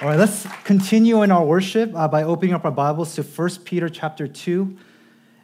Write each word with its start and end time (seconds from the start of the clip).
All 0.00 0.06
right, 0.06 0.16
let's 0.16 0.46
continue 0.62 1.24
in 1.24 1.32
our 1.32 1.44
worship 1.44 1.90
uh, 1.92 2.06
by 2.06 2.22
opening 2.22 2.54
up 2.54 2.64
our 2.64 2.70
Bibles 2.70 3.16
to 3.16 3.24
1 3.24 3.50
Peter 3.64 3.88
chapter 3.88 4.28
2, 4.28 4.76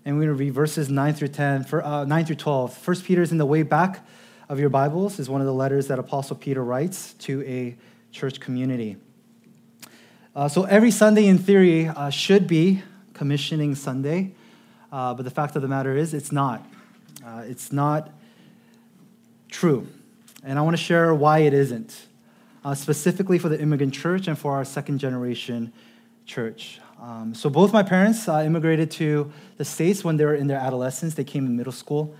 and 0.04 0.14
we're 0.14 0.26
going 0.26 0.28
to 0.28 0.44
read 0.44 0.54
verses 0.54 0.88
9 0.88 1.12
through 1.14 1.28
10, 1.28 1.64
for, 1.64 1.84
uh, 1.84 2.04
9 2.04 2.24
through 2.24 2.36
12. 2.36 2.86
1 2.86 2.96
Peter 3.00 3.20
is 3.20 3.32
in 3.32 3.38
the 3.38 3.46
way 3.46 3.64
back 3.64 4.06
of 4.48 4.60
your 4.60 4.68
Bibles, 4.68 5.18
is 5.18 5.28
one 5.28 5.40
of 5.40 5.48
the 5.48 5.52
letters 5.52 5.88
that 5.88 5.98
Apostle 5.98 6.36
Peter 6.36 6.62
writes 6.62 7.14
to 7.14 7.42
a 7.42 7.75
church 8.12 8.38
community. 8.38 8.96
Uh, 10.36 10.46
so 10.46 10.62
every 10.62 10.93
Sunday, 10.93 11.27
in 11.27 11.36
theory, 11.36 11.89
uh, 11.89 12.11
should 12.11 12.46
be 12.46 12.80
commissioning 13.12 13.75
Sunday, 13.75 14.36
uh, 14.93 15.14
but 15.14 15.25
the 15.25 15.32
fact 15.32 15.57
of 15.57 15.62
the 15.62 15.68
matter 15.68 15.96
is, 15.96 16.14
it's 16.14 16.30
not. 16.30 16.64
Uh, 17.27 17.43
it's 17.45 17.73
not 17.73 18.12
true. 19.50 19.89
And 20.45 20.61
I 20.61 20.62
want 20.62 20.77
to 20.77 20.82
share 20.82 21.12
why 21.12 21.41
it 21.41 21.55
isn't 21.55 22.07
uh, 22.64 22.74
specifically 22.74 23.38
for 23.38 23.48
the 23.48 23.60
immigrant 23.60 23.92
church 23.92 24.28
and 24.28 24.38
for 24.38 24.52
our 24.52 24.64
second 24.64 24.98
generation 24.98 25.72
church. 26.26 26.80
Um, 27.00 27.34
so 27.34 27.50
both 27.50 27.72
my 27.72 27.82
parents 27.82 28.29
uh, 28.29 28.43
immigrated 28.46 28.90
to 28.93 29.30
the 29.58 29.64
States 29.64 30.02
when 30.02 30.16
they 30.16 30.25
were 30.25 30.34
in 30.34 30.46
their 30.46 30.58
adolescence. 30.58 31.14
They 31.14 31.25
came 31.25 31.44
in 31.44 31.56
middle 31.56 31.72
school. 31.72 32.16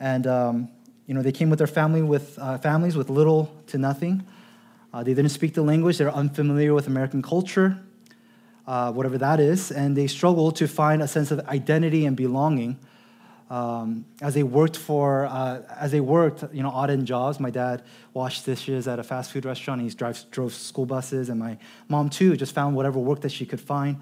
And, 0.00 0.26
um, 0.26 0.68
you 1.06 1.14
know, 1.14 1.22
they 1.22 1.32
came 1.32 1.50
with 1.50 1.58
their 1.58 1.66
family 1.66 2.02
with, 2.02 2.38
uh, 2.38 2.58
families 2.58 2.96
with 2.96 3.10
little 3.10 3.54
to 3.66 3.78
nothing. 3.78 4.24
Uh, 4.92 5.02
they 5.02 5.12
didn't 5.12 5.30
speak 5.30 5.54
the 5.54 5.62
language. 5.62 5.98
They're 5.98 6.14
unfamiliar 6.14 6.72
with 6.72 6.86
American 6.86 7.20
culture, 7.20 7.78
uh, 8.66 8.92
whatever 8.92 9.18
that 9.18 9.40
is. 9.40 9.70
And 9.70 9.96
they 9.96 10.06
struggled 10.06 10.56
to 10.56 10.68
find 10.68 11.02
a 11.02 11.08
sense 11.08 11.30
of 11.30 11.40
identity 11.48 12.06
and 12.06 12.16
belonging 12.16 12.78
um, 13.50 14.06
as 14.22 14.34
they 14.34 14.42
worked 14.42 14.76
for 14.76 15.26
uh, 15.26 15.62
as 15.78 15.92
they 15.92 16.00
worked 16.00 16.44
you 16.52 16.62
know 16.62 16.70
odd 16.70 16.90
end 16.90 17.06
jobs 17.06 17.38
my 17.38 17.50
dad 17.50 17.82
washed 18.14 18.46
dishes 18.46 18.88
at 18.88 18.98
a 18.98 19.02
fast 19.02 19.32
food 19.32 19.44
restaurant. 19.44 19.82
He 19.82 19.90
drives, 19.90 20.24
drove 20.24 20.54
school 20.54 20.86
buses 20.86 21.28
and 21.28 21.38
my 21.38 21.58
mom 21.88 22.08
too 22.08 22.36
just 22.36 22.54
found 22.54 22.76
whatever 22.76 22.98
work 22.98 23.20
that 23.20 23.32
she 23.32 23.44
could 23.44 23.60
find. 23.60 24.00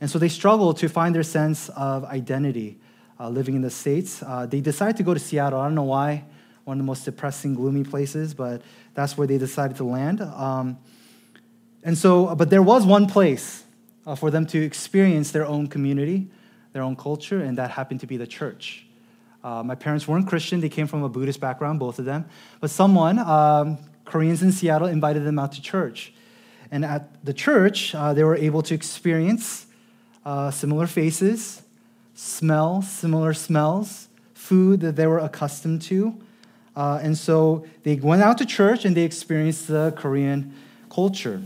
And 0.00 0.10
so 0.10 0.18
they 0.18 0.28
struggled 0.28 0.76
to 0.78 0.88
find 0.88 1.14
their 1.14 1.22
sense 1.22 1.70
of 1.70 2.04
identity 2.04 2.78
uh, 3.18 3.28
living 3.28 3.54
in 3.54 3.62
the 3.62 3.70
states. 3.70 4.22
Uh, 4.22 4.44
they 4.46 4.60
decided 4.60 4.96
to 4.98 5.02
go 5.02 5.14
to 5.14 5.20
seattle. 5.20 5.60
I 5.60 5.64
don't 5.64 5.74
know 5.74 5.82
why. 5.82 6.24
One 6.64 6.78
of 6.78 6.78
the 6.78 6.86
most 6.86 7.04
depressing 7.04 7.54
gloomy 7.54 7.84
places 7.84 8.34
but 8.34 8.62
that's 8.94 9.18
where 9.18 9.26
they 9.26 9.38
decided 9.38 9.76
to 9.78 9.84
land. 9.84 10.20
Um, 10.20 10.78
and 11.82 11.98
so 11.98 12.34
but 12.36 12.50
there 12.50 12.62
was 12.62 12.86
one 12.86 13.06
place 13.06 13.64
uh, 14.06 14.14
for 14.14 14.30
them 14.30 14.46
to 14.46 14.62
experience 14.62 15.32
their 15.32 15.46
own 15.46 15.66
community 15.66 16.28
their 16.74 16.82
own 16.82 16.96
culture, 16.96 17.40
and 17.40 17.56
that 17.56 17.70
happened 17.70 18.00
to 18.00 18.06
be 18.06 18.18
the 18.18 18.26
church. 18.26 18.84
Uh, 19.44 19.62
my 19.62 19.76
parents 19.76 20.08
weren't 20.08 20.26
Christian, 20.26 20.60
they 20.60 20.68
came 20.68 20.88
from 20.88 21.04
a 21.04 21.08
Buddhist 21.08 21.40
background, 21.40 21.78
both 21.78 21.98
of 22.00 22.04
them. 22.04 22.26
But 22.60 22.70
someone, 22.70 23.18
um, 23.20 23.78
Koreans 24.04 24.42
in 24.42 24.50
Seattle, 24.50 24.88
invited 24.88 25.24
them 25.24 25.38
out 25.38 25.52
to 25.52 25.62
church. 25.62 26.12
And 26.72 26.84
at 26.84 27.24
the 27.24 27.32
church, 27.32 27.94
uh, 27.94 28.12
they 28.12 28.24
were 28.24 28.34
able 28.34 28.60
to 28.62 28.74
experience 28.74 29.66
uh, 30.26 30.50
similar 30.50 30.88
faces, 30.88 31.62
smell 32.14 32.82
similar 32.82 33.34
smells, 33.34 34.08
food 34.34 34.80
that 34.80 34.96
they 34.96 35.06
were 35.06 35.20
accustomed 35.20 35.80
to. 35.82 36.16
Uh, 36.74 36.98
and 37.02 37.16
so 37.16 37.64
they 37.84 37.94
went 37.94 38.20
out 38.20 38.36
to 38.38 38.44
church 38.44 38.84
and 38.84 38.96
they 38.96 39.04
experienced 39.04 39.68
the 39.68 39.94
Korean 39.96 40.52
culture, 40.90 41.40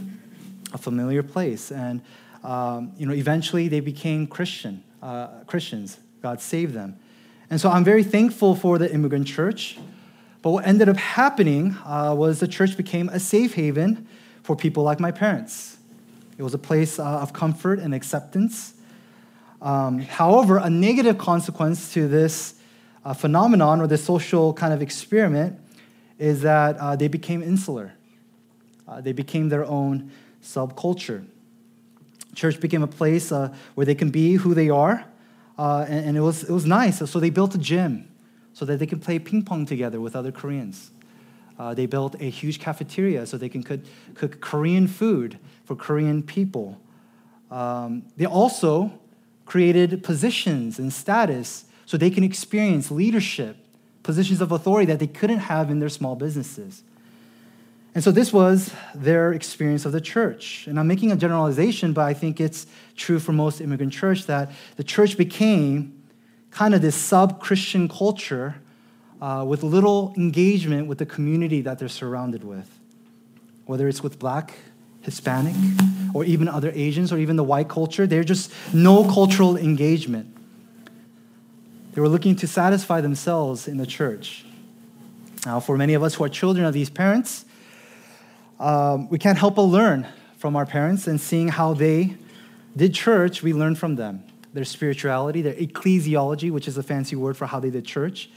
a 0.73 0.79
familiar 0.79 1.23
place. 1.23 1.71
And 1.71 2.01
um, 2.43 2.93
you 2.97 3.05
know, 3.05 3.13
eventually 3.13 3.69
they 3.69 3.81
became 3.81 4.27
Christian 4.27 4.85
uh, 5.03 5.29
Christians. 5.47 5.99
God 6.23 6.41
saved 6.41 6.75
them. 6.75 6.99
And 7.51 7.61
so 7.61 7.71
I'm 7.71 7.85
very 7.85 8.05
thankful 8.05 8.55
for 8.55 8.79
the 8.79 8.93
immigrant 8.93 9.27
church. 9.27 9.79
But 10.43 10.51
what 10.51 10.67
ended 10.67 10.89
up 10.89 10.97
happening 10.97 11.77
uh, 11.85 12.15
was 12.17 12.41
the 12.41 12.49
church 12.49 12.77
became 12.77 13.09
a 13.09 13.19
safe 13.19 13.55
haven 13.55 14.07
for 14.43 14.55
people 14.57 14.83
like 14.83 15.01
my 15.01 15.11
parents. 15.11 15.79
It 16.37 16.43
was 16.43 16.55
a 16.55 16.59
place 16.59 16.99
uh, 16.99 17.05
of 17.05 17.33
comfort 17.33 17.81
and 17.81 17.95
acceptance. 17.95 18.75
Um, 19.61 19.99
however, 20.01 20.59
a 20.59 20.71
negative 20.71 21.19
consequence 21.19 21.93
to 21.95 22.07
this 22.07 22.55
uh, 23.05 23.15
phenomenon 23.15 23.81
or 23.81 23.87
this 23.87 24.05
social 24.05 24.53
kind 24.53 24.73
of 24.73 24.81
experiment 24.81 25.59
is 26.19 26.43
that 26.43 26.77
uh, 26.77 26.95
they 26.97 27.09
became 27.09 27.43
insular. 27.43 27.93
Uh, 28.87 29.01
they 29.01 29.13
became 29.13 29.49
their 29.49 29.65
own 29.65 30.11
subculture. 30.43 31.25
Church 32.39 32.61
became 32.61 32.85
a 32.85 32.87
place 32.87 33.33
uh, 33.33 33.53
where 33.75 33.85
they 33.85 33.97
can 33.97 34.11
be 34.11 34.35
who 34.35 34.55
they 34.55 34.71
are, 34.71 35.05
uh, 35.59 35.85
and, 35.89 36.07
and, 36.07 36.17
it, 36.17 36.21
was, 36.21 36.45
it 36.45 36.53
was 36.53 36.65
nice. 36.65 36.99
So 37.11 37.19
they 37.19 37.31
built 37.31 37.53
a 37.57 37.59
gym 37.59 38.09
so 38.53 38.65
that 38.65 38.79
they 38.79 38.87
could 38.87 39.03
play 39.03 39.19
ping 39.19 39.43
pong 39.43 39.67
together 39.67 40.01
with 40.01 40.15
other 40.15 40.31
Koreans. 40.31 40.93
Uh, 41.59 41.75
they 41.75 41.87
built 41.87 42.15
a 42.21 42.31
huge 42.31 42.61
cafeteria 42.61 43.27
so 43.27 43.37
they 43.37 43.49
can 43.49 43.65
cook, 43.65 43.81
cook 44.15 44.41
Korean 44.41 44.87
food 44.87 45.41
for 45.65 45.75
Korean 45.75 46.23
people. 46.23 46.81
Um, 47.51 48.05
they 48.17 48.27
also 48.27 48.93
created 49.45 50.05
positions 50.05 50.79
and 50.79 50.93
status 50.93 51.65
so 51.87 51.97
they 51.97 52.11
can 52.11 52.23
experience 52.23 52.93
leadership, 52.93 53.57
positions 54.05 54.41
of 54.41 54.53
authority 54.53 54.87
that 54.87 55.01
they 55.01 55.09
couldn't 55.09 55.41
have 55.41 55.73
in 55.73 55.81
their 55.81 55.89
small 55.89 56.15
businesses. 56.15 56.85
And 57.95 58.05
so 58.05 58.13
this 58.13 58.33
was 58.33 58.73
their 58.95 59.33
experience 59.33 59.85
of 59.85 59.93
the 59.93 60.01
church. 60.01 60.67
And 60.67 60.79
I'm 60.79 60.87
making 60.87 61.11
a 61.11 61.17
generalization, 61.17 61.93
but 61.93 62.03
I 62.03 62.15
think 62.15 62.41
it's 62.41 62.67
true 62.97 63.19
for 63.19 63.33
most 63.33 63.61
immigrant 63.61 63.93
church 63.93 64.27
that 64.27 64.51
the 64.77 64.85
church 64.85 65.17
became 65.17 66.01
kind 66.51 66.75
of 66.75 66.83
this 66.83 66.95
sub 66.95 67.41
Christian 67.41 67.89
culture 67.89 68.57
uh, 69.21 69.45
with 69.47 69.63
little 69.63 70.15
engagement 70.17 70.87
with 70.87 70.99
the 70.99 71.07
community 71.07 71.61
that 71.63 71.79
they're 71.79 71.89
surrounded 71.89 72.45
with, 72.45 72.79
whether 73.67 73.89
it's 73.89 74.03
with 74.03 74.19
black, 74.19 74.55
Hispanic, 75.03 75.57
or 76.15 76.25
even 76.25 76.49
other 76.49 76.71
Asians, 76.75 77.13
or 77.13 77.19
even 77.19 77.37
the 77.37 77.45
white 77.45 77.69
culture. 77.69 78.07
There's 78.07 78.27
just 78.27 78.53
no 78.73 79.05
cultural 79.05 79.57
engagement. 79.57 80.37
They 81.93 82.01
were 82.01 82.09
looking 82.09 82.37
to 82.37 82.47
satisfy 82.47 83.01
themselves 83.01 83.67
in 83.67 83.77
the 83.77 83.87
church. 83.87 84.45
Now, 85.45 85.59
for 85.59 85.77
many 85.77 85.95
of 85.95 86.03
us 86.03 86.15
who 86.15 86.25
are 86.25 86.29
children 86.29 86.65
of 86.65 86.75
these 86.75 86.91
parents, 86.91 87.45
um, 88.61 89.09
we 89.09 89.19
can't 89.19 89.39
help 89.39 89.57
but 89.57 89.63
learn 89.63 90.07
from 90.37 90.57
our 90.57 90.67
parents 90.67 91.07
and 91.07 91.21
seeing 91.21 91.49
how 91.49 91.75
they 91.75 92.17
did 92.77 92.95
church, 92.95 93.43
we 93.43 93.53
learn 93.53 93.75
from 93.75 93.97
them. 93.97 94.25
Their 94.55 94.65
spirituality, 94.65 95.43
their 95.43 95.55
ecclesiology, 95.55 96.51
which 96.51 96.69
is 96.69 96.79
a 96.79 96.83
fancy 96.83 97.17
word 97.17 97.37
for 97.37 97.47
how 97.47 97.61
they 97.61 97.71
did 97.71 97.85
church. 97.85 98.31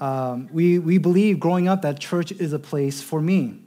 Um, 0.00 0.48
we, 0.52 0.78
we 0.78 0.98
believe 0.98 1.40
growing 1.40 1.68
up 1.68 1.82
that 1.82 2.00
church 2.00 2.32
is 2.32 2.52
a 2.52 2.58
place 2.58 3.02
for 3.02 3.20
me. 3.20 3.60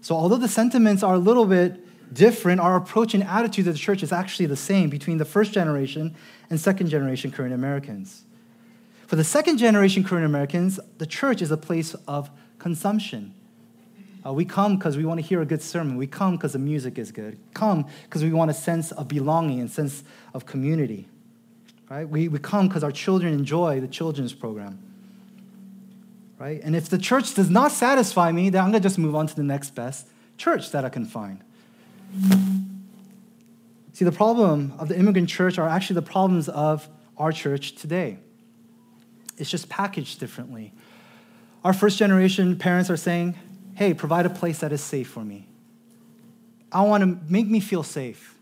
So, 0.00 0.14
although 0.14 0.36
the 0.36 0.48
sentiments 0.48 1.02
are 1.02 1.14
a 1.14 1.18
little 1.18 1.46
bit 1.46 1.80
different, 2.12 2.60
our 2.60 2.76
approach 2.76 3.14
and 3.14 3.22
attitude 3.22 3.66
to 3.66 3.72
the 3.72 3.78
church 3.78 4.02
is 4.02 4.12
actually 4.12 4.46
the 4.46 4.56
same 4.56 4.90
between 4.90 5.18
the 5.18 5.24
first 5.24 5.52
generation 5.52 6.14
and 6.50 6.58
second 6.58 6.88
generation 6.88 7.30
Korean 7.30 7.52
Americans. 7.52 8.24
For 9.06 9.16
the 9.16 9.24
second 9.24 9.58
generation 9.58 10.02
Korean 10.04 10.24
Americans, 10.24 10.80
the 10.98 11.06
church 11.06 11.42
is 11.42 11.50
a 11.50 11.56
place 11.56 11.94
of 12.08 12.30
consumption. 12.58 13.34
Uh, 14.24 14.32
we 14.32 14.44
come 14.44 14.76
because 14.76 14.96
we 14.96 15.04
want 15.04 15.18
to 15.20 15.26
hear 15.26 15.42
a 15.42 15.46
good 15.46 15.62
sermon. 15.62 15.96
We 15.96 16.06
come 16.06 16.36
because 16.36 16.52
the 16.52 16.58
music 16.58 16.98
is 16.98 17.10
good. 17.10 17.38
Come 17.54 17.86
because 18.04 18.22
we 18.22 18.32
want 18.32 18.50
a 18.50 18.54
sense 18.54 18.92
of 18.92 19.08
belonging 19.08 19.60
and 19.60 19.70
sense 19.70 20.04
of 20.32 20.46
community. 20.46 21.08
Right? 21.90 22.08
We, 22.08 22.28
we 22.28 22.38
come 22.38 22.68
because 22.68 22.84
our 22.84 22.92
children 22.92 23.34
enjoy 23.34 23.80
the 23.80 23.88
children's 23.88 24.32
program. 24.32 24.78
Right? 26.38 26.60
And 26.62 26.74
if 26.74 26.88
the 26.88 26.98
church 26.98 27.34
does 27.34 27.50
not 27.50 27.72
satisfy 27.72 28.32
me, 28.32 28.50
then 28.50 28.62
I'm 28.62 28.70
going 28.70 28.82
to 28.82 28.88
just 28.88 28.98
move 28.98 29.14
on 29.14 29.26
to 29.26 29.34
the 29.34 29.42
next 29.42 29.74
best 29.74 30.08
church 30.38 30.70
that 30.70 30.84
I 30.84 30.88
can 30.88 31.04
find. 31.04 31.40
See, 33.92 34.04
the 34.04 34.12
problem 34.12 34.72
of 34.78 34.88
the 34.88 34.98
immigrant 34.98 35.28
church 35.28 35.58
are 35.58 35.68
actually 35.68 35.94
the 35.94 36.02
problems 36.02 36.48
of 36.48 36.88
our 37.16 37.30
church 37.30 37.74
today. 37.74 38.18
It's 39.36 39.50
just 39.50 39.68
packaged 39.68 40.18
differently. 40.18 40.72
Our 41.64 41.72
first 41.72 41.98
generation 41.98 42.56
parents 42.58 42.90
are 42.90 42.96
saying, 42.96 43.36
hey, 43.74 43.94
provide 43.94 44.26
a 44.26 44.30
place 44.30 44.60
that 44.60 44.72
is 44.72 44.82
safe 44.82 45.08
for 45.08 45.24
me. 45.24 45.48
I 46.70 46.82
want 46.82 47.02
to 47.02 47.32
make 47.32 47.46
me 47.46 47.60
feel 47.60 47.82
safe. 47.82 48.36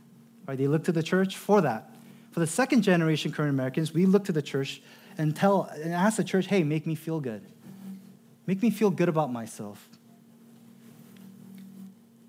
Right? 0.47 0.59
They 0.59 0.69
look 0.69 0.85
to 0.85 0.93
the 0.93 1.03
church 1.03 1.37
for 1.37 1.61
that. 1.61 1.91
For 2.33 2.41
the 2.41 2.47
second 2.47 2.83
generation 2.83 3.33
Korean 3.33 3.51
Americans, 3.55 3.93
we 3.93 4.07
look 4.07 4.25
to 4.25 4.33
the 4.33 4.43
church 4.43 4.83
and 5.19 5.35
tell 5.35 5.65
and 5.65 5.93
ask 5.93 6.17
the 6.17 6.25
church, 6.25 6.47
hey, 6.47 6.63
make 6.63 6.87
me 6.87 6.95
feel 6.95 7.21
good. 7.21 7.43
Make 8.47 8.63
me 8.63 8.71
feel 8.71 8.91
good 8.91 9.09
about 9.09 9.33
myself. 9.33 9.89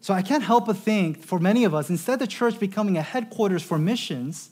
So 0.01 0.13
I 0.13 0.23
can't 0.23 0.43
help 0.43 0.65
but 0.65 0.77
think 0.77 1.23
for 1.23 1.39
many 1.39 1.63
of 1.63 1.75
us, 1.75 1.89
instead 1.89 2.13
of 2.13 2.19
the 2.19 2.27
church 2.27 2.59
becoming 2.59 2.97
a 2.97 3.03
headquarters 3.03 3.61
for 3.61 3.77
missions, 3.77 4.49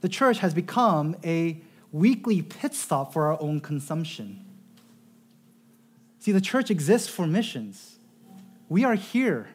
the 0.00 0.08
church 0.08 0.38
has 0.38 0.54
become 0.54 1.16
a 1.24 1.60
weekly 1.90 2.42
pit 2.42 2.74
stop 2.74 3.12
for 3.12 3.26
our 3.26 3.40
own 3.42 3.60
consumption. 3.60 4.44
See, 6.28 6.32
the 6.32 6.42
church 6.42 6.70
exists 6.70 7.08
for 7.08 7.26
missions. 7.26 7.96
We 8.68 8.84
are 8.84 8.96
here 8.96 9.48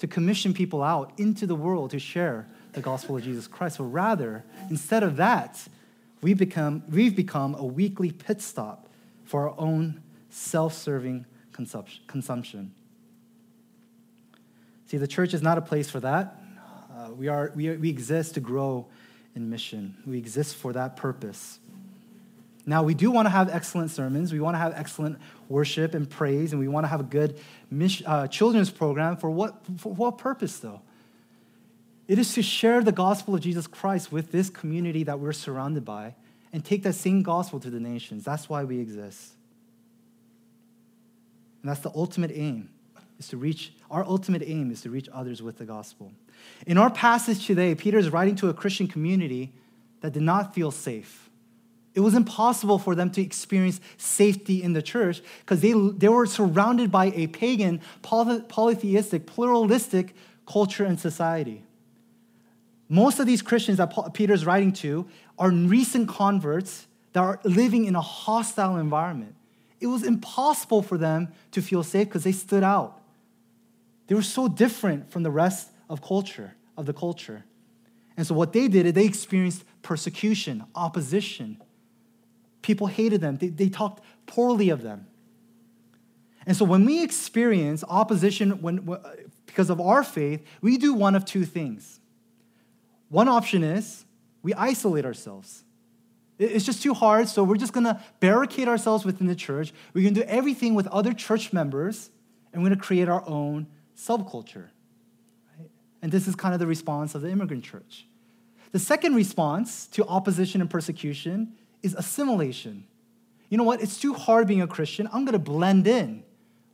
to 0.00 0.06
commission 0.06 0.52
people 0.52 0.82
out 0.82 1.14
into 1.16 1.46
the 1.46 1.54
world 1.54 1.92
to 1.92 1.98
share 1.98 2.46
the 2.74 2.82
gospel 2.82 3.16
of 3.16 3.24
Jesus 3.24 3.46
Christ. 3.46 3.78
But 3.78 3.84
rather, 3.84 4.44
instead 4.68 5.02
of 5.02 5.16
that, 5.16 5.66
we 6.20 6.34
become, 6.34 6.82
we've 6.90 7.16
become 7.16 7.54
a 7.54 7.64
weekly 7.64 8.10
pit 8.10 8.42
stop 8.42 8.90
for 9.24 9.48
our 9.48 9.58
own 9.58 10.02
self 10.28 10.74
serving 10.74 11.24
consumption. 11.54 12.74
See, 14.84 14.98
the 14.98 15.08
church 15.08 15.32
is 15.32 15.40
not 15.40 15.56
a 15.56 15.62
place 15.62 15.88
for 15.88 16.00
that. 16.00 16.38
Uh, 16.94 17.12
we, 17.12 17.28
are, 17.28 17.50
we, 17.54 17.74
we 17.78 17.88
exist 17.88 18.34
to 18.34 18.40
grow 18.40 18.88
in 19.34 19.48
mission, 19.48 19.96
we 20.04 20.18
exist 20.18 20.54
for 20.56 20.74
that 20.74 20.98
purpose. 20.98 21.60
Now, 22.66 22.82
we 22.82 22.94
do 22.94 23.10
want 23.10 23.26
to 23.26 23.30
have 23.30 23.50
excellent 23.50 23.90
sermons. 23.90 24.32
We 24.32 24.40
want 24.40 24.54
to 24.54 24.58
have 24.58 24.72
excellent 24.74 25.18
worship 25.48 25.94
and 25.94 26.08
praise, 26.08 26.52
and 26.52 26.60
we 26.60 26.68
want 26.68 26.84
to 26.84 26.88
have 26.88 27.00
a 27.00 27.04
good 27.04 27.38
uh, 28.06 28.26
children's 28.28 28.70
program. 28.70 29.16
For 29.18 29.30
what, 29.30 29.60
for 29.76 29.92
what 29.92 30.16
purpose, 30.16 30.58
though? 30.58 30.80
It 32.08 32.18
is 32.18 32.34
to 32.34 32.42
share 32.42 32.82
the 32.82 32.92
gospel 32.92 33.34
of 33.34 33.40
Jesus 33.40 33.66
Christ 33.66 34.12
with 34.12 34.32
this 34.32 34.50
community 34.50 35.04
that 35.04 35.20
we're 35.20 35.32
surrounded 35.32 35.84
by 35.84 36.14
and 36.52 36.64
take 36.64 36.82
that 36.84 36.94
same 36.94 37.22
gospel 37.22 37.60
to 37.60 37.70
the 37.70 37.80
nations. 37.80 38.24
That's 38.24 38.48
why 38.48 38.64
we 38.64 38.78
exist. 38.78 39.32
And 41.62 41.70
that's 41.70 41.80
the 41.80 41.92
ultimate 41.94 42.30
aim, 42.34 42.70
is 43.18 43.28
to 43.28 43.36
reach, 43.36 43.72
our 43.90 44.04
ultimate 44.04 44.42
aim 44.44 44.70
is 44.70 44.82
to 44.82 44.90
reach 44.90 45.08
others 45.12 45.42
with 45.42 45.58
the 45.58 45.64
gospel. 45.64 46.12
In 46.66 46.78
our 46.78 46.90
passage 46.90 47.46
today, 47.46 47.74
Peter 47.74 47.98
is 47.98 48.10
writing 48.10 48.36
to 48.36 48.48
a 48.48 48.54
Christian 48.54 48.86
community 48.86 49.52
that 50.00 50.12
did 50.12 50.22
not 50.22 50.54
feel 50.54 50.70
safe. 50.70 51.23
It 51.94 52.00
was 52.00 52.14
impossible 52.14 52.78
for 52.78 52.94
them 52.94 53.10
to 53.12 53.22
experience 53.22 53.80
safety 53.96 54.62
in 54.62 54.72
the 54.72 54.82
church 54.82 55.22
because 55.40 55.60
they, 55.60 55.72
they 55.72 56.08
were 56.08 56.26
surrounded 56.26 56.90
by 56.90 57.06
a 57.14 57.28
pagan, 57.28 57.80
polytheistic, 58.02 59.26
pluralistic 59.26 60.14
culture 60.46 60.84
and 60.84 60.98
society. 60.98 61.64
Most 62.88 63.20
of 63.20 63.26
these 63.26 63.42
Christians 63.42 63.78
that 63.78 64.12
Peter's 64.12 64.44
writing 64.44 64.72
to 64.74 65.06
are 65.38 65.50
recent 65.50 66.08
converts 66.08 66.86
that 67.12 67.20
are 67.20 67.40
living 67.44 67.84
in 67.84 67.94
a 67.94 68.00
hostile 68.00 68.76
environment. 68.76 69.34
It 69.80 69.86
was 69.86 70.02
impossible 70.02 70.82
for 70.82 70.98
them 70.98 71.32
to 71.52 71.62
feel 71.62 71.82
safe 71.82 72.08
because 72.08 72.24
they 72.24 72.32
stood 72.32 72.64
out. 72.64 73.00
They 74.08 74.14
were 74.14 74.22
so 74.22 74.48
different 74.48 75.10
from 75.10 75.22
the 75.22 75.30
rest 75.30 75.70
of 75.88 76.02
culture, 76.02 76.54
of 76.76 76.86
the 76.86 76.92
culture. 76.92 77.44
And 78.16 78.26
so 78.26 78.34
what 78.34 78.52
they 78.52 78.68
did 78.68 78.86
is 78.86 78.92
they 78.92 79.04
experienced 79.04 79.64
persecution, 79.82 80.64
opposition. 80.74 81.60
People 82.64 82.86
hated 82.86 83.20
them. 83.20 83.36
They, 83.36 83.48
they 83.48 83.68
talked 83.68 84.02
poorly 84.24 84.70
of 84.70 84.80
them. 84.80 85.06
And 86.46 86.56
so 86.56 86.64
when 86.64 86.86
we 86.86 87.02
experience 87.02 87.84
opposition 87.86 88.62
when, 88.62 88.88
because 89.44 89.68
of 89.68 89.82
our 89.82 90.02
faith, 90.02 90.42
we 90.62 90.78
do 90.78 90.94
one 90.94 91.14
of 91.14 91.26
two 91.26 91.44
things. 91.44 92.00
One 93.10 93.28
option 93.28 93.62
is 93.62 94.06
we 94.42 94.54
isolate 94.54 95.04
ourselves. 95.04 95.62
It's 96.38 96.64
just 96.64 96.82
too 96.82 96.94
hard, 96.94 97.28
so 97.28 97.44
we're 97.44 97.58
just 97.58 97.74
gonna 97.74 98.02
barricade 98.20 98.66
ourselves 98.66 99.04
within 99.04 99.26
the 99.26 99.36
church. 99.36 99.74
We're 99.92 100.04
gonna 100.04 100.24
do 100.24 100.26
everything 100.26 100.74
with 100.74 100.86
other 100.86 101.12
church 101.12 101.52
members, 101.52 102.08
and 102.54 102.62
we're 102.62 102.70
gonna 102.70 102.80
create 102.80 103.10
our 103.10 103.28
own 103.28 103.66
subculture. 103.94 104.68
Right? 105.58 105.68
And 106.00 106.10
this 106.10 106.26
is 106.26 106.34
kind 106.34 106.54
of 106.54 106.60
the 106.60 106.66
response 106.66 107.14
of 107.14 107.20
the 107.20 107.28
immigrant 107.28 107.62
church. 107.62 108.06
The 108.72 108.78
second 108.78 109.16
response 109.16 109.86
to 109.88 110.06
opposition 110.06 110.62
and 110.62 110.70
persecution 110.70 111.52
is 111.84 111.94
assimilation. 111.94 112.86
You 113.48 113.58
know 113.58 113.64
what? 113.64 113.82
It's 113.82 114.00
too 114.00 114.14
hard 114.14 114.48
being 114.48 114.62
a 114.62 114.66
Christian. 114.66 115.08
I'm 115.12 115.24
gonna 115.24 115.38
blend 115.38 115.86
in 115.86 116.24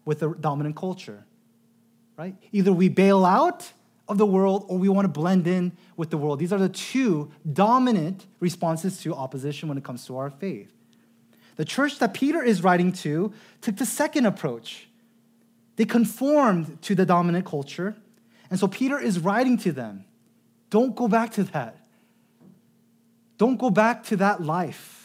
with 0.04 0.20
the 0.20 0.30
dominant 0.30 0.76
culture. 0.76 1.24
Right? 2.16 2.36
Either 2.52 2.72
we 2.72 2.88
bail 2.88 3.24
out 3.24 3.72
of 4.08 4.18
the 4.18 4.26
world 4.26 4.64
or 4.68 4.76
we 4.76 4.88
want 4.88 5.04
to 5.04 5.08
blend 5.08 5.46
in 5.46 5.72
with 5.96 6.10
the 6.10 6.18
world. 6.18 6.38
These 6.38 6.52
are 6.52 6.58
the 6.58 6.68
two 6.68 7.30
dominant 7.50 8.26
responses 8.40 9.00
to 9.02 9.14
opposition 9.14 9.68
when 9.68 9.78
it 9.78 9.84
comes 9.84 10.04
to 10.06 10.16
our 10.16 10.30
faith. 10.30 10.72
The 11.56 11.64
church 11.64 11.98
that 12.00 12.12
Peter 12.12 12.42
is 12.42 12.62
writing 12.62 12.92
to 13.04 13.32
took 13.60 13.76
the 13.76 13.86
second 13.86 14.26
approach. 14.26 14.88
They 15.76 15.84
conformed 15.84 16.82
to 16.82 16.94
the 16.94 17.06
dominant 17.06 17.46
culture. 17.46 17.96
And 18.50 18.58
so 18.58 18.66
Peter 18.66 18.98
is 18.98 19.18
writing 19.18 19.56
to 19.58 19.72
them 19.72 20.04
don't 20.70 20.94
go 20.94 21.08
back 21.08 21.32
to 21.32 21.44
that. 21.44 21.76
Don't 23.38 23.58
go 23.58 23.70
back 23.70 24.04
to 24.04 24.16
that 24.16 24.42
life. 24.42 24.99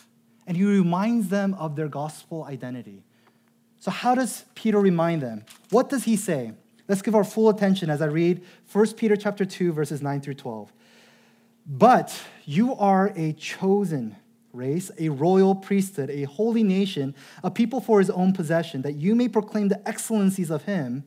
And 0.48 0.56
he 0.56 0.64
reminds 0.64 1.30
them 1.30 1.54
of 1.56 1.76
their 1.76 1.88
gospel 1.88 2.44
identity. 2.44 3.04
So, 3.80 3.92
how 3.92 4.16
does 4.16 4.46
Peter 4.56 4.80
remind 4.80 5.22
them? 5.22 5.46
What 5.70 5.90
does 5.90 6.04
he 6.04 6.16
say? 6.16 6.54
Let's 6.88 7.02
give 7.02 7.16
our 7.16 7.24
full 7.24 7.50
attention 7.50 7.90
as 7.90 8.02
I 8.02 8.06
read 8.06 8.44
1 8.72 8.94
Peter 8.94 9.16
chapter 9.16 9.46
2 9.46 9.74
verses 9.74 10.02
9 10.02 10.22
through 10.22 10.36
12. 10.36 10.72
But 11.66 12.20
you 12.46 12.76
are 12.76 13.12
a 13.16 13.34
chosen 13.34 14.16
race, 14.54 14.92
a 15.00 15.10
royal 15.10 15.56
priesthood, 15.56 16.10
a 16.10 16.24
holy 16.24 16.64
nation, 16.64 17.16
a 17.44 17.52
people 17.52 17.82
for 17.82 18.00
his 18.00 18.10
own 18.10 18.34
possession, 18.34 18.84
that 18.84 18.94
you 18.94 19.16
may 19.16 19.28
proclaim 19.28 19.68
the 19.68 19.88
excellencies 19.88 20.52
of 20.52 20.64
him 20.64 21.04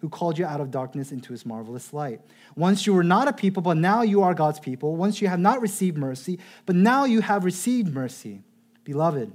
who 0.00 0.08
called 0.08 0.38
you 0.38 0.46
out 0.46 0.60
of 0.60 0.70
darkness 0.70 1.10
into 1.10 1.32
his 1.32 1.44
marvelous 1.44 1.92
light. 1.92 2.20
Once 2.54 2.86
you 2.86 2.94
were 2.94 3.02
not 3.02 3.26
a 3.26 3.32
people, 3.32 3.62
but 3.62 3.76
now 3.76 4.02
you 4.02 4.22
are 4.22 4.32
God's 4.32 4.60
people. 4.60 4.94
Once 4.96 5.20
you 5.20 5.26
have 5.26 5.40
not 5.40 5.60
received 5.60 5.98
mercy, 5.98 6.38
but 6.66 6.76
now 6.76 7.04
you 7.04 7.20
have 7.20 7.44
received 7.44 7.92
mercy. 7.92 8.42
Beloved, 8.88 9.30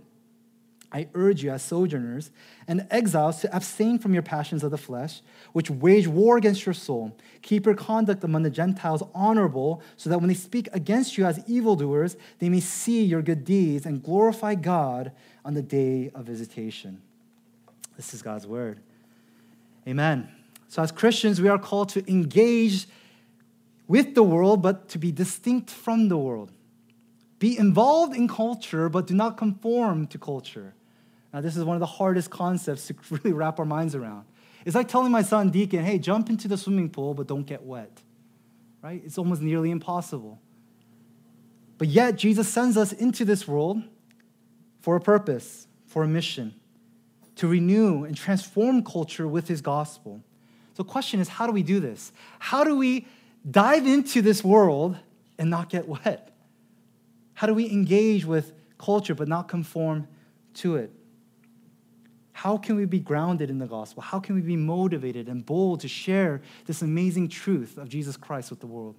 I 0.92 1.10
urge 1.14 1.44
you, 1.44 1.52
as 1.52 1.62
sojourners 1.62 2.32
and 2.68 2.88
exiles, 2.90 3.40
to 3.42 3.56
abstain 3.56 4.00
from 4.00 4.12
your 4.12 4.24
passions 4.24 4.64
of 4.64 4.72
the 4.72 4.80
flesh, 4.80 5.22
which 5.52 5.70
wage 5.70 6.08
war 6.08 6.38
against 6.38 6.66
your 6.66 6.74
soul. 6.74 7.16
Keep 7.44 7.68
your 7.68 7.76
conduct 7.76 8.24
among 8.24 8.42
the 8.42 8.50
Gentiles 8.50 9.04
honorable, 9.14 9.84
so 9.96 10.10
that 10.10 10.18
when 10.18 10.28
they 10.28 10.34
speak 10.34 10.70
against 10.74 11.20
you 11.20 11.26
as 11.26 11.40
evildoers, 11.48 12.18
they 12.40 12.50
may 12.50 12.62
see 12.62 13.04
your 13.04 13.22
good 13.22 13.46
deeds 13.46 13.86
and 13.86 14.02
glorify 14.02 14.56
God 14.56 15.12
on 15.46 15.54
the 15.54 15.62
day 15.62 16.10
of 16.16 16.26
visitation. 16.26 17.00
This 17.96 18.16
is 18.16 18.24
God's 18.24 18.48
word. 18.48 18.80
Amen. 19.88 20.30
So, 20.68 20.82
as 20.82 20.92
Christians, 20.92 21.40
we 21.40 21.48
are 21.48 21.60
called 21.60 21.90
to 21.90 22.10
engage 22.10 22.88
with 23.88 24.16
the 24.16 24.24
world, 24.24 24.64
but 24.64 24.90
to 24.90 24.98
be 24.98 25.12
distinct 25.12 25.70
from 25.70 26.08
the 26.08 26.18
world. 26.18 26.52
Be 27.44 27.58
involved 27.58 28.16
in 28.16 28.30
culture, 28.30 28.88
but 28.88 29.06
do 29.06 29.14
not 29.14 29.36
conform 29.36 30.08
to 30.08 30.18
culture. 30.18 30.74
Now, 31.34 31.42
this 31.42 31.58
is 31.58 31.66
one 31.66 31.76
of 31.76 31.82
the 31.82 31.86
hardest 31.86 32.30
concepts 32.30 32.88
to 32.88 32.96
really 33.10 33.34
wrap 33.34 33.60
our 33.60 33.66
minds 33.66 33.96
around. 33.96 34.24
It's 34.64 34.76
like 34.76 34.88
telling 34.88 35.12
my 35.12 35.24
son 35.24 35.50
Deacon, 35.50 35.84
hey, 35.84 36.00
jump 36.00 36.30
into 36.30 36.48
the 36.48 36.58
swimming 36.58 36.90
pool, 36.90 37.14
but 37.14 37.28
don't 37.28 37.46
get 37.46 37.64
wet. 37.64 38.02
Right? 38.82 39.02
It's 39.04 39.18
almost 39.18 39.42
nearly 39.42 39.72
impossible. 39.72 40.40
But 41.78 41.90
yet, 41.90 42.16
Jesus 42.16 42.48
sends 42.48 42.78
us 42.78 42.94
into 42.94 43.26
this 43.26 43.46
world 43.46 43.84
for 44.80 44.96
a 44.96 45.02
purpose, 45.02 45.68
for 45.86 46.02
a 46.06 46.08
mission, 46.08 46.56
to 47.36 47.50
renew 47.50 48.06
and 48.06 48.16
transform 48.16 48.86
culture 48.86 49.28
with 49.28 49.50
his 49.50 49.60
gospel. 49.60 50.24
So, 50.76 50.84
the 50.84 50.90
question 50.90 51.20
is 51.20 51.28
how 51.28 51.46
do 51.46 51.52
we 51.52 51.64
do 51.64 51.82
this? 51.82 52.14
How 52.40 52.64
do 52.64 52.78
we 52.78 53.06
dive 53.52 53.86
into 53.86 54.22
this 54.22 54.46
world 54.46 54.96
and 55.38 55.50
not 55.50 55.70
get 55.70 55.90
wet? 56.06 56.33
How 57.44 57.48
do 57.48 57.54
we 57.54 57.70
engage 57.70 58.24
with 58.24 58.54
culture 58.78 59.14
but 59.14 59.28
not 59.28 59.50
conform 59.50 60.08
to 60.54 60.78
it? 60.78 60.94
How 62.32 62.56
can 62.56 62.78
we 62.78 62.86
be 62.86 63.00
grounded 63.00 63.50
in 63.50 63.58
the 63.58 63.68
gospel? 63.68 64.02
How 64.02 64.22
can 64.22 64.36
we 64.36 64.42
be 64.42 64.56
motivated 64.56 65.28
and 65.28 65.46
bold 65.46 65.82
to 65.82 65.90
share 65.90 66.42
this 66.68 66.82
amazing 66.82 67.28
truth 67.28 67.78
of 67.78 67.90
Jesus 67.90 68.16
Christ 68.16 68.50
with 68.50 68.62
the 68.62 68.68
world? 68.68 68.96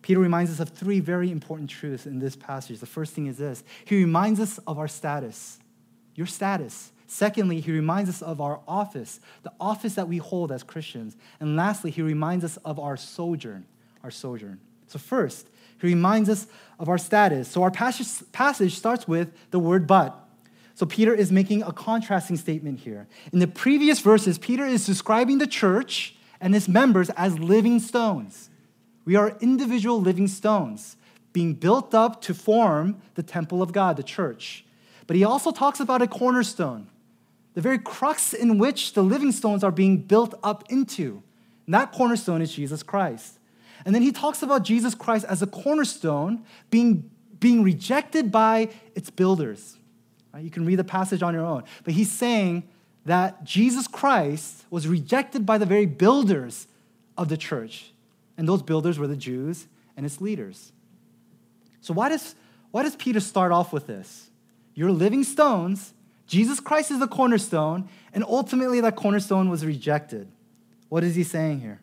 Peter 0.00 0.18
reminds 0.18 0.50
us 0.50 0.60
of 0.60 0.70
three 0.70 0.98
very 0.98 1.30
important 1.30 1.68
truths 1.68 2.06
in 2.06 2.20
this 2.20 2.36
passage. 2.36 2.80
The 2.80 2.86
first 2.86 3.12
thing 3.12 3.26
is 3.26 3.36
this 3.36 3.64
he 3.84 3.96
reminds 3.96 4.40
us 4.40 4.56
of 4.66 4.78
our 4.78 4.88
status, 4.88 5.58
your 6.14 6.26
status. 6.26 6.90
Secondly, 7.06 7.60
he 7.60 7.70
reminds 7.70 8.08
us 8.08 8.22
of 8.22 8.40
our 8.40 8.62
office, 8.66 9.20
the 9.42 9.52
office 9.60 9.94
that 9.96 10.08
we 10.08 10.16
hold 10.16 10.50
as 10.50 10.62
Christians. 10.62 11.18
And 11.38 11.54
lastly, 11.54 11.90
he 11.90 12.00
reminds 12.00 12.46
us 12.46 12.56
of 12.64 12.78
our 12.80 12.96
sojourn, 12.96 13.66
our 14.02 14.10
sojourn. 14.10 14.58
So, 14.86 14.98
first, 14.98 15.50
he 15.86 15.94
reminds 15.94 16.28
us 16.28 16.46
of 16.78 16.88
our 16.88 16.98
status. 16.98 17.48
So, 17.48 17.62
our 17.62 17.70
passage, 17.70 18.08
passage 18.32 18.76
starts 18.76 19.06
with 19.06 19.32
the 19.50 19.58
word 19.58 19.86
but. 19.86 20.24
So 20.74 20.86
Peter 20.86 21.14
is 21.14 21.30
making 21.30 21.62
a 21.62 21.72
contrasting 21.72 22.36
statement 22.36 22.80
here. 22.80 23.06
In 23.32 23.38
the 23.38 23.46
previous 23.46 24.00
verses, 24.00 24.38
Peter 24.38 24.66
is 24.66 24.84
describing 24.84 25.38
the 25.38 25.46
church 25.46 26.16
and 26.40 26.54
its 26.54 26.66
members 26.68 27.10
as 27.10 27.38
living 27.38 27.78
stones. 27.78 28.50
We 29.04 29.14
are 29.14 29.36
individual 29.40 30.00
living 30.00 30.28
stones 30.28 30.96
being 31.32 31.54
built 31.54 31.94
up 31.94 32.20
to 32.22 32.34
form 32.34 33.00
the 33.14 33.22
temple 33.22 33.62
of 33.62 33.72
God, 33.72 33.96
the 33.96 34.02
church. 34.02 34.64
But 35.06 35.16
he 35.16 35.24
also 35.24 35.52
talks 35.52 35.80
about 35.80 36.02
a 36.02 36.06
cornerstone, 36.06 36.88
the 37.54 37.60
very 37.60 37.78
crux 37.78 38.32
in 38.32 38.58
which 38.58 38.94
the 38.94 39.02
living 39.02 39.32
stones 39.32 39.62
are 39.62 39.70
being 39.70 39.98
built 39.98 40.34
up 40.42 40.64
into. 40.70 41.22
And 41.66 41.74
that 41.74 41.92
cornerstone 41.92 42.42
is 42.42 42.52
Jesus 42.52 42.82
Christ. 42.82 43.38
And 43.84 43.94
then 43.94 44.02
he 44.02 44.12
talks 44.12 44.42
about 44.42 44.62
Jesus 44.62 44.94
Christ 44.94 45.24
as 45.28 45.42
a 45.42 45.46
cornerstone 45.46 46.44
being, 46.70 47.10
being 47.38 47.62
rejected 47.62 48.32
by 48.32 48.70
its 48.94 49.10
builders. 49.10 49.76
Right? 50.32 50.42
You 50.42 50.50
can 50.50 50.64
read 50.64 50.76
the 50.76 50.84
passage 50.84 51.22
on 51.22 51.34
your 51.34 51.44
own. 51.44 51.64
But 51.84 51.94
he's 51.94 52.10
saying 52.10 52.64
that 53.04 53.44
Jesus 53.44 53.86
Christ 53.86 54.64
was 54.70 54.88
rejected 54.88 55.44
by 55.44 55.58
the 55.58 55.66
very 55.66 55.86
builders 55.86 56.66
of 57.18 57.28
the 57.28 57.36
church. 57.36 57.92
And 58.36 58.48
those 58.48 58.62
builders 58.62 58.98
were 58.98 59.06
the 59.06 59.16
Jews 59.16 59.66
and 59.96 60.04
its 60.06 60.20
leaders. 60.20 60.72
So, 61.80 61.92
why 61.92 62.08
does, 62.08 62.34
why 62.70 62.82
does 62.82 62.96
Peter 62.96 63.20
start 63.20 63.52
off 63.52 63.72
with 63.72 63.86
this? 63.86 64.30
You're 64.74 64.90
living 64.90 65.22
stones, 65.22 65.92
Jesus 66.26 66.58
Christ 66.58 66.90
is 66.90 66.98
the 66.98 67.06
cornerstone, 67.06 67.88
and 68.12 68.24
ultimately 68.24 68.80
that 68.80 68.96
cornerstone 68.96 69.50
was 69.50 69.64
rejected. 69.64 70.28
What 70.88 71.04
is 71.04 71.14
he 71.14 71.22
saying 71.22 71.60
here? 71.60 71.80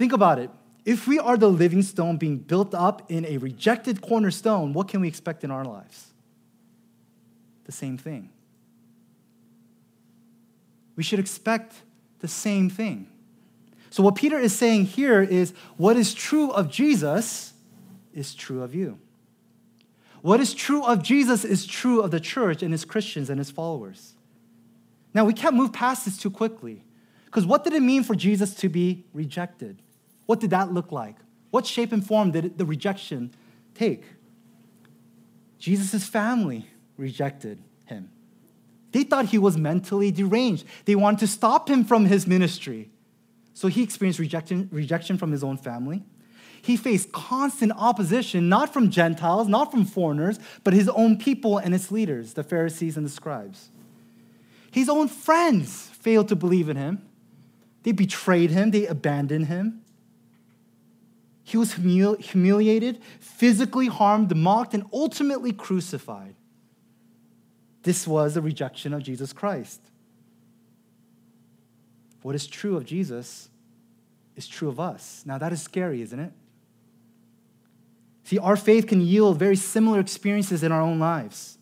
Think 0.00 0.14
about 0.14 0.38
it. 0.38 0.48
If 0.86 1.06
we 1.06 1.18
are 1.18 1.36
the 1.36 1.50
living 1.50 1.82
stone 1.82 2.16
being 2.16 2.38
built 2.38 2.74
up 2.74 3.10
in 3.10 3.26
a 3.26 3.36
rejected 3.36 4.00
cornerstone, 4.00 4.72
what 4.72 4.88
can 4.88 5.02
we 5.02 5.08
expect 5.08 5.44
in 5.44 5.50
our 5.50 5.62
lives? 5.62 6.06
The 7.64 7.72
same 7.72 7.98
thing. 7.98 8.30
We 10.96 11.02
should 11.02 11.18
expect 11.18 11.74
the 12.20 12.28
same 12.28 12.70
thing. 12.70 13.08
So, 13.90 14.02
what 14.02 14.14
Peter 14.14 14.38
is 14.38 14.56
saying 14.56 14.86
here 14.86 15.20
is 15.20 15.52
what 15.76 15.98
is 15.98 16.14
true 16.14 16.50
of 16.50 16.70
Jesus 16.70 17.52
is 18.14 18.34
true 18.34 18.62
of 18.62 18.74
you. 18.74 18.98
What 20.22 20.40
is 20.40 20.54
true 20.54 20.82
of 20.82 21.02
Jesus 21.02 21.44
is 21.44 21.66
true 21.66 22.00
of 22.00 22.10
the 22.10 22.20
church 22.20 22.62
and 22.62 22.72
his 22.72 22.86
Christians 22.86 23.28
and 23.28 23.38
his 23.38 23.50
followers. 23.50 24.14
Now, 25.12 25.26
we 25.26 25.34
can't 25.34 25.56
move 25.56 25.74
past 25.74 26.06
this 26.06 26.16
too 26.16 26.30
quickly. 26.30 26.84
Because 27.26 27.44
what 27.44 27.64
did 27.64 27.74
it 27.74 27.82
mean 27.82 28.02
for 28.02 28.14
Jesus 28.14 28.54
to 28.54 28.70
be 28.70 29.04
rejected? 29.12 29.82
What 30.30 30.38
did 30.38 30.50
that 30.50 30.72
look 30.72 30.92
like? 30.92 31.16
What 31.50 31.66
shape 31.66 31.90
and 31.90 32.06
form 32.06 32.30
did 32.30 32.56
the 32.56 32.64
rejection 32.64 33.34
take? 33.74 34.04
Jesus' 35.58 36.06
family 36.06 36.68
rejected 36.96 37.58
him. 37.86 38.10
They 38.92 39.02
thought 39.02 39.24
he 39.24 39.38
was 39.38 39.56
mentally 39.56 40.12
deranged. 40.12 40.66
They 40.84 40.94
wanted 40.94 41.18
to 41.18 41.26
stop 41.26 41.68
him 41.68 41.84
from 41.84 42.06
his 42.06 42.28
ministry. 42.28 42.90
So 43.54 43.66
he 43.66 43.82
experienced 43.82 44.20
rejection, 44.20 44.68
rejection 44.70 45.18
from 45.18 45.32
his 45.32 45.42
own 45.42 45.56
family. 45.56 46.04
He 46.62 46.76
faced 46.76 47.10
constant 47.10 47.72
opposition, 47.72 48.48
not 48.48 48.72
from 48.72 48.88
Gentiles, 48.88 49.48
not 49.48 49.72
from 49.72 49.84
foreigners, 49.84 50.38
but 50.62 50.74
his 50.74 50.88
own 50.90 51.18
people 51.18 51.58
and 51.58 51.74
its 51.74 51.90
leaders, 51.90 52.34
the 52.34 52.44
Pharisees 52.44 52.96
and 52.96 53.04
the 53.04 53.10
scribes. 53.10 53.70
His 54.70 54.88
own 54.88 55.08
friends 55.08 55.88
failed 55.88 56.28
to 56.28 56.36
believe 56.36 56.68
in 56.68 56.76
him. 56.76 57.04
They 57.82 57.90
betrayed 57.90 58.52
him, 58.52 58.70
they 58.70 58.86
abandoned 58.86 59.48
him. 59.48 59.79
He 61.50 61.56
was 61.56 61.74
humili- 61.74 62.20
humiliated, 62.20 63.02
physically 63.18 63.88
harmed, 63.88 64.36
mocked, 64.36 64.72
and 64.72 64.84
ultimately 64.92 65.52
crucified. 65.52 66.36
This 67.82 68.06
was 68.06 68.36
a 68.36 68.40
rejection 68.40 68.94
of 68.94 69.02
Jesus 69.02 69.32
Christ. 69.32 69.80
What 72.22 72.36
is 72.36 72.46
true 72.46 72.76
of 72.76 72.84
Jesus 72.84 73.48
is 74.36 74.46
true 74.46 74.68
of 74.68 74.78
us. 74.78 75.24
Now, 75.26 75.38
that 75.38 75.52
is 75.52 75.60
scary, 75.60 76.02
isn't 76.02 76.20
it? 76.20 76.32
See, 78.22 78.38
our 78.38 78.56
faith 78.56 78.86
can 78.86 79.00
yield 79.00 79.36
very 79.36 79.56
similar 79.56 79.98
experiences 79.98 80.62
in 80.62 80.70
our 80.70 80.80
own 80.80 81.00
lives. 81.00 81.58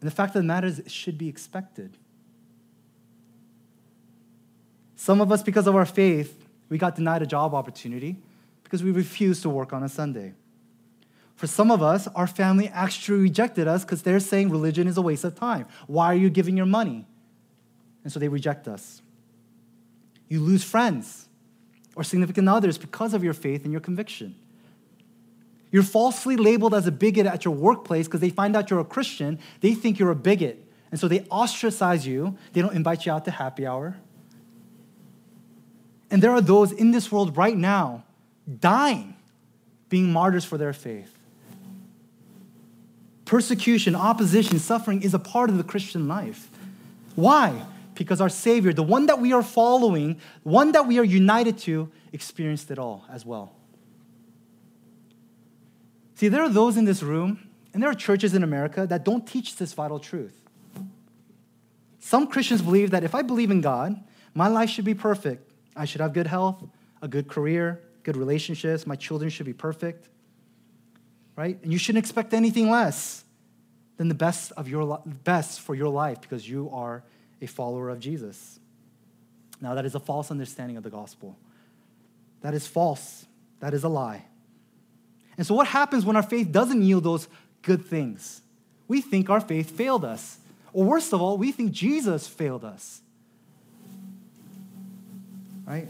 And 0.00 0.10
the 0.10 0.14
fact 0.14 0.34
of 0.34 0.42
the 0.42 0.48
matter 0.48 0.66
is, 0.66 0.80
it 0.80 0.90
should 0.90 1.16
be 1.16 1.28
expected. 1.28 1.96
Some 4.96 5.20
of 5.20 5.30
us, 5.30 5.44
because 5.44 5.68
of 5.68 5.76
our 5.76 5.86
faith, 5.86 6.45
we 6.68 6.78
got 6.78 6.96
denied 6.96 7.22
a 7.22 7.26
job 7.26 7.54
opportunity 7.54 8.16
because 8.64 8.82
we 8.82 8.90
refused 8.90 9.42
to 9.42 9.50
work 9.50 9.72
on 9.72 9.82
a 9.82 9.88
Sunday. 9.88 10.34
For 11.36 11.46
some 11.46 11.70
of 11.70 11.82
us, 11.82 12.08
our 12.08 12.26
family 12.26 12.68
actually 12.68 13.20
rejected 13.20 13.68
us 13.68 13.84
because 13.84 14.02
they're 14.02 14.20
saying 14.20 14.50
religion 14.50 14.88
is 14.88 14.96
a 14.96 15.02
waste 15.02 15.24
of 15.24 15.34
time. 15.34 15.66
Why 15.86 16.06
are 16.06 16.16
you 16.16 16.30
giving 16.30 16.56
your 16.56 16.66
money? 16.66 17.06
And 18.02 18.12
so 18.12 18.18
they 18.18 18.28
reject 18.28 18.66
us. 18.66 19.02
You 20.28 20.40
lose 20.40 20.64
friends 20.64 21.28
or 21.94 22.02
significant 22.04 22.48
others 22.48 22.78
because 22.78 23.14
of 23.14 23.22
your 23.22 23.34
faith 23.34 23.64
and 23.64 23.72
your 23.72 23.80
conviction. 23.80 24.34
You're 25.70 25.82
falsely 25.82 26.36
labeled 26.36 26.74
as 26.74 26.86
a 26.86 26.92
bigot 26.92 27.26
at 27.26 27.44
your 27.44 27.54
workplace 27.54 28.06
because 28.06 28.20
they 28.20 28.30
find 28.30 28.56
out 28.56 28.70
you're 28.70 28.80
a 28.80 28.84
Christian. 28.84 29.38
They 29.60 29.74
think 29.74 29.98
you're 29.98 30.10
a 30.10 30.16
bigot. 30.16 30.64
And 30.90 30.98
so 30.98 31.06
they 31.06 31.26
ostracize 31.30 32.06
you. 32.06 32.38
They 32.52 32.62
don't 32.62 32.74
invite 32.74 33.04
you 33.04 33.12
out 33.12 33.24
to 33.26 33.30
happy 33.30 33.66
hour. 33.66 33.96
And 36.10 36.22
there 36.22 36.30
are 36.30 36.40
those 36.40 36.72
in 36.72 36.92
this 36.92 37.10
world 37.10 37.36
right 37.36 37.56
now 37.56 38.04
dying, 38.60 39.16
being 39.88 40.12
martyrs 40.12 40.44
for 40.44 40.56
their 40.56 40.72
faith. 40.72 41.12
Persecution, 43.24 43.96
opposition, 43.96 44.58
suffering 44.60 45.02
is 45.02 45.12
a 45.12 45.18
part 45.18 45.50
of 45.50 45.56
the 45.56 45.64
Christian 45.64 46.06
life. 46.06 46.48
Why? 47.16 47.64
Because 47.94 48.20
our 48.20 48.28
Savior, 48.28 48.72
the 48.72 48.84
one 48.84 49.06
that 49.06 49.20
we 49.20 49.32
are 49.32 49.42
following, 49.42 50.20
one 50.44 50.72
that 50.72 50.86
we 50.86 50.98
are 50.98 51.04
united 51.04 51.58
to, 51.58 51.90
experienced 52.12 52.70
it 52.70 52.78
all 52.78 53.04
as 53.10 53.26
well. 53.26 53.52
See, 56.14 56.28
there 56.28 56.42
are 56.42 56.48
those 56.48 56.76
in 56.76 56.84
this 56.84 57.02
room, 57.02 57.48
and 57.74 57.82
there 57.82 57.90
are 57.90 57.94
churches 57.94 58.32
in 58.32 58.42
America 58.42 58.86
that 58.86 59.04
don't 59.04 59.26
teach 59.26 59.56
this 59.56 59.72
vital 59.72 59.98
truth. 59.98 60.34
Some 61.98 62.28
Christians 62.28 62.62
believe 62.62 62.92
that 62.92 63.02
if 63.02 63.14
I 63.14 63.22
believe 63.22 63.50
in 63.50 63.60
God, 63.60 64.00
my 64.34 64.46
life 64.46 64.70
should 64.70 64.84
be 64.84 64.94
perfect. 64.94 65.45
I 65.76 65.84
should 65.84 66.00
have 66.00 66.12
good 66.12 66.26
health, 66.26 66.64
a 67.02 67.08
good 67.08 67.28
career, 67.28 67.82
good 68.02 68.16
relationships, 68.16 68.86
my 68.86 68.96
children 68.96 69.30
should 69.30 69.46
be 69.46 69.52
perfect 69.52 70.08
right? 71.36 71.58
And 71.62 71.72
you 71.72 71.78
shouldn't 71.78 72.04
expect 72.04 72.34
anything 72.34 72.70
less 72.70 73.24
than 73.98 74.08
the 74.08 74.14
best 74.14 74.52
of 74.52 74.68
your 74.68 75.02
best 75.04 75.60
for 75.60 75.74
your 75.74 75.88
life 75.88 76.20
because 76.20 76.48
you 76.48 76.70
are 76.72 77.04
a 77.40 77.46
follower 77.46 77.90
of 77.90 78.00
Jesus. 78.00 78.58
Now 79.60 79.74
that 79.74 79.84
is 79.84 79.94
a 79.94 80.00
false 80.00 80.30
understanding 80.30 80.76
of 80.76 80.82
the 80.82 80.90
gospel. 80.90 81.36
That 82.40 82.54
is 82.54 82.66
false. 82.66 83.26
That 83.60 83.74
is 83.74 83.84
a 83.84 83.88
lie. 83.88 84.24
And 85.38 85.46
so 85.46 85.54
what 85.54 85.66
happens 85.66 86.04
when 86.04 86.16
our 86.16 86.22
faith 86.22 86.50
doesn't 86.50 86.82
yield 86.82 87.04
those 87.04 87.28
good 87.62 87.84
things? 87.84 88.40
We 88.88 89.00
think 89.00 89.28
our 89.28 89.40
faith 89.40 89.70
failed 89.70 90.04
us. 90.04 90.38
Or 90.72 90.84
worst 90.84 91.12
of 91.12 91.20
all, 91.20 91.36
we 91.36 91.52
think 91.52 91.72
Jesus 91.72 92.26
failed 92.28 92.64
us. 92.64 93.00
Right? 95.66 95.88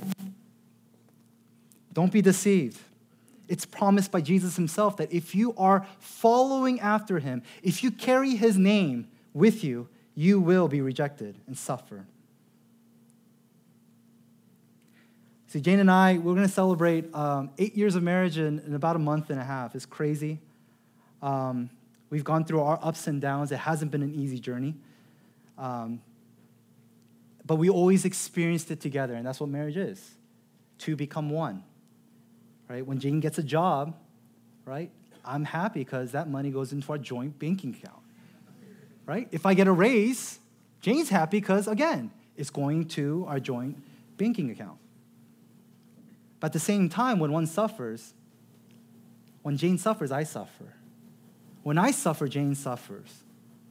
Don't 1.92 2.12
be 2.12 2.22
deceived. 2.22 2.78
It's 3.48 3.64
promised 3.64 4.10
by 4.10 4.20
Jesus 4.20 4.56
himself 4.56 4.96
that 4.96 5.12
if 5.12 5.34
you 5.34 5.54
are 5.56 5.86
following 5.98 6.80
after 6.80 7.18
him, 7.18 7.42
if 7.62 7.84
you 7.84 7.90
carry 7.90 8.34
his 8.34 8.56
name 8.56 9.08
with 9.34 9.62
you, 9.62 9.88
you 10.14 10.40
will 10.40 10.66
be 10.66 10.80
rejected 10.80 11.36
and 11.46 11.56
suffer. 11.56 12.06
See, 15.48 15.60
Jane 15.60 15.78
and 15.78 15.90
I, 15.90 16.18
we're 16.18 16.34
going 16.34 16.46
to 16.46 16.52
celebrate 16.52 17.14
um, 17.14 17.50
eight 17.58 17.76
years 17.76 17.94
of 17.94 18.02
marriage 18.02 18.36
in, 18.36 18.58
in, 18.66 18.74
about 18.74 18.96
a 18.96 18.98
month 18.98 19.30
and 19.30 19.38
a 19.38 19.44
half. 19.44 19.74
It's 19.74 19.86
crazy. 19.86 20.40
Um, 21.22 21.70
we've 22.10 22.24
gone 22.24 22.44
through 22.44 22.62
our 22.62 22.80
ups 22.82 23.06
and 23.06 23.20
downs. 23.20 23.52
It 23.52 23.58
hasn't 23.58 23.90
been 23.90 24.02
an 24.02 24.14
easy 24.14 24.38
journey. 24.40 24.74
Um, 25.56 26.00
but 27.46 27.56
we 27.56 27.70
always 27.70 28.04
experienced 28.04 28.70
it 28.70 28.80
together, 28.80 29.14
and 29.14 29.26
that's 29.26 29.40
what 29.40 29.48
marriage 29.48 29.76
is 29.76 30.14
to 30.78 30.96
become 30.96 31.30
one 31.30 31.62
right? 32.68 32.86
When 32.86 32.98
Jane 32.98 33.20
gets 33.20 33.38
a 33.38 33.42
job, 33.42 33.96
right? 34.64 34.90
I'm 35.24 35.44
happy 35.44 35.80
because 35.80 36.12
that 36.12 36.28
money 36.28 36.50
goes 36.50 36.72
into 36.72 36.90
our 36.92 36.98
joint 36.98 37.38
banking 37.38 37.74
account, 37.74 38.02
right? 39.04 39.28
If 39.32 39.46
I 39.46 39.54
get 39.54 39.66
a 39.66 39.72
raise, 39.72 40.38
Jane's 40.80 41.08
happy 41.08 41.40
because, 41.40 41.66
again, 41.68 42.10
it's 42.36 42.50
going 42.50 42.86
to 42.88 43.24
our 43.28 43.40
joint 43.40 43.82
banking 44.16 44.50
account. 44.50 44.78
But 46.38 46.48
at 46.48 46.52
the 46.52 46.60
same 46.60 46.88
time, 46.88 47.18
when 47.18 47.32
one 47.32 47.46
suffers, 47.46 48.14
when 49.42 49.56
Jane 49.56 49.78
suffers, 49.78 50.12
I 50.12 50.24
suffer. 50.24 50.74
When 51.62 51.78
I 51.78 51.90
suffer, 51.90 52.28
Jane 52.28 52.54
suffers. 52.54 53.22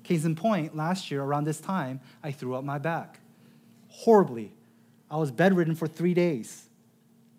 Case 0.03 0.25
in 0.25 0.35
point, 0.35 0.75
last 0.75 1.09
year 1.09 1.21
around 1.21 1.45
this 1.45 1.59
time, 1.59 1.99
I 2.23 2.31
threw 2.31 2.55
up 2.55 2.63
my 2.63 2.77
back 2.77 3.19
horribly. 3.95 4.53
I 5.09 5.17
was 5.17 5.31
bedridden 5.31 5.75
for 5.75 5.87
three 5.87 6.13
days. 6.13 6.67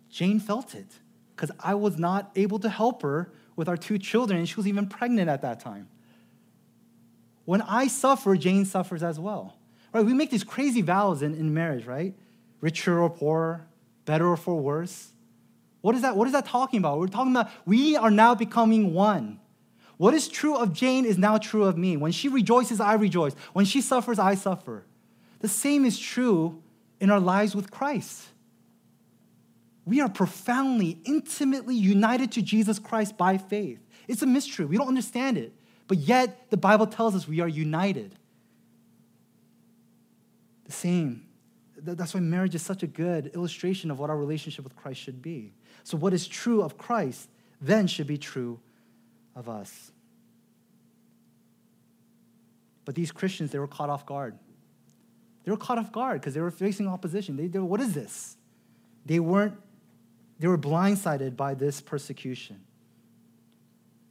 Jane 0.09 0.41
felt 0.41 0.75
it 0.75 0.87
because 1.35 1.51
I 1.61 1.75
was 1.75 1.99
not 1.99 2.31
able 2.35 2.59
to 2.61 2.69
help 2.69 3.03
her 3.03 3.31
with 3.55 3.69
our 3.69 3.77
two 3.77 3.99
children, 3.99 4.39
and 4.39 4.49
she 4.49 4.57
was 4.57 4.67
even 4.67 4.87
pregnant 4.87 5.29
at 5.29 5.43
that 5.43 5.61
time. 5.61 5.89
When 7.45 7.63
I 7.63 7.87
suffer, 7.87 8.37
Jane 8.37 8.65
suffers 8.65 9.03
as 9.03 9.21
well. 9.21 9.57
Right? 9.93 10.05
We 10.05 10.15
make 10.15 10.31
these 10.31 10.45
crazy 10.45 10.83
vows 10.83 11.23
in, 11.23 11.35
in 11.35 11.53
marriage, 11.53 11.87
right? 11.87 12.15
Richer 12.61 12.99
or 12.99 13.11
poorer, 13.11 13.67
better 14.05 14.27
or 14.27 14.37
for 14.37 14.57
worse. 14.57 15.13
What 15.83 15.95
is 15.95 16.03
that? 16.03 16.17
What 16.17 16.27
is 16.27 16.33
that 16.33 16.47
talking 16.47 16.79
about? 16.79 16.99
We're 16.99 17.07
talking 17.07 17.33
about 17.33 17.51
we 17.67 17.97
are 17.97 18.11
now 18.11 18.35
becoming 18.35 18.93
one. 18.95 19.41
What 19.99 20.15
is 20.15 20.29
true 20.29 20.57
of 20.57 20.73
Jane 20.73 21.05
is 21.05 21.17
now 21.17 21.39
true 21.39 21.65
of 21.65 21.79
me. 21.79 21.97
When 21.97 22.13
she 22.13 22.29
rejoices, 22.29 22.81
I 22.81 22.95
rejoice. 22.95 23.35
When 23.53 23.65
she 23.65 23.81
suffers, 23.81 24.19
I 24.19 24.35
suffer. 24.35 24.85
The 25.41 25.49
same 25.49 25.85
is 25.85 25.99
true 25.99 26.63
in 27.01 27.11
our 27.11 27.21
lives 27.21 27.55
with 27.55 27.71
Christ 27.71 28.29
we 29.87 30.01
are 30.01 30.09
profoundly, 30.09 30.99
intimately 31.05 31.77
united 31.77 32.33
to 32.33 32.43
Jesus 32.43 32.79
Christ 32.79 33.17
by 33.17 33.39
faith. 33.39 33.79
It's 34.09 34.21
a 34.21 34.27
mystery. 34.27 34.67
We 34.67 34.77
don't 34.77 34.89
understand 34.89 35.39
it. 35.39 35.53
But 35.87 35.99
yet, 35.99 36.51
the 36.51 36.57
Bible 36.57 36.89
tells 36.89 37.15
us 37.15 37.29
we 37.29 37.41
are 37.41 37.49
united. 37.49 38.17
The 40.65 40.73
same. 40.73 41.29
That's 41.77 42.15
why 42.15 42.21
marriage 42.21 42.57
is 42.57 42.63
such 42.63 42.83
a 42.83 42.89
good 42.89 43.29
illustration 43.29 43.93
of 43.93 44.01
what 44.01 44.11
our 44.11 44.17
relationship 44.17 44.65
with 44.65 44.75
Christ 44.75 45.01
should 45.01 45.23
be. 45.23 45.55
So, 45.85 45.97
what 45.97 46.13
is 46.13 46.27
true 46.27 46.63
of 46.63 46.77
Christ 46.77 47.31
then 47.61 47.87
should 47.87 48.09
be 48.09 48.19
true 48.19 48.59
of 49.37 49.49
us. 49.49 49.93
But 52.85 52.97
these 52.97 53.13
Christians, 53.13 53.53
they 53.53 53.61
were 53.61 53.69
caught 53.69 53.89
off 53.89 54.05
guard. 54.05 54.37
They 55.47 55.53
were 55.53 55.57
caught 55.57 55.79
off 55.79 55.93
guard 55.93 56.21
because 56.21 56.35
they 56.35 56.41
were 56.41 56.51
facing 56.51 56.89
opposition. 56.89 57.37
They, 57.37 57.47
they, 57.47 57.61
what 57.61 57.81
is 57.81 57.95
this? 57.95 58.37
They 59.07 59.21
weren't, 59.21 59.55
they 60.41 60.49
were 60.49 60.59
blindsided 60.59 61.37
by 61.37 61.55
this 61.55 61.81
persecution. 61.81 62.61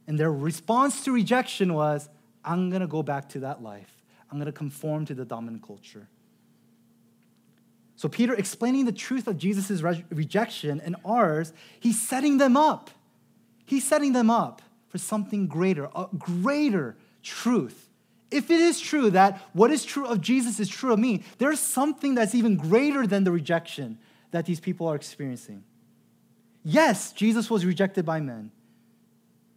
And 0.06 0.18
their 0.18 0.32
response 0.32 1.04
to 1.04 1.12
rejection 1.12 1.74
was, 1.74 2.08
I'm 2.42 2.70
going 2.70 2.80
to 2.80 2.86
go 2.86 3.02
back 3.02 3.28
to 3.30 3.40
that 3.40 3.62
life. 3.62 3.92
I'm 4.30 4.38
going 4.38 4.46
to 4.46 4.52
conform 4.52 5.04
to 5.06 5.14
the 5.14 5.26
dominant 5.26 5.62
culture. 5.62 6.08
So, 7.96 8.08
Peter, 8.08 8.34
explaining 8.34 8.86
the 8.86 8.92
truth 8.92 9.28
of 9.28 9.36
Jesus' 9.36 9.82
re- 9.82 10.04
rejection 10.10 10.80
and 10.80 10.96
ours, 11.04 11.52
he's 11.80 12.00
setting 12.00 12.38
them 12.38 12.56
up. 12.56 12.90
He's 13.66 13.84
setting 13.84 14.14
them 14.14 14.30
up 14.30 14.62
for 14.88 14.96
something 14.96 15.48
greater, 15.48 15.90
a 15.94 16.06
greater 16.16 16.96
truth. 17.22 17.85
If 18.30 18.50
it 18.50 18.60
is 18.60 18.80
true 18.80 19.10
that 19.10 19.40
what 19.52 19.70
is 19.70 19.84
true 19.84 20.06
of 20.06 20.20
Jesus 20.20 20.58
is 20.58 20.68
true 20.68 20.92
of 20.92 20.98
me, 20.98 21.22
there's 21.38 21.60
something 21.60 22.14
that's 22.14 22.34
even 22.34 22.56
greater 22.56 23.06
than 23.06 23.24
the 23.24 23.30
rejection 23.30 23.98
that 24.32 24.46
these 24.46 24.60
people 24.60 24.86
are 24.88 24.96
experiencing. 24.96 25.62
Yes, 26.64 27.12
Jesus 27.12 27.48
was 27.48 27.64
rejected 27.64 28.04
by 28.04 28.20
men. 28.20 28.50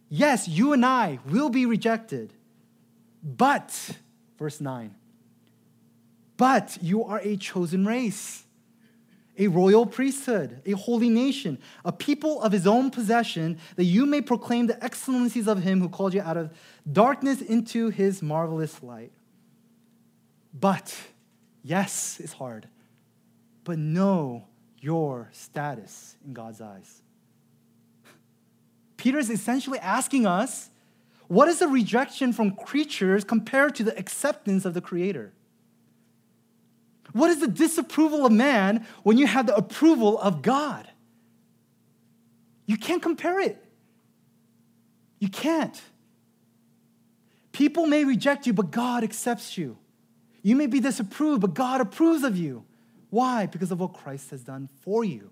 Yes, 0.08 0.46
you 0.46 0.72
and 0.72 0.84
I 0.86 1.18
will 1.26 1.50
be 1.50 1.66
rejected. 1.66 2.32
But, 3.22 3.96
verse 4.38 4.60
9, 4.60 4.94
but 6.36 6.78
you 6.80 7.04
are 7.04 7.20
a 7.22 7.36
chosen 7.36 7.84
race, 7.84 8.44
a 9.40 9.48
royal 9.48 9.86
priesthood, 9.86 10.60
a 10.66 10.72
holy 10.72 11.08
nation, 11.08 11.58
a 11.82 11.90
people 11.90 12.42
of 12.42 12.52
his 12.52 12.66
own 12.66 12.90
possession, 12.90 13.58
that 13.76 13.84
you 13.84 14.04
may 14.04 14.20
proclaim 14.20 14.66
the 14.66 14.84
excellencies 14.84 15.48
of 15.48 15.62
him 15.62 15.80
who 15.80 15.88
called 15.88 16.12
you 16.12 16.20
out 16.20 16.36
of 16.36 16.50
darkness 16.92 17.40
into 17.40 17.88
his 17.88 18.20
marvelous 18.20 18.82
light. 18.82 19.12
But, 20.52 20.94
yes, 21.62 22.20
it's 22.22 22.34
hard, 22.34 22.68
but 23.64 23.78
know 23.78 24.44
your 24.78 25.30
status 25.32 26.16
in 26.24 26.34
God's 26.34 26.60
eyes. 26.60 27.00
Peter 28.98 29.18
is 29.18 29.30
essentially 29.30 29.78
asking 29.78 30.26
us 30.26 30.68
what 31.28 31.48
is 31.48 31.60
the 31.60 31.68
rejection 31.68 32.34
from 32.34 32.50
creatures 32.50 33.24
compared 33.24 33.74
to 33.76 33.84
the 33.84 33.96
acceptance 33.96 34.66
of 34.66 34.74
the 34.74 34.80
Creator? 34.82 35.32
What 37.12 37.30
is 37.30 37.40
the 37.40 37.48
disapproval 37.48 38.26
of 38.26 38.32
man 38.32 38.86
when 39.02 39.18
you 39.18 39.26
have 39.26 39.46
the 39.46 39.56
approval 39.56 40.18
of 40.18 40.42
God? 40.42 40.88
You 42.66 42.76
can't 42.76 43.02
compare 43.02 43.40
it. 43.40 43.62
You 45.18 45.28
can't. 45.28 45.80
People 47.52 47.86
may 47.86 48.04
reject 48.04 48.46
you, 48.46 48.52
but 48.52 48.70
God 48.70 49.02
accepts 49.02 49.58
you. 49.58 49.76
You 50.42 50.56
may 50.56 50.66
be 50.66 50.80
disapproved, 50.80 51.40
but 51.40 51.54
God 51.54 51.80
approves 51.80 52.22
of 52.22 52.36
you. 52.36 52.64
Why? 53.10 53.46
Because 53.46 53.70
of 53.70 53.80
what 53.80 53.92
Christ 53.92 54.30
has 54.30 54.42
done 54.42 54.68
for 54.82 55.04
you. 55.04 55.30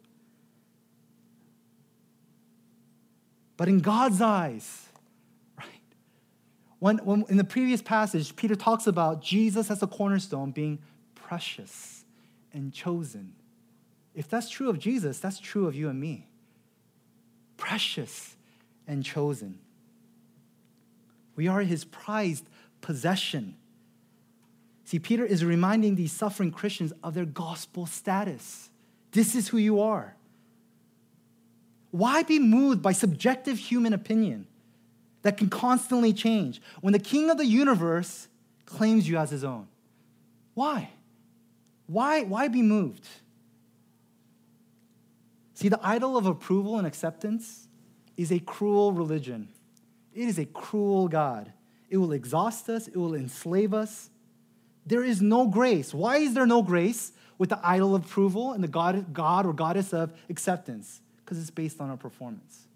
But 3.57 3.69
in 3.69 3.81
God's 3.81 4.21
eyes, 4.21 4.87
right? 5.57 5.67
When, 6.79 6.99
when 6.99 7.25
in 7.29 7.37
the 7.37 7.45
previous 7.45 7.83
passage, 7.83 8.37
Peter 8.37 8.55
talks 8.55 8.87
about 8.87 9.23
Jesus 9.23 9.71
as 9.71 9.83
a 9.83 9.87
cornerstone 9.87 10.51
being 10.51 10.81
precious 11.29 12.07
and 12.55 12.73
chosen. 12.73 13.35
If 14.15 14.29
that's 14.29 14.49
true 14.49 14.71
of 14.71 14.79
Jesus, 14.79 15.19
that's 15.19 15.39
true 15.39 15.67
of 15.67 15.75
you 15.75 15.91
and 15.91 16.01
me. 16.01 16.27
Precious 17.59 18.35
and 18.87 19.05
chosen. 19.05 19.59
We 21.37 21.47
are 21.47 21.61
his 21.61 21.85
prized 21.85 22.49
possession. 22.81 23.57
See, 24.85 24.99
Peter 24.99 25.27
is 25.27 25.45
reminding 25.45 25.97
these 25.97 26.13
suffering 26.13 26.51
Christians 26.51 26.95
of 27.05 27.13
their 27.13 27.27
gospel 27.27 27.85
status. 27.85 28.71
This 29.13 29.35
is 29.35 29.49
who 29.49 29.59
you 29.59 29.83
are. 29.83 30.17
Why 31.91 32.23
be 32.23 32.39
moved 32.39 32.81
by 32.81 32.93
subjective 32.93 33.59
human 33.59 33.93
opinion 33.93 34.47
that 35.21 35.37
can 35.37 35.51
constantly 35.51 36.15
change 36.15 36.63
when 36.81 36.95
the 36.95 36.99
king 36.99 37.29
of 37.29 37.37
the 37.37 37.45
universe 37.45 38.29
claims 38.65 39.07
you 39.07 39.19
as 39.19 39.29
his 39.29 39.45
own? 39.45 39.69
Why? 40.55 40.89
Why, 41.89 42.23
why 42.23 42.49
be 42.49 42.63
moved? 42.63 43.07
See, 45.55 45.69
the 45.69 45.81
idol 45.83 46.17
of 46.17 46.27
approval 46.27 46.79
and 46.79 46.87
acceptance 46.87 47.67
is 48.17 48.31
a 48.31 48.39
cruel 48.39 48.93
religion. 48.93 49.49
It 50.15 50.29
is 50.29 50.39
a 50.39 50.45
cruel 50.45 51.09
God. 51.09 51.53
It 51.89 51.97
will 51.97 52.13
exhaust 52.13 52.69
us, 52.69 52.87
it 52.87 52.97
will 52.97 53.15
enslave 53.15 53.73
us. 53.73 54.11
There 54.87 55.03
is 55.03 55.23
no 55.23 55.47
grace. 55.47 55.95
Why 55.95 56.19
is 56.19 56.35
there 56.35 56.47
no 56.47 56.63
grace 56.63 57.13
with 57.39 57.49
the 57.49 57.61
idol 57.63 57.95
of 57.95 58.05
approval 58.05 58.53
and 58.53 58.63
the 58.63 58.69
God, 58.69 59.13
God 59.13 59.47
or 59.47 59.53
goddess 59.53 59.93
of 59.93 60.13
acceptance? 60.29 61.01
Because 61.25 61.39
it's 61.39 61.51
based 61.51 61.81
on 61.81 61.91
our 61.91 61.97
performance. 61.97 62.67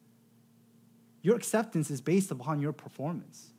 Your 1.20 1.36
acceptance 1.36 1.90
is 1.90 2.00
based 2.00 2.30
upon 2.30 2.60
your 2.60 2.72
performance. 2.72 3.50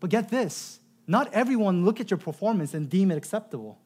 But 0.00 0.10
get 0.10 0.30
this 0.30 0.80
not 1.06 1.32
everyone 1.32 1.84
look 1.84 2.00
at 2.00 2.10
your 2.10 2.18
performance 2.18 2.74
and 2.74 2.88
deem 2.88 3.10
it 3.10 3.16
acceptable. 3.16 3.78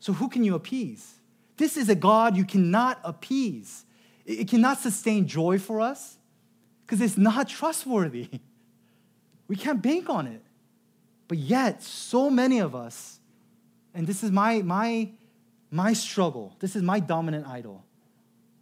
So 0.00 0.12
who 0.14 0.28
can 0.28 0.42
you 0.42 0.54
appease? 0.54 1.14
This 1.56 1.76
is 1.76 1.88
a 1.88 1.94
God 1.94 2.36
you 2.36 2.44
cannot 2.44 2.98
appease. 3.04 3.84
It 4.24 4.48
cannot 4.48 4.80
sustain 4.80 5.26
joy 5.26 5.58
for 5.58 5.80
us 5.80 6.16
because 6.84 7.00
it's 7.00 7.16
not 7.16 7.48
trustworthy. 7.48 8.28
We 9.46 9.56
can't 9.56 9.82
bank 9.82 10.08
on 10.08 10.28
it. 10.28 10.44
But 11.26 11.38
yet, 11.38 11.82
so 11.82 12.30
many 12.30 12.60
of 12.60 12.76
us, 12.76 13.18
and 13.92 14.06
this 14.06 14.22
is 14.22 14.30
my, 14.30 14.62
my, 14.62 15.10
my 15.72 15.92
struggle, 15.92 16.54
this 16.60 16.76
is 16.76 16.82
my 16.82 17.00
dominant 17.00 17.48
idol. 17.48 17.84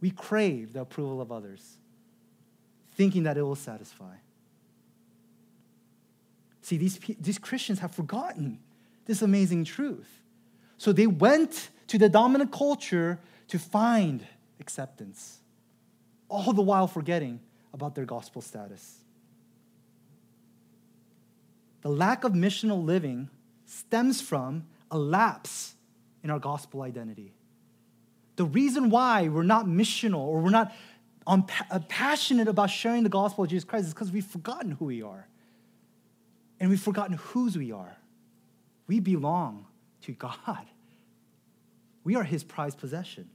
We 0.01 0.11
crave 0.11 0.73
the 0.73 0.81
approval 0.81 1.21
of 1.21 1.31
others, 1.31 1.77
thinking 2.93 3.25
that 3.25 3.37
it 3.37 3.43
will 3.43 3.55
satisfy. 3.55 4.15
See, 6.63 6.79
these, 6.79 6.99
these 7.21 7.39
Christians 7.39 7.81
have 7.81 7.93
forgotten 7.93 8.59
this 9.05 9.21
amazing 9.21 9.65
truth. 9.65 10.09
So 10.79 10.93
they 10.93 11.07
went 11.07 11.71
to 11.89 11.99
the 11.99 12.09
dominant 12.09 12.53
culture 12.53 13.19
to 13.49 13.59
find 13.59 14.25
acceptance, 14.61 15.39
all 16.29 16.53
the 16.53 16.63
while 16.63 16.87
forgetting 16.87 17.41
about 17.75 17.95
their 17.95 18.05
gospel 18.05 18.41
status. 18.41 18.99
The 21.83 21.89
lack 21.89 22.25
of 22.25 22.33
missional 22.33 22.85
living 22.85 23.29
stems 23.67 24.21
from 24.21 24.67
a 24.91 24.99
lapse 24.99 25.75
in 26.23 26.31
our 26.31 26.39
gospel 26.39 26.83
identity. 26.83 27.33
The 28.37 28.45
reason 28.45 28.91
why 28.91 29.29
we're 29.29 29.43
not 29.43 29.67
missional 29.67 30.21
or 30.21 30.41
we're 30.41 30.51
not 30.51 30.73
uh, 31.27 31.41
passionate 31.89 32.49
about 32.49 32.71
sharing 32.71 33.03
the 33.03 33.09
gospel 33.09 33.45
of 33.45 33.51
Jesus 33.51 33.65
Christ 33.65 33.89
is 33.89 33.95
because 33.95 34.11
we've 34.11 34.25
forgotten 34.25 34.73
who 34.73 34.87
we 34.87 35.03
are. 35.03 35.27
And 36.61 36.71
we've 36.71 36.81
forgotten 36.81 37.17
whose 37.17 37.57
we 37.57 37.73
are. 37.73 37.97
We 38.87 39.01
belong 39.01 39.67
to 40.09 40.13
God. 40.13 40.67
We 42.03 42.17
are 42.17 42.25
his 42.25 42.43
prized 42.43 42.79
possession. 42.79 43.29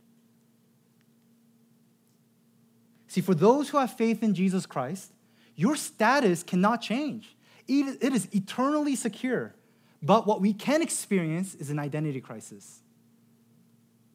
See, 3.08 3.22
for 3.22 3.36
those 3.36 3.70
who 3.70 3.78
have 3.78 3.96
faith 3.96 4.24
in 4.24 4.34
Jesus 4.34 4.66
Christ, 4.66 5.12
your 5.56 5.76
status 5.76 6.42
cannot 6.42 6.82
change. 6.82 7.36
It 7.68 8.02
is 8.02 8.28
eternally 8.32 8.96
secure. 8.96 9.54
But 10.02 10.26
what 10.26 10.42
we 10.42 10.52
can 10.52 10.82
experience 10.82 11.54
is 11.54 11.70
an 11.70 11.78
identity 11.78 12.20
crisis. 12.20 12.80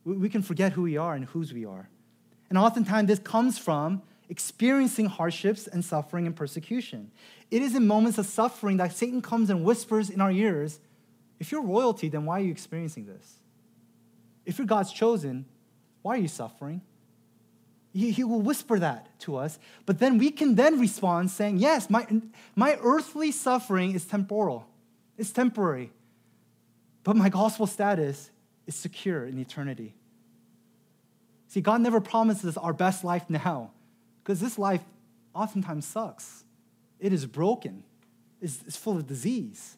We 0.04 0.28
can 0.28 0.42
forget 0.42 0.72
who 0.72 0.82
we 0.82 0.96
are 0.96 1.14
and 1.14 1.26
whose 1.26 1.52
we 1.52 1.64
are. 1.64 1.88
And 2.48 2.58
oftentimes, 2.58 3.06
this 3.06 3.20
comes 3.20 3.56
from 3.56 4.02
experiencing 4.28 5.06
hardships 5.06 5.68
and 5.68 5.84
suffering 5.84 6.26
and 6.26 6.34
persecution. 6.34 7.12
It 7.52 7.62
is 7.62 7.76
in 7.76 7.86
moments 7.86 8.18
of 8.18 8.26
suffering 8.26 8.78
that 8.78 8.92
Satan 8.92 9.22
comes 9.22 9.48
and 9.48 9.64
whispers 9.64 10.10
in 10.10 10.20
our 10.20 10.32
ears 10.32 10.80
if 11.40 11.52
you're 11.52 11.62
royalty, 11.62 12.08
then 12.08 12.24
why 12.24 12.40
are 12.40 12.42
you 12.42 12.50
experiencing 12.50 13.06
this? 13.06 13.34
If 14.44 14.58
you're 14.58 14.66
God's 14.66 14.92
chosen, 14.92 15.44
why 16.02 16.14
are 16.14 16.20
you 16.20 16.28
suffering? 16.28 16.80
He, 17.92 18.10
he 18.10 18.24
will 18.24 18.40
whisper 18.40 18.78
that 18.78 19.18
to 19.20 19.36
us, 19.36 19.58
but 19.86 19.98
then 19.98 20.18
we 20.18 20.30
can 20.30 20.54
then 20.54 20.78
respond 20.78 21.30
saying, 21.30 21.58
Yes, 21.58 21.88
my, 21.88 22.06
my 22.54 22.78
earthly 22.82 23.32
suffering 23.32 23.92
is 23.92 24.04
temporal, 24.04 24.66
it's 25.16 25.30
temporary, 25.30 25.90
but 27.04 27.16
my 27.16 27.28
gospel 27.28 27.66
status 27.66 28.30
is 28.66 28.74
secure 28.74 29.24
in 29.26 29.38
eternity. 29.38 29.94
See, 31.48 31.62
God 31.62 31.80
never 31.80 32.00
promises 32.00 32.56
our 32.56 32.74
best 32.74 33.04
life 33.04 33.24
now, 33.28 33.70
because 34.22 34.40
this 34.40 34.58
life 34.58 34.82
oftentimes 35.34 35.86
sucks. 35.86 36.44
It 37.00 37.12
is 37.12 37.26
broken, 37.26 37.84
it's, 38.40 38.62
it's 38.66 38.76
full 38.76 38.96
of 38.96 39.06
disease, 39.06 39.76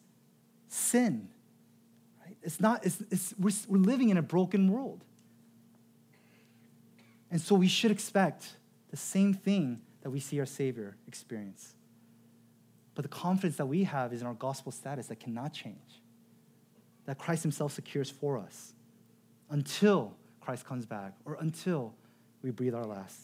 sin, 0.67 1.29
it's 2.43 2.59
not, 2.59 2.85
it's, 2.85 3.01
it's, 3.11 3.33
we're, 3.37 3.51
we're 3.67 3.77
living 3.77 4.09
in 4.09 4.17
a 4.17 4.21
broken 4.21 4.71
world. 4.71 5.03
And 7.29 7.39
so 7.39 7.55
we 7.55 7.67
should 7.67 7.91
expect 7.91 8.57
the 8.89 8.97
same 8.97 9.33
thing 9.33 9.81
that 10.01 10.09
we 10.09 10.19
see 10.19 10.39
our 10.39 10.45
Savior 10.45 10.97
experience. 11.07 11.75
But 12.95 13.03
the 13.03 13.09
confidence 13.09 13.55
that 13.57 13.67
we 13.67 13.83
have 13.85 14.11
is 14.11 14.21
in 14.21 14.27
our 14.27 14.33
gospel 14.33 14.71
status 14.71 15.07
that 15.07 15.19
cannot 15.19 15.53
change. 15.53 16.01
that 17.05 17.17
Christ 17.17 17.43
Himself 17.43 17.73
secures 17.73 18.09
for 18.09 18.37
us 18.37 18.73
until 19.49 20.13
Christ 20.39 20.65
comes 20.65 20.85
back 20.85 21.13
or 21.25 21.37
until 21.39 21.93
we 22.41 22.51
breathe 22.51 22.73
our 22.73 22.85
last. 22.85 23.19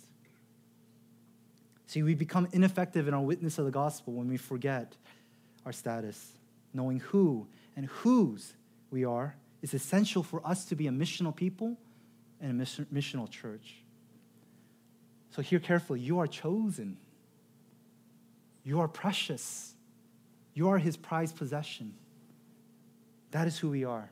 See, 1.85 2.03
we 2.03 2.15
become 2.15 2.47
ineffective 2.51 3.07
in 3.07 3.13
our 3.13 3.21
witness 3.21 3.57
of 3.57 3.65
the 3.65 3.71
gospel 3.71 4.13
when 4.13 4.27
we 4.27 4.37
forget 4.37 4.95
our 5.65 5.71
status. 5.71 6.33
Knowing 6.73 6.99
who 6.99 7.47
and 7.75 7.85
whose 7.85 8.53
we 8.91 9.05
are 9.05 9.35
it's 9.61 9.73
essential 9.73 10.23
for 10.23 10.45
us 10.45 10.65
to 10.65 10.75
be 10.75 10.87
a 10.87 10.91
missional 10.91 11.35
people 11.35 11.77
and 12.39 12.61
a 12.61 12.65
missional 12.65 13.29
church. 13.29 13.75
So, 15.31 15.41
hear 15.41 15.59
carefully 15.59 15.99
you 15.99 16.19
are 16.19 16.27
chosen, 16.27 16.97
you 18.63 18.79
are 18.79 18.87
precious, 18.87 19.73
you 20.53 20.69
are 20.69 20.77
his 20.77 20.97
prized 20.97 21.35
possession. 21.35 21.95
That 23.31 23.47
is 23.47 23.57
who 23.59 23.69
we 23.69 23.83
are. 23.83 24.09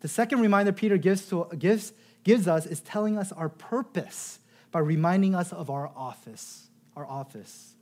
The 0.00 0.08
second 0.08 0.40
reminder 0.40 0.72
Peter 0.72 0.96
gives, 0.96 1.26
to, 1.28 1.46
gives, 1.58 1.92
gives 2.24 2.48
us 2.48 2.66
is 2.66 2.80
telling 2.80 3.16
us 3.16 3.32
our 3.32 3.48
purpose 3.48 4.38
by 4.70 4.80
reminding 4.80 5.34
us 5.34 5.52
of 5.52 5.70
our 5.70 5.90
office. 5.96 6.66
Our 6.96 7.06
office. 7.06 7.74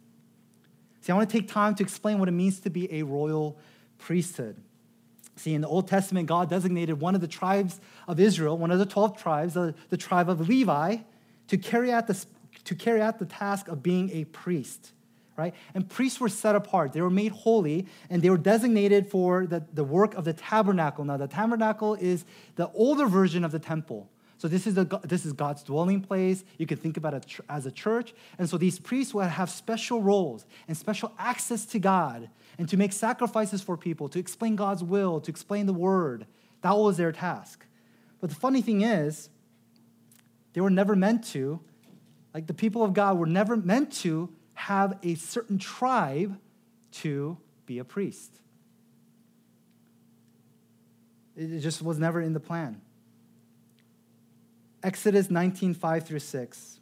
See, 1.00 1.12
I 1.12 1.16
want 1.16 1.29
to 1.31 1.38
take 1.38 1.48
time 1.48 1.74
to 1.76 1.83
explain 1.83 2.18
what 2.18 2.29
it 2.29 2.33
means 2.33 2.61
to 2.61 2.70
be 2.70 2.92
a 2.92 3.02
royal 3.02 3.59
priesthood. 3.98 4.57
See, 5.37 5.55
in 5.55 5.61
the 5.61 5.68
Old 5.68 5.87
Testament, 5.87 6.29
God 6.29 6.49
designated 6.49 7.01
one 7.01 7.14
of 7.14 7.20
the 7.20 7.29
tribes 7.29 7.81
of 8.09 8.18
Israel, 8.18 8.57
one 8.57 8.70
of 8.70 8.79
the 8.79 8.87
12 8.87 9.18
tribes, 9.18 9.55
the, 9.55 9.75
the 9.90 9.96
tribe 9.96 10.29
of 10.29 10.49
Levi, 10.49 10.99
to 11.49 11.59
carry, 11.59 11.92
out 11.92 12.07
the, 12.07 12.25
to 12.64 12.75
carry 12.75 13.03
out 13.03 13.18
the 13.18 13.27
task 13.27 13.68
of 13.68 13.83
being 13.83 14.11
a 14.11 14.25
priest 14.25 14.92
right? 15.37 15.55
And 15.75 15.88
priests 15.88 16.18
were 16.18 16.29
set 16.29 16.55
apart. 16.55 16.92
They 16.92 17.01
were 17.01 17.11
made 17.11 17.33
holy, 17.33 17.87
and 18.09 18.22
they 18.22 18.31
were 18.31 18.38
designated 18.38 19.11
for 19.11 19.46
the, 19.46 19.64
the 19.72 19.85
work 19.85 20.14
of 20.14 20.25
the 20.25 20.33
tabernacle. 20.33 21.05
Now, 21.05 21.16
the 21.18 21.29
tabernacle 21.29 21.94
is 21.94 22.25
the 22.57 22.70
older 22.72 23.07
version 23.07 23.44
of 23.44 23.53
the 23.53 23.59
temple. 23.59 24.09
So 24.38 24.49
this 24.49 24.66
is, 24.66 24.75
this 24.75 25.25
is 25.25 25.33
God's 25.33 25.62
dwelling 25.62 26.03
place. 26.03 26.44
You 26.59 26.66
can 26.66 26.77
think 26.77 26.96
about 26.96 27.14
it 27.14 27.40
as 27.49 27.64
a 27.64 27.70
church. 27.70 28.12
And 28.38 28.49
so 28.49 28.59
these 28.59 28.79
priests 28.79 29.14
would 29.14 29.27
have 29.27 29.49
special 29.49 30.03
roles 30.03 30.44
and 30.68 30.77
special 30.77 31.12
access 31.18 31.64
to 31.66 31.79
God 31.79 32.29
and 32.59 32.68
to 32.68 32.77
make 32.77 32.92
sacrifices 32.92 33.62
for 33.62 33.77
people, 33.77 34.09
to 34.11 34.18
explain 34.18 34.57
God's 34.57 34.85
will, 34.85 35.20
to 35.20 35.31
explain 35.31 35.66
the 35.66 35.72
word. 35.72 36.27
That 36.61 36.77
was 36.77 36.96
their 36.99 37.12
task. 37.12 37.64
But 38.20 38.31
the 38.31 38.37
funny 38.37 38.61
thing 38.61 38.83
is, 38.83 39.31
they 40.53 40.61
were 40.61 40.70
never 40.70 40.96
meant 40.96 41.25
to, 41.29 41.61
like 42.35 42.46
the 42.46 42.55
people 42.55 42.83
of 42.83 42.92
God 42.92 43.18
were 43.18 43.27
never 43.27 43.57
meant 43.57 43.92
to 44.01 44.31
have 44.55 44.99
a 45.03 45.14
certain 45.14 45.59
tribe 45.59 46.38
to 46.92 47.37
be 47.66 47.79
a 47.79 47.85
priest. 47.85 48.40
It 51.37 51.61
just 51.61 51.83
was 51.83 51.99
never 51.99 52.20
in 52.20 52.33
the 52.33 52.40
plan. 52.40 52.81
Exodus 54.87 55.31
19, 55.33 55.75
5 55.75 56.07
through 56.07 56.20
6. 56.20 56.81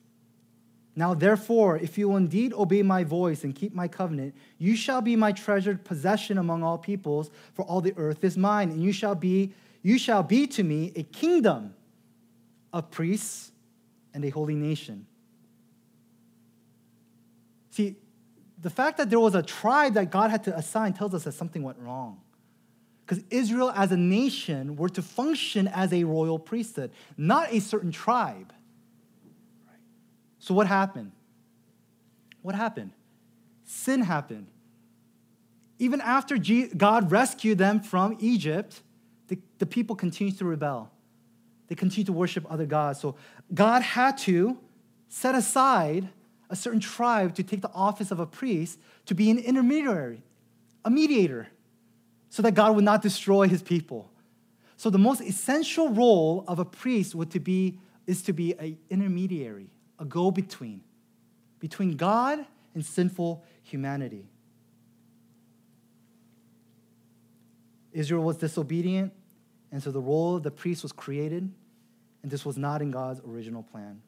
Now, 0.95 1.15
therefore, 1.15 1.79
if 1.79 1.97
you 1.97 2.11
will 2.11 2.19
indeed 2.19 2.53
obey 2.53 2.83
my 2.83 3.03
voice 3.03 3.45
and 3.45 3.55
keep 3.55 3.75
my 3.75 3.89
covenant, 3.89 4.35
you 4.59 4.77
shall 4.77 5.01
be 5.01 5.17
my 5.17 5.33
treasured 5.33 5.85
possession 5.87 6.37
among 6.37 6.63
all 6.63 6.77
peoples, 6.77 7.31
for 7.55 7.65
all 7.65 7.81
the 7.81 7.95
earth 7.97 8.23
is 8.23 8.37
mine, 8.37 8.71
and 8.71 8.83
you 8.83 8.93
shall 8.93 9.15
be, 9.15 9.55
you 9.83 9.99
shall 9.99 10.23
be 10.23 10.47
to 10.49 10.63
me 10.63 10.93
a 10.95 11.03
kingdom 11.03 11.75
of 12.75 12.91
priests 12.91 13.53
and 14.13 14.23
a 14.23 14.29
holy 14.29 14.55
nation. 14.55 15.07
See, 17.71 17.97
the 18.61 18.71
fact 18.71 18.99
that 18.99 19.09
there 19.09 19.19
was 19.19 19.35
a 19.35 19.43
tribe 19.43 19.95
that 19.95 20.11
God 20.11 20.31
had 20.31 20.45
to 20.45 20.55
assign 20.55 20.93
tells 20.93 21.15
us 21.15 21.25
that 21.25 21.33
something 21.33 21.63
went 21.63 21.79
wrong. 21.79 22.21
Because 23.07 23.23
Israel 23.31 23.71
as 23.75 23.93
a 23.93 23.97
nation 23.97 24.77
were 24.77 24.89
to 24.89 25.03
function 25.03 25.69
as 25.69 25.93
a 25.93 26.05
royal 26.05 26.39
priesthood, 26.39 26.91
not 27.17 27.53
a 27.53 27.61
certain 27.61 27.93
tribe. 27.93 28.53
So, 30.39 30.55
what 30.55 30.67
happened? 30.67 31.13
What 32.43 32.55
happened? 32.55 32.93
Sin 33.65 34.03
happened. 34.03 34.47
Even 35.79 36.01
after 36.01 36.39
God 36.77 37.11
rescued 37.11 37.59
them 37.59 37.81
from 37.81 38.17
Egypt, 38.21 38.83
the, 39.29 39.39
the 39.59 39.67
people 39.67 39.97
continued 39.97 40.39
to 40.39 40.45
rebel. 40.45 40.91
They 41.69 41.75
continued 41.75 42.07
to 42.07 42.13
worship 42.13 42.47
other 42.51 42.67
gods. 42.67 43.01
So, 43.01 43.17
God 43.53 43.83
had 43.83 44.17
to 44.19 44.59
set 45.09 45.35
aside 45.35 46.09
a 46.49 46.57
certain 46.57 46.81
tribe 46.81 47.35
to 47.35 47.43
take 47.43 47.61
the 47.61 47.73
office 47.73 48.11
of 48.11 48.19
a 48.19 48.27
priest 48.27 48.79
to 49.07 49.15
be 49.15 49.31
an 49.31 49.39
intermediary, 49.39 50.23
a 50.85 50.91
mediator, 50.91 51.49
so 52.35 52.43
that 52.43 52.57
God 52.57 52.75
would 52.75 52.83
not 52.83 53.01
destroy 53.01 53.47
his 53.47 53.63
people. 53.63 54.11
So 54.77 54.91
the 54.91 54.99
most 54.99 55.21
essential 55.21 55.91
role 55.91 56.45
of 56.49 56.59
a 56.59 56.65
priest 56.65 57.15
would 57.15 57.31
to 57.31 57.39
be 57.39 57.79
is 58.09 58.23
to 58.23 58.33
be 58.33 58.55
an 58.55 58.77
intermediary, 58.91 59.71
a 60.01 60.05
go-between 60.05 60.81
between 61.61 61.97
God 61.97 62.45
and 62.75 62.85
sinful 62.85 63.45
humanity. 63.63 64.27
Israel 67.93 68.25
was 68.25 68.37
disobedient, 68.37 69.13
and 69.71 69.81
so 69.81 69.93
the 69.93 70.01
role 70.01 70.35
of 70.35 70.43
the 70.43 70.51
priest 70.51 70.83
was 70.83 70.91
created, 70.91 71.49
and 72.25 72.33
this 72.33 72.45
was 72.45 72.59
not 72.59 72.83
in 72.83 72.91
God's 72.91 73.21
original 73.25 73.63
plan. 73.63 74.03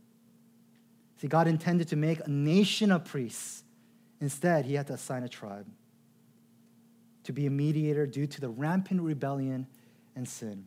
See, 1.20 1.28
God 1.28 1.46
intended 1.46 1.86
to 1.90 1.96
make 1.96 2.18
a 2.26 2.28
nation 2.28 2.90
of 2.90 3.04
priests. 3.04 3.62
Instead, 4.20 4.64
he 4.64 4.74
had 4.74 4.88
to 4.88 4.94
assign 4.94 5.22
a 5.22 5.28
tribe 5.28 5.66
to 7.26 7.32
be 7.32 7.46
a 7.46 7.50
mediator 7.50 8.06
due 8.06 8.26
to 8.26 8.40
the 8.40 8.48
rampant 8.48 9.02
rebellion 9.02 9.66
and 10.14 10.28
sin. 10.28 10.66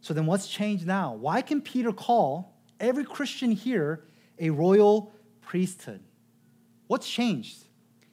So 0.00 0.14
then, 0.14 0.26
what's 0.26 0.48
changed 0.48 0.86
now? 0.86 1.14
Why 1.14 1.42
can 1.42 1.60
Peter 1.60 1.92
call 1.92 2.54
every 2.80 3.04
Christian 3.04 3.50
here 3.50 4.04
a 4.38 4.50
royal 4.50 5.12
priesthood? 5.40 6.00
What's 6.86 7.08
changed? 7.08 7.64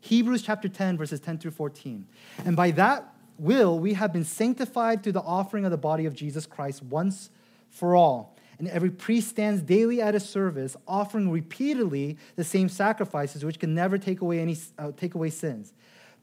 Hebrews 0.01 0.41
chapter 0.41 0.67
10, 0.67 0.97
verses 0.97 1.19
10 1.19 1.39
through 1.39 1.51
14. 1.51 2.05
And 2.43 2.55
by 2.55 2.71
that 2.71 3.13
will, 3.39 3.79
we 3.79 3.93
have 3.93 4.11
been 4.13 4.25
sanctified 4.25 5.03
through 5.03 5.13
the 5.13 5.21
offering 5.21 5.65
of 5.65 5.71
the 5.71 5.77
body 5.77 6.05
of 6.05 6.13
Jesus 6.13 6.45
Christ 6.45 6.83
once 6.83 7.29
for 7.69 7.95
all 7.95 8.35
and 8.57 8.67
every 8.69 8.89
priest 8.89 9.29
stands 9.29 9.61
daily 9.61 10.01
at 10.01 10.13
his 10.13 10.27
service, 10.27 10.75
offering 10.87 11.29
repeatedly 11.29 12.17
the 12.35 12.43
same 12.43 12.69
sacrifices, 12.69 13.43
which 13.43 13.59
can 13.59 13.73
never 13.73 13.97
take 13.97 14.21
away 14.21 14.39
any 14.39 14.57
uh, 14.77 14.91
take 14.95 15.15
away 15.15 15.29
sins. 15.29 15.73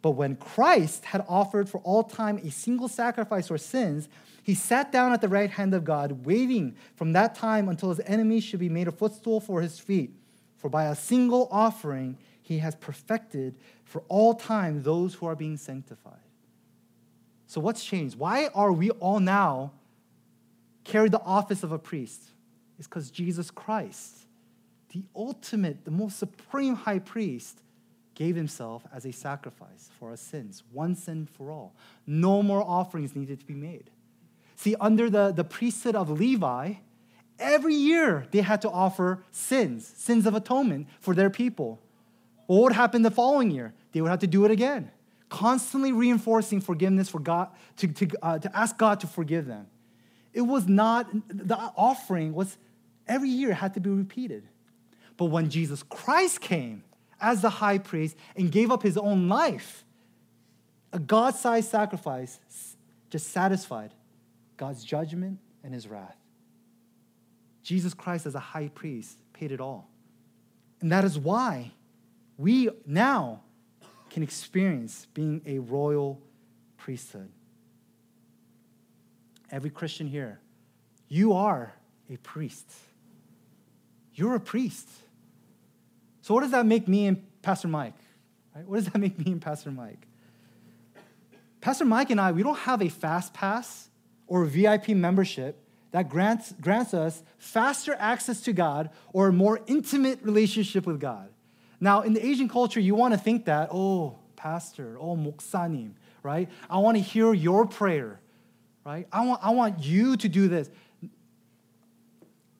But 0.02 0.12
when 0.12 0.34
Christ 0.36 1.04
had 1.06 1.24
offered 1.28 1.68
for 1.68 1.78
all 1.78 2.02
time 2.02 2.38
a 2.38 2.50
single 2.50 2.88
sacrifice 2.88 3.48
for 3.48 3.56
sins, 3.56 4.08
he 4.42 4.54
sat 4.54 4.90
down 4.90 5.12
at 5.12 5.20
the 5.20 5.28
right 5.28 5.50
hand 5.50 5.72
of 5.72 5.84
God, 5.84 6.26
waiting 6.26 6.74
from 6.96 7.12
that 7.12 7.36
time 7.36 7.68
until 7.68 7.90
his 7.90 8.00
enemies 8.00 8.42
should 8.42 8.58
be 8.58 8.68
made 8.68 8.88
a 8.88 8.92
footstool 8.92 9.40
for 9.40 9.62
his 9.62 9.78
feet. 9.78 10.12
For 10.56 10.68
by 10.68 10.84
a 10.84 10.96
single 10.96 11.48
offering, 11.52 12.18
he 12.42 12.58
has 12.58 12.74
perfected 12.74 13.54
for 13.84 14.02
all 14.08 14.34
time 14.34 14.82
those 14.82 15.14
who 15.14 15.26
are 15.26 15.36
being 15.36 15.56
sanctified. 15.56 16.18
So, 17.46 17.60
what's 17.60 17.84
changed? 17.84 18.18
Why 18.18 18.48
are 18.54 18.72
we 18.72 18.90
all 18.90 19.20
now 19.20 19.72
carry 20.84 21.08
the 21.08 21.20
office 21.20 21.62
of 21.62 21.70
a 21.70 21.78
priest 21.78 22.20
It's 22.78 22.88
because 22.88 23.10
Jesus 23.10 23.50
Christ, 23.50 24.26
the 24.92 25.04
ultimate, 25.14 25.84
the 25.84 25.90
most 25.92 26.18
supreme 26.18 26.74
high 26.74 26.98
priest, 26.98 27.61
gave 28.14 28.36
himself 28.36 28.84
as 28.94 29.04
a 29.06 29.12
sacrifice 29.12 29.90
for 29.98 30.10
our 30.10 30.16
sins, 30.16 30.62
once 30.72 31.08
and 31.08 31.28
for 31.30 31.50
all. 31.50 31.74
No 32.06 32.42
more 32.42 32.62
offerings 32.62 33.16
needed 33.16 33.40
to 33.40 33.46
be 33.46 33.54
made. 33.54 33.90
See, 34.56 34.76
under 34.80 35.10
the, 35.10 35.32
the 35.32 35.44
priesthood 35.44 35.96
of 35.96 36.10
Levi, 36.10 36.74
every 37.38 37.74
year 37.74 38.26
they 38.30 38.42
had 38.42 38.62
to 38.62 38.70
offer 38.70 39.24
sins, 39.30 39.86
sins 39.96 40.26
of 40.26 40.34
atonement 40.34 40.88
for 41.00 41.14
their 41.14 41.30
people. 41.30 41.80
What 42.46 42.62
would 42.62 42.72
happen 42.72 43.02
the 43.02 43.10
following 43.10 43.50
year? 43.50 43.72
They 43.92 44.00
would 44.00 44.10
have 44.10 44.20
to 44.20 44.26
do 44.26 44.44
it 44.44 44.50
again, 44.50 44.90
constantly 45.28 45.92
reinforcing 45.92 46.60
forgiveness 46.60 47.08
for 47.08 47.18
God, 47.18 47.48
to, 47.78 47.88
to, 47.88 48.08
uh, 48.22 48.38
to 48.38 48.56
ask 48.56 48.76
God 48.78 49.00
to 49.00 49.06
forgive 49.06 49.46
them. 49.46 49.66
It 50.32 50.42
was 50.42 50.66
not, 50.68 51.08
the 51.28 51.56
offering 51.76 52.34
was 52.34 52.56
every 53.06 53.28
year 53.28 53.52
had 53.52 53.74
to 53.74 53.80
be 53.80 53.90
repeated. 53.90 54.44
But 55.16 55.26
when 55.26 55.50
Jesus 55.50 55.82
Christ 55.82 56.40
came 56.40 56.84
as 57.22 57.40
the 57.40 57.48
high 57.48 57.78
priest 57.78 58.16
and 58.36 58.52
gave 58.52 58.70
up 58.70 58.82
his 58.82 58.98
own 58.98 59.28
life, 59.28 59.84
a 60.92 60.98
God 60.98 61.34
sized 61.34 61.70
sacrifice 61.70 62.38
just 63.08 63.30
satisfied 63.30 63.92
God's 64.56 64.84
judgment 64.84 65.38
and 65.64 65.72
his 65.72 65.86
wrath. 65.86 66.16
Jesus 67.62 67.94
Christ, 67.94 68.26
as 68.26 68.34
a 68.34 68.40
high 68.40 68.68
priest, 68.68 69.18
paid 69.32 69.52
it 69.52 69.60
all. 69.60 69.88
And 70.80 70.90
that 70.92 71.04
is 71.04 71.18
why 71.18 71.72
we 72.36 72.68
now 72.84 73.42
can 74.10 74.22
experience 74.22 75.06
being 75.14 75.40
a 75.46 75.58
royal 75.58 76.20
priesthood 76.76 77.30
every 79.52 79.70
Christian 79.70 80.08
here, 80.08 80.40
you 81.08 81.34
are 81.34 81.74
a 82.10 82.16
priest. 82.16 82.68
You're 84.14 84.34
a 84.34 84.40
priest. 84.40 84.88
So, 86.22 86.34
what 86.34 86.40
does 86.40 86.52
that 86.52 86.64
make 86.64 86.88
me 86.88 87.06
and 87.06 87.42
Pastor 87.42 87.68
Mike? 87.68 87.94
Right? 88.54 88.66
What 88.66 88.76
does 88.76 88.86
that 88.86 88.98
make 88.98 89.18
me 89.18 89.32
and 89.32 89.42
Pastor 89.42 89.70
Mike? 89.70 90.06
Pastor 91.60 91.84
Mike 91.84 92.10
and 92.10 92.20
I, 92.20 92.32
we 92.32 92.42
don't 92.42 92.58
have 92.58 92.82
a 92.82 92.88
fast 92.88 93.34
pass 93.34 93.88
or 94.26 94.44
VIP 94.44 94.90
membership 94.90 95.58
that 95.92 96.08
grants, 96.08 96.52
grants 96.60 96.94
us 96.94 97.22
faster 97.38 97.94
access 97.98 98.40
to 98.42 98.52
God 98.52 98.90
or 99.12 99.28
a 99.28 99.32
more 99.32 99.60
intimate 99.66 100.20
relationship 100.22 100.86
with 100.86 101.00
God. 101.00 101.28
Now, 101.80 102.02
in 102.02 102.14
the 102.14 102.24
Asian 102.24 102.48
culture, 102.48 102.80
you 102.80 102.94
want 102.94 103.14
to 103.14 103.18
think 103.18 103.44
that, 103.44 103.68
oh, 103.72 104.18
pastor, 104.36 104.96
oh, 105.00 105.16
moksanim, 105.16 105.92
right? 106.22 106.48
I 106.70 106.78
want 106.78 106.96
to 106.96 107.02
hear 107.02 107.32
your 107.34 107.66
prayer, 107.66 108.20
right? 108.84 109.06
I 109.12 109.26
want, 109.26 109.40
I 109.42 109.50
want 109.50 109.84
you 109.84 110.16
to 110.16 110.28
do 110.28 110.48
this. 110.48 110.70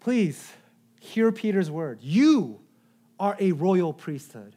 Please 0.00 0.52
hear 1.00 1.30
Peter's 1.32 1.70
word. 1.70 2.00
You 2.02 2.61
are 3.22 3.36
a 3.38 3.52
royal 3.52 3.92
priesthood. 3.92 4.56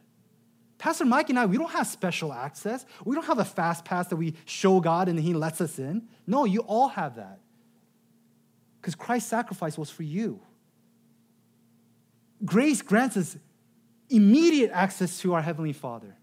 Pastor 0.76 1.04
Mike 1.04 1.30
and 1.30 1.38
I, 1.38 1.46
we 1.46 1.56
don't 1.56 1.70
have 1.70 1.86
special 1.86 2.32
access. 2.32 2.84
We 3.04 3.14
don't 3.14 3.24
have 3.24 3.38
a 3.38 3.44
fast 3.44 3.84
pass 3.84 4.08
that 4.08 4.16
we 4.16 4.34
show 4.44 4.80
God 4.80 5.08
and 5.08 5.18
He 5.18 5.34
lets 5.34 5.60
us 5.60 5.78
in. 5.78 6.08
No, 6.26 6.44
you 6.44 6.60
all 6.62 6.88
have 6.88 7.14
that. 7.14 7.38
Because 8.80 8.96
Christ's 8.96 9.30
sacrifice 9.30 9.78
was 9.78 9.88
for 9.88 10.02
you. 10.02 10.40
Grace 12.44 12.82
grants 12.82 13.16
us 13.16 13.36
immediate 14.10 14.72
access 14.72 15.20
to 15.20 15.34
our 15.34 15.42
Heavenly 15.42 15.72
Father. 15.72 16.16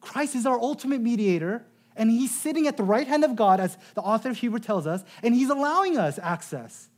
Christ 0.00 0.34
is 0.34 0.46
our 0.46 0.58
ultimate 0.58 1.00
mediator, 1.00 1.64
and 1.94 2.10
He's 2.10 2.36
sitting 2.36 2.66
at 2.66 2.76
the 2.76 2.82
right 2.82 3.06
hand 3.06 3.22
of 3.22 3.36
God, 3.36 3.60
as 3.60 3.78
the 3.94 4.00
author 4.00 4.30
of 4.30 4.36
Hebrew 4.36 4.58
tells 4.58 4.88
us, 4.88 5.04
and 5.22 5.32
He's 5.32 5.48
allowing 5.48 5.96
us 5.96 6.18
access 6.20 6.88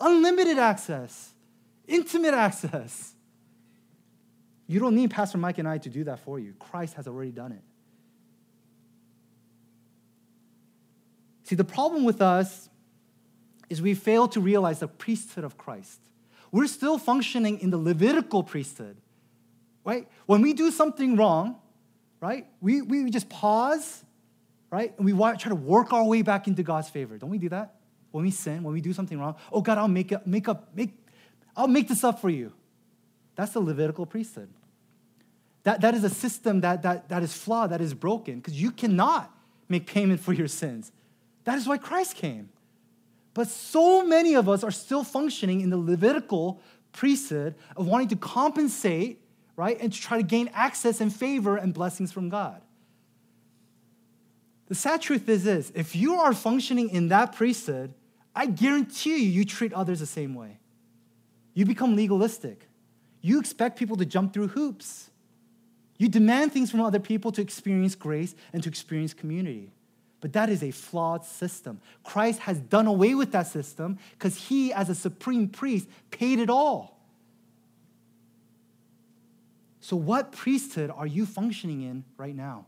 unlimited 0.00 0.58
access, 0.58 1.34
intimate 1.90 2.34
access. 2.34 3.12
You 4.66 4.78
don't 4.78 4.94
need 4.94 5.10
Pastor 5.10 5.36
Mike 5.36 5.58
and 5.58 5.68
I 5.68 5.78
to 5.78 5.90
do 5.90 6.04
that 6.04 6.20
for 6.20 6.38
you. 6.38 6.54
Christ 6.58 6.94
has 6.94 7.08
already 7.08 7.32
done 7.32 7.52
it. 7.52 7.62
See, 11.42 11.56
the 11.56 11.64
problem 11.64 12.04
with 12.04 12.22
us 12.22 12.68
is 13.68 13.82
we 13.82 13.94
fail 13.94 14.28
to 14.28 14.40
realize 14.40 14.78
the 14.78 14.86
priesthood 14.86 15.42
of 15.42 15.58
Christ. 15.58 15.98
We're 16.52 16.68
still 16.68 16.98
functioning 16.98 17.58
in 17.58 17.70
the 17.70 17.78
Levitical 17.78 18.44
priesthood, 18.44 18.96
right? 19.84 20.08
When 20.26 20.42
we 20.42 20.52
do 20.52 20.70
something 20.70 21.16
wrong, 21.16 21.56
right, 22.20 22.46
we, 22.60 22.82
we 22.82 23.10
just 23.10 23.28
pause, 23.28 24.04
right, 24.70 24.96
and 24.96 25.04
we 25.04 25.12
try 25.12 25.48
to 25.48 25.54
work 25.56 25.92
our 25.92 26.04
way 26.04 26.22
back 26.22 26.46
into 26.46 26.62
God's 26.62 26.88
favor. 26.88 27.18
Don't 27.18 27.30
we 27.30 27.38
do 27.38 27.48
that? 27.48 27.74
When 28.12 28.24
we 28.24 28.30
sin, 28.30 28.62
when 28.62 28.72
we 28.72 28.80
do 28.80 28.92
something 28.92 29.18
wrong, 29.18 29.34
oh 29.52 29.60
God, 29.60 29.78
I'll 29.78 29.88
make 29.88 30.12
up, 30.12 30.26
make 30.26 30.48
up, 30.48 30.70
make, 30.74 30.92
I'll 31.60 31.68
make 31.68 31.88
this 31.88 32.04
up 32.04 32.20
for 32.20 32.30
you. 32.30 32.52
That's 33.36 33.52
the 33.52 33.60
Levitical 33.60 34.06
priesthood. 34.06 34.48
That, 35.64 35.82
that 35.82 35.94
is 35.94 36.04
a 36.04 36.08
system 36.08 36.62
that, 36.62 36.82
that, 36.82 37.10
that 37.10 37.22
is 37.22 37.34
flawed, 37.34 37.70
that 37.70 37.82
is 37.82 37.92
broken, 37.92 38.36
because 38.36 38.60
you 38.60 38.70
cannot 38.70 39.30
make 39.68 39.86
payment 39.86 40.20
for 40.20 40.32
your 40.32 40.48
sins. 40.48 40.90
That 41.44 41.58
is 41.58 41.68
why 41.68 41.76
Christ 41.76 42.16
came. 42.16 42.48
But 43.34 43.48
so 43.48 44.06
many 44.06 44.34
of 44.34 44.48
us 44.48 44.64
are 44.64 44.70
still 44.70 45.04
functioning 45.04 45.60
in 45.60 45.68
the 45.68 45.76
Levitical 45.76 46.62
priesthood 46.92 47.54
of 47.76 47.86
wanting 47.86 48.08
to 48.08 48.16
compensate, 48.16 49.20
right, 49.54 49.76
and 49.80 49.92
to 49.92 50.00
try 50.00 50.16
to 50.16 50.22
gain 50.22 50.48
access 50.54 50.98
and 51.02 51.14
favor 51.14 51.58
and 51.58 51.74
blessings 51.74 52.10
from 52.10 52.30
God. 52.30 52.62
The 54.68 54.74
sad 54.74 55.02
truth 55.02 55.28
is 55.28 55.44
this 55.44 55.72
if 55.74 55.94
you 55.94 56.14
are 56.14 56.32
functioning 56.32 56.88
in 56.88 57.08
that 57.08 57.34
priesthood, 57.34 57.92
I 58.34 58.46
guarantee 58.46 59.24
you, 59.24 59.30
you 59.30 59.44
treat 59.44 59.74
others 59.74 60.00
the 60.00 60.06
same 60.06 60.34
way. 60.34 60.59
You 61.54 61.64
become 61.64 61.96
legalistic. 61.96 62.68
You 63.20 63.38
expect 63.38 63.78
people 63.78 63.96
to 63.96 64.06
jump 64.06 64.32
through 64.32 64.48
hoops. 64.48 65.10
You 65.98 66.08
demand 66.08 66.52
things 66.52 66.70
from 66.70 66.80
other 66.80 66.98
people 66.98 67.32
to 67.32 67.42
experience 67.42 67.94
grace 67.94 68.34
and 68.52 68.62
to 68.62 68.68
experience 68.68 69.12
community. 69.12 69.72
But 70.20 70.32
that 70.34 70.48
is 70.48 70.62
a 70.62 70.70
flawed 70.70 71.24
system. 71.24 71.80
Christ 72.04 72.40
has 72.40 72.58
done 72.58 72.86
away 72.86 73.14
with 73.14 73.32
that 73.32 73.46
system 73.46 73.98
because 74.12 74.36
he, 74.36 74.72
as 74.72 74.88
a 74.88 74.94
supreme 74.94 75.48
priest, 75.48 75.88
paid 76.10 76.38
it 76.38 76.50
all. 76.50 76.98
So, 79.80 79.96
what 79.96 80.32
priesthood 80.32 80.90
are 80.94 81.06
you 81.06 81.24
functioning 81.24 81.82
in 81.82 82.04
right 82.16 82.34
now? 82.34 82.66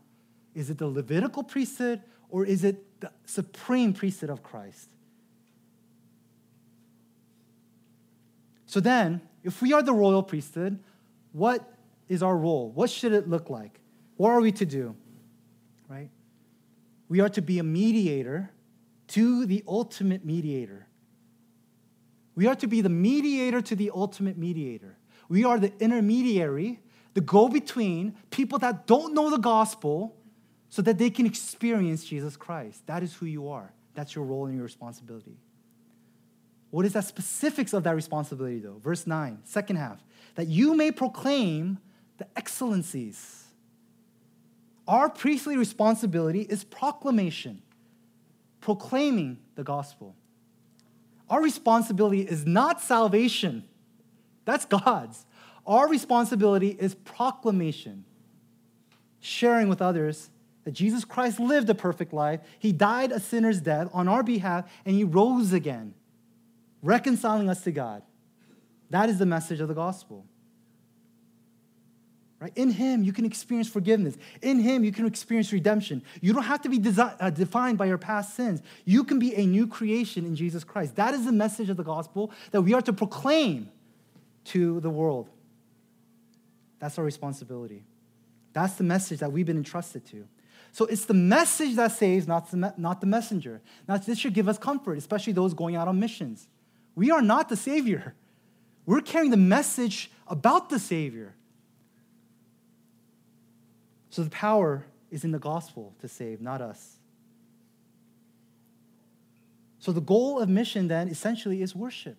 Is 0.55 0.69
it 0.69 0.77
the 0.77 0.87
Levitical 0.87 1.43
priesthood 1.43 2.01
or 2.29 2.45
is 2.45 2.63
it 2.63 2.99
the 2.99 3.11
supreme 3.25 3.93
priesthood 3.93 4.29
of 4.29 4.43
Christ? 4.43 4.89
So 8.73 8.79
then, 8.79 9.21
if 9.43 9.61
we 9.61 9.71
are 9.71 9.83
the 9.83 9.93
royal 9.93 10.23
priesthood, 10.23 10.79
what 11.31 11.71
is 12.09 12.23
our 12.23 12.35
role? 12.35 12.71
What 12.71 12.89
should 12.89 13.13
it 13.13 13.29
look 13.29 13.51
like? 13.51 13.79
What 14.17 14.31
are 14.31 14.41
we 14.41 14.51
to 14.53 14.65
do? 14.65 14.95
Right? 15.87 16.09
We 17.07 17.19
are 17.19 17.29
to 17.29 17.41
be 17.43 17.59
a 17.59 17.63
mediator 17.63 18.49
to 19.09 19.45
the 19.45 19.63
ultimate 19.67 20.25
mediator. 20.25 20.87
We 22.33 22.47
are 22.47 22.55
to 22.55 22.65
be 22.65 22.81
the 22.81 22.89
mediator 22.89 23.61
to 23.61 23.75
the 23.75 23.91
ultimate 23.93 24.39
mediator. 24.39 24.97
We 25.29 25.43
are 25.45 25.59
the 25.59 25.71
intermediary, 25.79 26.79
the 27.13 27.21
go 27.21 27.49
between 27.49 28.15
people 28.31 28.57
that 28.57 28.87
don't 28.87 29.13
know 29.13 29.29
the 29.29 29.37
gospel 29.37 30.17
so 30.69 30.81
that 30.81 30.97
they 30.97 31.11
can 31.11 31.27
experience 31.27 32.03
Jesus 32.05 32.35
Christ. 32.35 32.87
That 32.87 33.03
is 33.03 33.13
who 33.13 33.27
you 33.27 33.49
are. 33.49 33.71
That's 33.93 34.15
your 34.15 34.25
role 34.25 34.47
and 34.47 34.55
your 34.55 34.63
responsibility. 34.63 35.37
What 36.73 36.87
is 36.87 36.93
the 36.93 37.01
specifics 37.01 37.71
of 37.73 37.83
that 37.83 37.95
responsibility, 37.95 38.57
though? 38.57 38.79
Verse 38.81 39.05
9, 39.05 39.41
second 39.43 39.75
half. 39.75 39.99
That 40.33 40.47
you 40.47 40.73
may 40.73 40.91
proclaim 40.91 41.77
the 42.17 42.25
excellencies. 42.35 43.43
Our 44.87 45.07
priestly 45.07 45.55
responsibility 45.55 46.41
is 46.41 46.63
proclamation, 46.63 47.61
proclaiming 48.59 49.37
the 49.53 49.63
gospel. 49.63 50.15
Our 51.29 51.43
responsibility 51.43 52.21
is 52.21 52.43
not 52.47 52.81
salvation, 52.81 53.65
that's 54.43 54.65
God's. 54.65 55.27
Our 55.67 55.87
responsibility 55.87 56.75
is 56.79 56.95
proclamation, 56.95 58.03
sharing 59.19 59.69
with 59.69 59.79
others 59.79 60.31
that 60.63 60.71
Jesus 60.71 61.05
Christ 61.05 61.39
lived 61.39 61.69
a 61.69 61.75
perfect 61.75 62.13
life, 62.13 62.39
He 62.57 62.71
died 62.71 63.11
a 63.11 63.19
sinner's 63.19 63.61
death 63.61 63.89
on 63.93 64.07
our 64.07 64.23
behalf, 64.23 64.67
and 64.87 64.95
He 64.95 65.03
rose 65.03 65.53
again 65.53 65.93
reconciling 66.83 67.49
us 67.49 67.63
to 67.63 67.71
God. 67.71 68.03
That 68.91 69.09
is 69.09 69.17
the 69.17 69.25
message 69.25 69.59
of 69.59 69.67
the 69.67 69.73
gospel. 69.73 70.25
Right? 72.39 72.51
In 72.57 72.71
Him, 72.71 73.03
you 73.03 73.13
can 73.13 73.23
experience 73.23 73.69
forgiveness. 73.69 74.17
In 74.41 74.59
Him, 74.59 74.83
you 74.83 74.91
can 74.91 75.05
experience 75.05 75.53
redemption. 75.53 76.03
You 76.19 76.33
don't 76.33 76.43
have 76.43 76.61
to 76.63 76.69
be 76.69 76.77
desi- 76.77 77.15
uh, 77.19 77.29
defined 77.29 77.77
by 77.77 77.85
your 77.85 77.97
past 77.97 78.35
sins. 78.35 78.61
You 78.83 79.05
can 79.05 79.17
be 79.17 79.33
a 79.35 79.45
new 79.45 79.65
creation 79.65 80.25
in 80.25 80.35
Jesus 80.35 80.65
Christ. 80.65 80.97
That 80.97 81.13
is 81.13 81.23
the 81.25 81.31
message 81.31 81.69
of 81.69 81.77
the 81.77 81.83
gospel 81.83 82.31
that 82.51 82.61
we 82.61 82.73
are 82.73 82.81
to 82.81 82.91
proclaim 82.91 83.71
to 84.45 84.81
the 84.81 84.89
world. 84.89 85.29
That's 86.79 86.99
our 86.99 87.05
responsibility. 87.05 87.85
That's 88.51 88.73
the 88.73 88.83
message 88.83 89.19
that 89.19 89.31
we've 89.31 89.45
been 89.45 89.55
entrusted 89.55 90.05
to. 90.07 90.27
So 90.73 90.85
it's 90.85 91.05
the 91.05 91.13
message 91.13 91.75
that 91.75 91.93
saves, 91.93 92.27
not 92.27 92.51
the, 92.51 92.57
me- 92.57 92.71
not 92.75 92.99
the 92.99 93.07
messenger. 93.07 93.61
Now, 93.87 93.95
this 93.95 94.19
should 94.19 94.33
give 94.33 94.49
us 94.49 94.57
comfort, 94.57 94.97
especially 94.97 95.31
those 95.31 95.53
going 95.53 95.77
out 95.77 95.87
on 95.87 95.97
missions. 95.97 96.49
We 96.95 97.11
are 97.11 97.21
not 97.21 97.49
the 97.49 97.57
Savior. 97.57 98.13
We're 98.85 99.01
carrying 99.01 99.31
the 99.31 99.37
message 99.37 100.11
about 100.27 100.69
the 100.69 100.79
Savior. 100.79 101.33
So 104.09 104.23
the 104.23 104.29
power 104.29 104.85
is 105.09 105.23
in 105.23 105.31
the 105.31 105.39
gospel 105.39 105.93
to 106.01 106.07
save, 106.07 106.41
not 106.41 106.61
us. 106.61 106.97
So 109.79 109.91
the 109.91 110.01
goal 110.01 110.39
of 110.39 110.49
mission 110.49 110.87
then 110.87 111.07
essentially 111.07 111.61
is 111.61 111.75
worship. 111.75 112.17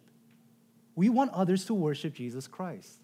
We 0.96 1.08
want 1.08 1.32
others 1.32 1.64
to 1.66 1.74
worship 1.74 2.14
Jesus 2.14 2.46
Christ. 2.46 2.98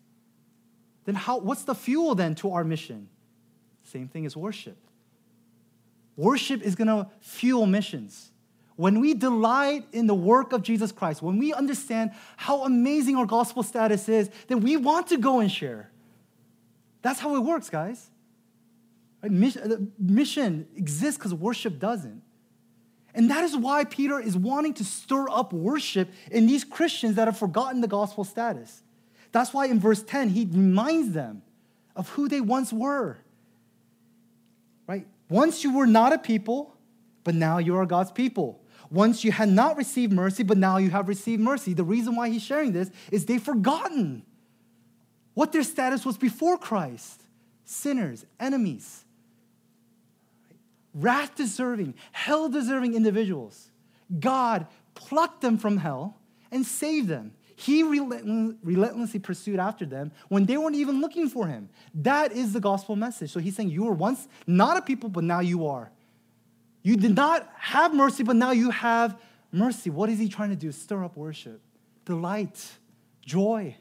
Then 1.04 1.14
how 1.14 1.38
what's 1.38 1.62
the 1.62 1.74
fuel 1.74 2.14
then 2.14 2.34
to 2.36 2.52
our 2.52 2.62
mission? 2.64 3.08
Same 3.84 4.06
thing 4.06 4.26
as 4.26 4.36
worship. 4.36 4.76
Worship 6.16 6.62
is 6.62 6.74
going 6.74 6.88
to 6.88 7.08
fuel 7.20 7.66
missions. 7.66 8.29
When 8.80 9.00
we 9.00 9.12
delight 9.12 9.86
in 9.92 10.06
the 10.06 10.14
work 10.14 10.54
of 10.54 10.62
Jesus 10.62 10.90
Christ, 10.90 11.20
when 11.20 11.36
we 11.36 11.52
understand 11.52 12.12
how 12.38 12.64
amazing 12.64 13.14
our 13.14 13.26
gospel 13.26 13.62
status 13.62 14.08
is, 14.08 14.30
then 14.46 14.60
we 14.60 14.78
want 14.78 15.08
to 15.08 15.18
go 15.18 15.40
and 15.40 15.52
share. 15.52 15.90
That's 17.02 17.20
how 17.20 17.36
it 17.36 17.40
works, 17.40 17.68
guys. 17.68 18.08
Uh, 19.22 19.28
mission 19.98 20.66
exists 20.74 21.18
because 21.18 21.34
worship 21.34 21.78
doesn't. 21.78 22.22
And 23.14 23.30
that 23.30 23.44
is 23.44 23.54
why 23.54 23.84
Peter 23.84 24.18
is 24.18 24.34
wanting 24.34 24.72
to 24.72 24.84
stir 24.86 25.28
up 25.28 25.52
worship 25.52 26.08
in 26.30 26.46
these 26.46 26.64
Christians 26.64 27.16
that 27.16 27.28
have 27.28 27.36
forgotten 27.36 27.82
the 27.82 27.86
gospel 27.86 28.24
status. 28.24 28.82
That's 29.30 29.52
why 29.52 29.66
in 29.66 29.78
verse 29.78 30.02
10, 30.02 30.30
he 30.30 30.46
reminds 30.46 31.12
them 31.12 31.42
of 31.94 32.08
who 32.08 32.30
they 32.30 32.40
once 32.40 32.72
were. 32.72 33.18
Right? 34.86 35.06
Once 35.28 35.64
you 35.64 35.76
were 35.76 35.86
not 35.86 36.14
a 36.14 36.18
people, 36.18 36.74
but 37.24 37.34
now 37.34 37.58
you 37.58 37.76
are 37.76 37.84
God's 37.84 38.10
people. 38.10 38.62
Once 38.90 39.22
you 39.24 39.30
had 39.30 39.48
not 39.48 39.76
received 39.76 40.12
mercy, 40.12 40.42
but 40.42 40.58
now 40.58 40.76
you 40.76 40.90
have 40.90 41.08
received 41.08 41.40
mercy. 41.40 41.72
The 41.74 41.84
reason 41.84 42.16
why 42.16 42.28
he's 42.28 42.42
sharing 42.42 42.72
this 42.72 42.90
is 43.12 43.24
they've 43.24 43.42
forgotten 43.42 44.24
what 45.34 45.52
their 45.52 45.62
status 45.62 46.04
was 46.04 46.18
before 46.18 46.58
Christ 46.58 47.22
sinners, 47.64 48.26
enemies. 48.40 49.04
wrath 50.92 51.36
deserving, 51.36 51.94
hell 52.10 52.48
deserving 52.48 52.94
individuals. 52.94 53.70
God 54.18 54.66
plucked 54.94 55.40
them 55.40 55.56
from 55.56 55.76
hell 55.76 56.16
and 56.50 56.66
saved 56.66 57.06
them. 57.06 57.32
He 57.54 57.84
relentlessly 57.84 59.20
pursued 59.20 59.60
after 59.60 59.86
them 59.86 60.10
when 60.28 60.46
they 60.46 60.56
weren't 60.56 60.74
even 60.74 61.00
looking 61.00 61.28
for 61.28 61.46
him. 61.46 61.68
That 61.94 62.32
is 62.32 62.52
the 62.54 62.60
gospel 62.60 62.96
message. 62.96 63.30
So 63.30 63.38
he's 63.38 63.54
saying, 63.54 63.68
You 63.68 63.84
were 63.84 63.92
once 63.92 64.26
not 64.46 64.78
a 64.78 64.82
people, 64.82 65.10
but 65.10 65.22
now 65.22 65.40
you 65.40 65.66
are. 65.66 65.92
You 66.82 66.96
did 66.96 67.14
not 67.14 67.48
have 67.56 67.94
mercy, 67.94 68.22
but 68.22 68.36
now 68.36 68.52
you 68.52 68.70
have 68.70 69.20
mercy. 69.52 69.90
What 69.90 70.08
is 70.08 70.18
he 70.18 70.28
trying 70.28 70.50
to 70.50 70.56
do? 70.56 70.72
Stir 70.72 71.04
up 71.04 71.16
worship, 71.16 71.60
delight, 72.04 72.64
joy. 73.24 73.76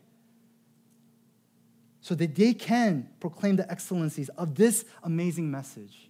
So 2.02 2.16
that 2.16 2.36
they 2.36 2.54
can 2.54 3.10
proclaim 3.20 3.56
the 3.56 3.70
excellencies 3.70 4.30
of 4.30 4.56
this 4.56 4.86
amazing 5.04 5.52
message. 5.52 6.10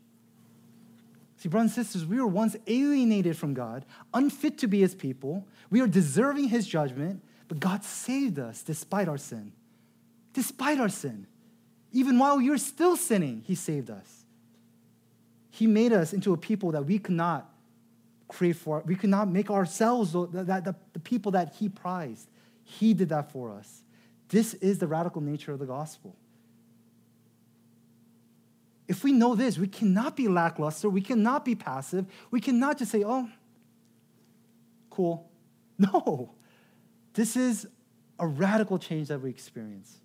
See, 1.38 1.50
brothers 1.50 1.78
and 1.78 1.86
sisters, 1.86 2.06
we 2.06 2.20
were 2.20 2.28
once 2.28 2.56
alienated 2.68 3.38
from 3.38 3.54
God, 3.54 3.86
unfit 4.14 4.58
to 4.60 4.68
be 4.68 4.82
his 4.82 4.94
people. 4.94 5.48
We 5.70 5.82
are 5.82 5.88
deserving 5.88 6.50
his 6.50 6.68
judgment, 6.68 7.24
but 7.48 7.60
God 7.60 7.84
saved 7.84 8.40
us 8.40 8.62
despite 8.62 9.08
our 9.08 9.18
sin. 9.18 9.54
Despite 10.34 10.80
our 10.80 10.90
sin. 10.90 11.28
Even 11.92 12.20
while 12.20 12.38
we 12.38 12.50
were 12.50 12.58
still 12.58 12.96
sinning, 12.96 13.44
He 13.46 13.56
saved 13.56 13.90
us. 13.90 14.19
He 15.60 15.68
made 15.68 15.92
us 15.92 16.14
into 16.14 16.32
a 16.32 16.38
people 16.38 16.72
that 16.72 16.86
we 16.86 17.00
could 17.00 17.16
not 17.16 17.54
create 18.30 18.56
for. 18.56 18.82
We 18.86 18.96
could 18.96 19.10
not 19.10 19.28
make 19.28 19.52
ourselves 19.52 20.14
the, 20.14 20.26
the, 20.26 20.74
the, 20.94 21.00
people 21.02 21.34
that 21.34 21.56
He 21.56 21.68
prized. 21.68 22.30
He 22.64 22.94
did 22.94 23.10
that 23.10 23.34
for 23.34 23.52
us. 23.52 23.82
This 24.30 24.54
is 24.54 24.80
the 24.80 24.88
radical 24.88 25.20
nature 25.20 25.52
of 25.52 25.60
the 25.60 25.66
gospel. 25.66 26.16
If 28.88 29.04
we 29.04 29.12
know 29.12 29.36
this, 29.36 29.58
we 29.58 29.68
cannot 29.68 30.16
be 30.16 30.30
lackluster. 30.30 30.90
We 30.90 31.02
cannot 31.02 31.44
be 31.44 31.56
passive. 31.56 32.06
We 32.32 32.40
cannot 32.40 32.78
just 32.78 32.92
say, 32.92 33.04
oh, 33.06 33.30
cool. 34.90 35.30
No. 35.78 36.36
This 37.14 37.36
is 37.36 37.68
a 38.18 38.26
radical 38.26 38.80
change 38.80 39.10
that 39.10 39.20
we 39.20 39.30
experience. 39.30 39.98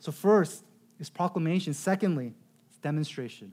So, 0.00 0.10
first 0.10 0.64
is 0.98 1.08
proclamation. 1.08 1.72
Secondly, 1.72 2.34
it's 2.68 2.78
demonstration. 2.78 3.52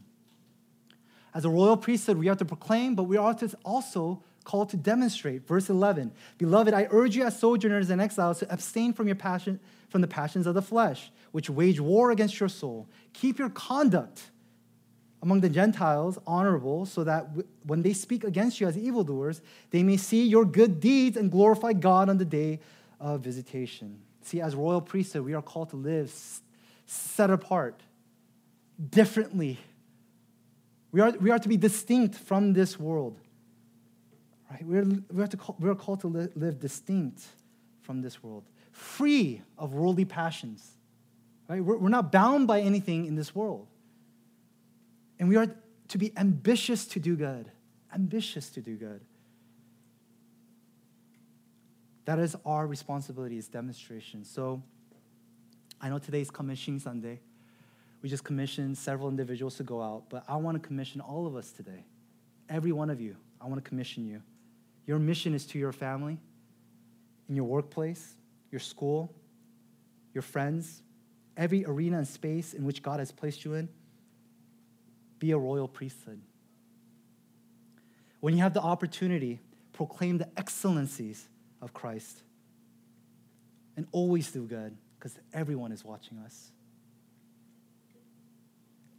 As 1.34 1.46
a 1.46 1.50
royal 1.50 1.78
priesthood, 1.78 2.18
we 2.18 2.28
have 2.28 2.38
to 2.38 2.46
proclaim, 2.46 2.96
but 2.96 3.04
we 3.04 3.18
are 3.18 3.36
also 3.66 4.22
called 4.44 4.70
to 4.70 4.78
demonstrate. 4.78 5.48
Verse 5.48 5.70
11 5.70 6.12
Beloved, 6.38 6.74
I 6.74 6.88
urge 6.92 7.16
you 7.16 7.24
as 7.24 7.38
sojourners 7.40 7.90
and 7.90 8.02
exiles 8.02 8.40
to 8.40 8.52
abstain 8.52 8.94
from, 8.94 9.08
your 9.08 9.16
passion, 9.16 9.60
from 9.90 10.02
the 10.02 10.08
passions 10.08 10.46
of 10.46 10.54
the 10.54 10.62
flesh, 10.62 11.12
which 11.32 11.50
wage 11.50 11.80
war 11.80 12.12
against 12.12 12.40
your 12.40 12.50
soul. 12.50 12.88
Keep 13.14 13.40
your 13.40 13.50
conduct 13.50 14.30
among 15.22 15.40
the 15.40 15.50
Gentiles 15.50 16.20
honorable, 16.28 16.86
so 16.86 17.06
that 17.06 17.30
when 17.66 17.82
they 17.82 17.94
speak 17.94 18.26
against 18.26 18.60
you 18.60 18.68
as 18.68 18.78
evildoers, 18.78 19.42
they 19.72 19.82
may 19.82 19.96
see 19.96 20.28
your 20.28 20.44
good 20.44 20.82
deeds 20.82 21.16
and 21.16 21.32
glorify 21.32 21.72
God 21.72 22.10
on 22.10 22.18
the 22.18 22.26
day 22.26 22.60
of 23.00 23.22
visitation. 23.22 24.02
See, 24.22 24.42
as 24.42 24.54
royal 24.54 24.82
priesthood, 24.82 25.24
we 25.24 25.34
are 25.34 25.42
called 25.42 25.70
to 25.70 25.78
live 25.78 26.14
set 26.86 27.30
apart, 27.30 27.80
differently. 28.90 29.60
We 30.94 31.02
are, 31.02 31.12
we 31.12 31.32
are 31.32 31.40
to 31.40 31.50
be 31.50 31.58
distinct 31.58 32.16
from 32.16 32.54
this 32.54 32.80
world. 32.80 33.20
Right? 34.50 34.64
We 34.64 34.78
are, 34.78 34.86
we 35.12 35.24
are, 35.24 35.28
to 35.28 35.36
call, 35.36 35.58
we 35.60 35.68
are 35.68 35.76
called 35.76 36.02
to 36.02 36.08
live, 36.08 36.32
live 36.36 36.60
distinct 36.60 37.24
from 37.82 38.02
this 38.02 38.22
world, 38.22 38.44
free 38.72 39.42
of 39.58 39.74
worldly 39.74 40.06
passions. 40.06 40.78
Right? 41.50 41.64
We're, 41.64 41.78
we're 41.78 41.90
not 41.90 42.12
bound 42.12 42.48
by 42.48 42.62
anything 42.62 43.08
in 43.08 43.16
this 43.16 43.34
world. 43.34 43.68
And 45.20 45.28
we 45.28 45.36
are 45.36 45.48
to 45.88 45.98
be 45.98 46.14
ambitious 46.16 46.86
to 46.86 47.00
do 47.00 47.16
good. 47.16 47.52
Ambitious 47.92 48.50
to 48.52 48.62
do 48.62 48.76
good. 48.76 49.02
That 52.06 52.20
is 52.20 52.36
our 52.46 52.68
responsibility, 52.68 53.38
is 53.38 53.48
demonstration. 53.48 54.24
So 54.24 54.62
I 55.82 55.90
know 55.90 55.98
today's 55.98 56.30
commissioning 56.30 56.80
Sunday. 56.80 57.20
We 58.04 58.10
just 58.10 58.24
commissioned 58.24 58.78
several 58.78 59.10
individuals 59.10 59.56
to 59.56 59.64
go 59.64 59.82
out, 59.82 60.04
but 60.10 60.24
I 60.28 60.36
want 60.36 60.62
to 60.62 60.68
commission 60.68 61.02
all 61.02 61.26
of 61.26 61.36
us 61.36 61.52
today. 61.52 61.86
Every 62.50 62.72
one 62.72 62.92
of 62.92 63.02
you, 63.02 63.16
I 63.42 63.48
want 63.48 63.64
to 63.64 63.68
commission 63.68 64.06
you. 64.06 64.22
Your 64.86 65.00
mission 65.00 65.34
is 65.34 65.46
to 65.48 65.58
your 65.58 65.72
family, 65.72 66.20
in 67.30 67.36
your 67.36 67.46
workplace, 67.46 68.16
your 68.52 68.60
school, 68.60 69.16
your 70.14 70.22
friends, 70.22 70.84
every 71.38 71.66
arena 71.66 71.98
and 71.98 72.08
space 72.08 72.54
in 72.54 72.66
which 72.66 72.84
God 72.84 73.00
has 73.00 73.12
placed 73.12 73.46
you 73.46 73.56
in 73.56 73.70
be 75.20 75.32
a 75.32 75.38
royal 75.38 75.70
priesthood. 75.70 76.22
When 78.20 78.36
you 78.36 78.42
have 78.42 78.54
the 78.54 78.62
opportunity, 78.62 79.40
proclaim 79.72 80.18
the 80.18 80.28
excellencies 80.36 81.26
of 81.62 81.74
Christ. 81.74 82.24
And 83.78 83.88
always 83.94 84.30
do 84.32 84.46
good, 84.46 84.76
because 85.00 85.18
everyone 85.34 85.72
is 85.72 85.86
watching 85.86 86.18
us. 86.18 86.52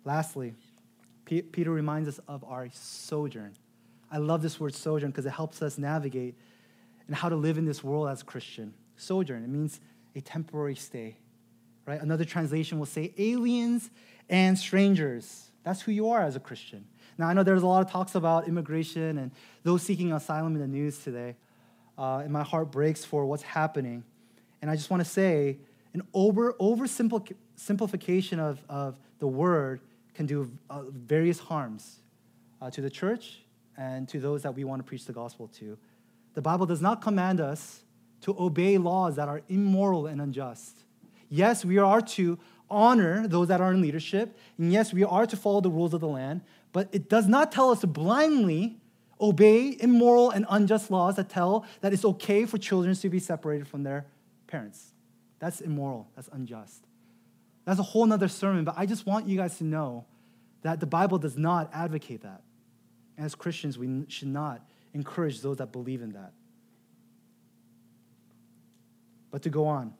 Lastly, 0.05 0.55
P- 1.25 1.43
Peter 1.43 1.71
reminds 1.71 2.09
us 2.09 2.21
of 2.29 2.45
our 2.45 2.69
sojourn. 2.73 3.55
I 4.11 4.19
love 4.19 4.43
this 4.43 4.61
word 4.61 4.75
sojourn 4.75 5.11
because 5.11 5.27
it 5.27 5.33
helps 5.33 5.63
us 5.63 5.79
navigate 5.79 6.35
and 7.07 7.17
how 7.17 7.29
to 7.29 7.37
live 7.37 7.59
in 7.59 7.65
this 7.65 7.83
world 7.83 8.09
as 8.09 8.23
a 8.23 8.25
Christian. 8.25 8.75
Sojourn, 8.97 9.43
it 9.43 9.49
means 9.49 9.81
a 10.15 10.21
temporary 10.21 10.77
stay, 10.77 11.17
right? 11.87 12.01
Another 12.01 12.25
translation 12.25 12.79
will 12.79 12.87
say 12.87 13.13
aliens 13.19 13.91
and 14.29 14.59
strangers. 14.59 15.51
That's 15.65 15.81
who 15.81 15.93
you 15.93 16.11
are 16.11 16.23
as 16.23 16.37
a 16.37 16.41
Christian. 16.41 16.85
Now, 17.17 17.29
I 17.29 17.33
know 17.33 17.43
there's 17.43 17.63
a 17.63 17.67
lot 17.67 17.85
of 17.85 17.91
talks 17.91 18.15
about 18.15 18.49
immigration 18.49 19.19
and 19.19 19.31
those 19.63 19.83
seeking 19.83 20.13
asylum 20.13 20.55
in 20.55 20.61
the 20.61 20.69
news 20.69 20.99
today, 20.99 21.37
uh, 21.97 22.19
and 22.19 22.33
my 22.33 22.43
heart 22.43 22.71
breaks 22.71 23.05
for 23.05 23.25
what's 23.25 23.43
happening. 23.43 24.05
And 24.61 24.71
I 24.71 24.77
just 24.77 24.91
want 24.91 25.03
to 25.03 25.09
say 25.09 25.59
an 25.93 26.03
over, 26.13 26.55
oversimplification 26.55 28.39
of, 28.39 28.63
of 28.69 28.97
the 29.21 29.29
word 29.29 29.81
can 30.15 30.27
do 30.27 30.51
uh, 30.71 30.83
various 30.91 31.39
harms 31.39 32.01
uh, 32.61 32.71
to 32.71 32.81
the 32.81 32.91
church 32.91 33.41
and 33.77 34.09
to 34.09 34.21
those 34.21 34.43
that 34.43 34.55
we 34.55 34.65
want 34.65 34.81
to 34.81 34.85
preach 34.85 35.05
the 35.05 35.13
gospel 35.13 35.49
to. 35.49 35.77
The 36.35 36.43
Bible 36.43 36.67
does 36.67 36.81
not 36.81 37.03
command 37.03 37.41
us 37.41 37.83
to 38.23 38.35
obey 38.39 38.79
laws 38.79 39.17
that 39.17 39.29
are 39.29 39.43
immoral 39.49 40.07
and 40.07 40.21
unjust. 40.21 40.79
Yes, 41.29 41.65
we 41.65 41.79
are 41.79 42.01
to 42.01 42.39
honor 42.71 43.29
those 43.29 43.49
that 43.49 43.61
are 43.61 43.73
in 43.73 43.81
leadership. 43.81 44.37
And 44.59 44.73
yes, 44.73 44.93
we 44.93 45.05
are 45.05 45.27
to 45.27 45.37
follow 45.37 45.61
the 45.61 45.71
rules 45.71 45.95
of 45.95 46.01
the 46.01 46.09
land, 46.09 46.43
but 46.73 46.89
it 46.93 47.09
does 47.09 47.27
not 47.27 47.53
tell 47.53 47.71
us 47.71 47.81
to 47.81 47.87
blindly 47.87 48.81
obey 49.21 49.77
immoral 49.81 50.31
and 50.31 50.47
unjust 50.49 50.91
laws 50.91 51.17
that 51.17 51.29
tell 51.29 51.65
that 51.81 51.93
it's 51.93 52.05
okay 52.05 52.47
for 52.47 52.59
children 52.59 52.95
to 52.95 53.09
be 53.09 53.19
separated 53.19 53.69
from 53.69 53.83
their 53.83 54.07
parents. 54.47 54.93
That's 55.39 55.61
immoral, 55.61 56.09
that's 56.17 56.29
unjust. 56.33 56.85
That's 57.65 57.81
a 57.81 57.85
whole 57.85 58.07
nother 58.07 58.29
sermon, 58.29 58.65
but 58.65 58.75
I 58.77 58.87
just 58.87 59.07
want 59.07 59.27
you 59.27 59.37
guys 59.37 59.59
to 59.59 59.65
know 59.65 60.05
that 60.63 60.81
the 60.81 60.87
Bible 60.87 61.19
does 61.19 61.37
not 61.37 61.71
advocate 61.73 62.23
that. 62.23 62.43
As 63.17 63.35
Christians, 63.35 63.79
we 63.79 64.05
should 64.09 64.29
not 64.29 64.61
encourage 64.93 65.41
those 65.41 65.59
that 65.59 65.73
believe 65.73 66.03
in 66.03 66.13
that. 66.13 66.33
But 69.31 69.43
to 69.43 69.51
go 69.51 69.67
on, 69.67 69.95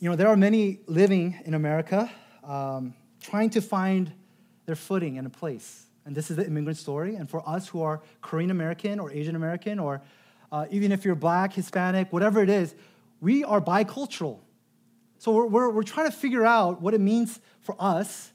you 0.00 0.10
know, 0.10 0.16
there 0.16 0.28
are 0.28 0.36
many 0.36 0.80
living 0.86 1.38
in 1.44 1.54
America 1.54 2.10
um, 2.42 2.94
trying 3.20 3.50
to 3.50 3.60
find 3.60 4.12
their 4.66 4.74
footing 4.74 5.18
and 5.18 5.26
a 5.26 5.30
place. 5.30 5.86
And 6.04 6.14
this 6.14 6.30
is 6.30 6.36
the 6.36 6.46
immigrant 6.46 6.78
story. 6.78 7.14
And 7.14 7.30
for 7.30 7.48
us 7.48 7.68
who 7.68 7.82
are 7.82 8.02
Korean 8.20 8.50
American 8.50 8.98
or 8.98 9.12
Asian 9.12 9.36
American, 9.36 9.78
or 9.78 10.02
uh, 10.50 10.66
even 10.70 10.90
if 10.90 11.04
you're 11.04 11.14
black, 11.14 11.52
Hispanic, 11.52 12.12
whatever 12.12 12.42
it 12.42 12.48
is, 12.48 12.74
we 13.20 13.44
are 13.44 13.60
bicultural. 13.60 14.40
So 15.22 15.30
we're, 15.30 15.46
we're, 15.46 15.70
we're 15.70 15.82
trying 15.84 16.10
to 16.10 16.16
figure 16.16 16.44
out 16.44 16.82
what 16.82 16.94
it 16.94 17.00
means 17.00 17.38
for 17.60 17.76
us 17.78 18.32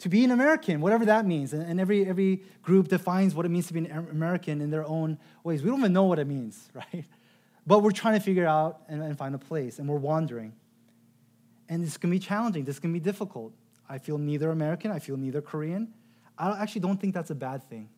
to 0.00 0.10
be 0.10 0.22
an 0.22 0.30
American, 0.30 0.82
whatever 0.82 1.06
that 1.06 1.24
means. 1.24 1.54
And, 1.54 1.62
and 1.62 1.80
every, 1.80 2.06
every 2.06 2.42
group 2.60 2.88
defines 2.88 3.34
what 3.34 3.46
it 3.46 3.48
means 3.48 3.68
to 3.68 3.72
be 3.72 3.86
an 3.86 4.06
American 4.10 4.60
in 4.60 4.68
their 4.68 4.86
own 4.86 5.16
ways. 5.44 5.62
We 5.62 5.70
don't 5.70 5.78
even 5.78 5.94
know 5.94 6.04
what 6.04 6.18
it 6.18 6.26
means, 6.26 6.68
right? 6.74 7.06
But 7.66 7.78
we're 7.78 7.90
trying 7.90 8.18
to 8.18 8.20
figure 8.20 8.46
out 8.46 8.82
and, 8.86 9.02
and 9.02 9.16
find 9.16 9.34
a 9.34 9.38
place, 9.38 9.78
and 9.78 9.88
we're 9.88 9.96
wandering. 9.96 10.52
And 11.70 11.82
this 11.82 11.96
can 11.96 12.10
be 12.10 12.18
challenging. 12.18 12.66
This 12.66 12.78
can 12.78 12.92
be 12.92 13.00
difficult. 13.00 13.54
I 13.88 13.96
feel 13.96 14.18
neither 14.18 14.50
American. 14.50 14.90
I 14.90 14.98
feel 14.98 15.16
neither 15.16 15.40
Korean. 15.40 15.94
I 16.36 16.50
actually 16.60 16.82
don't 16.82 17.00
think 17.00 17.14
that's 17.14 17.30
a 17.30 17.34
bad 17.34 17.64
thing. 17.64 17.88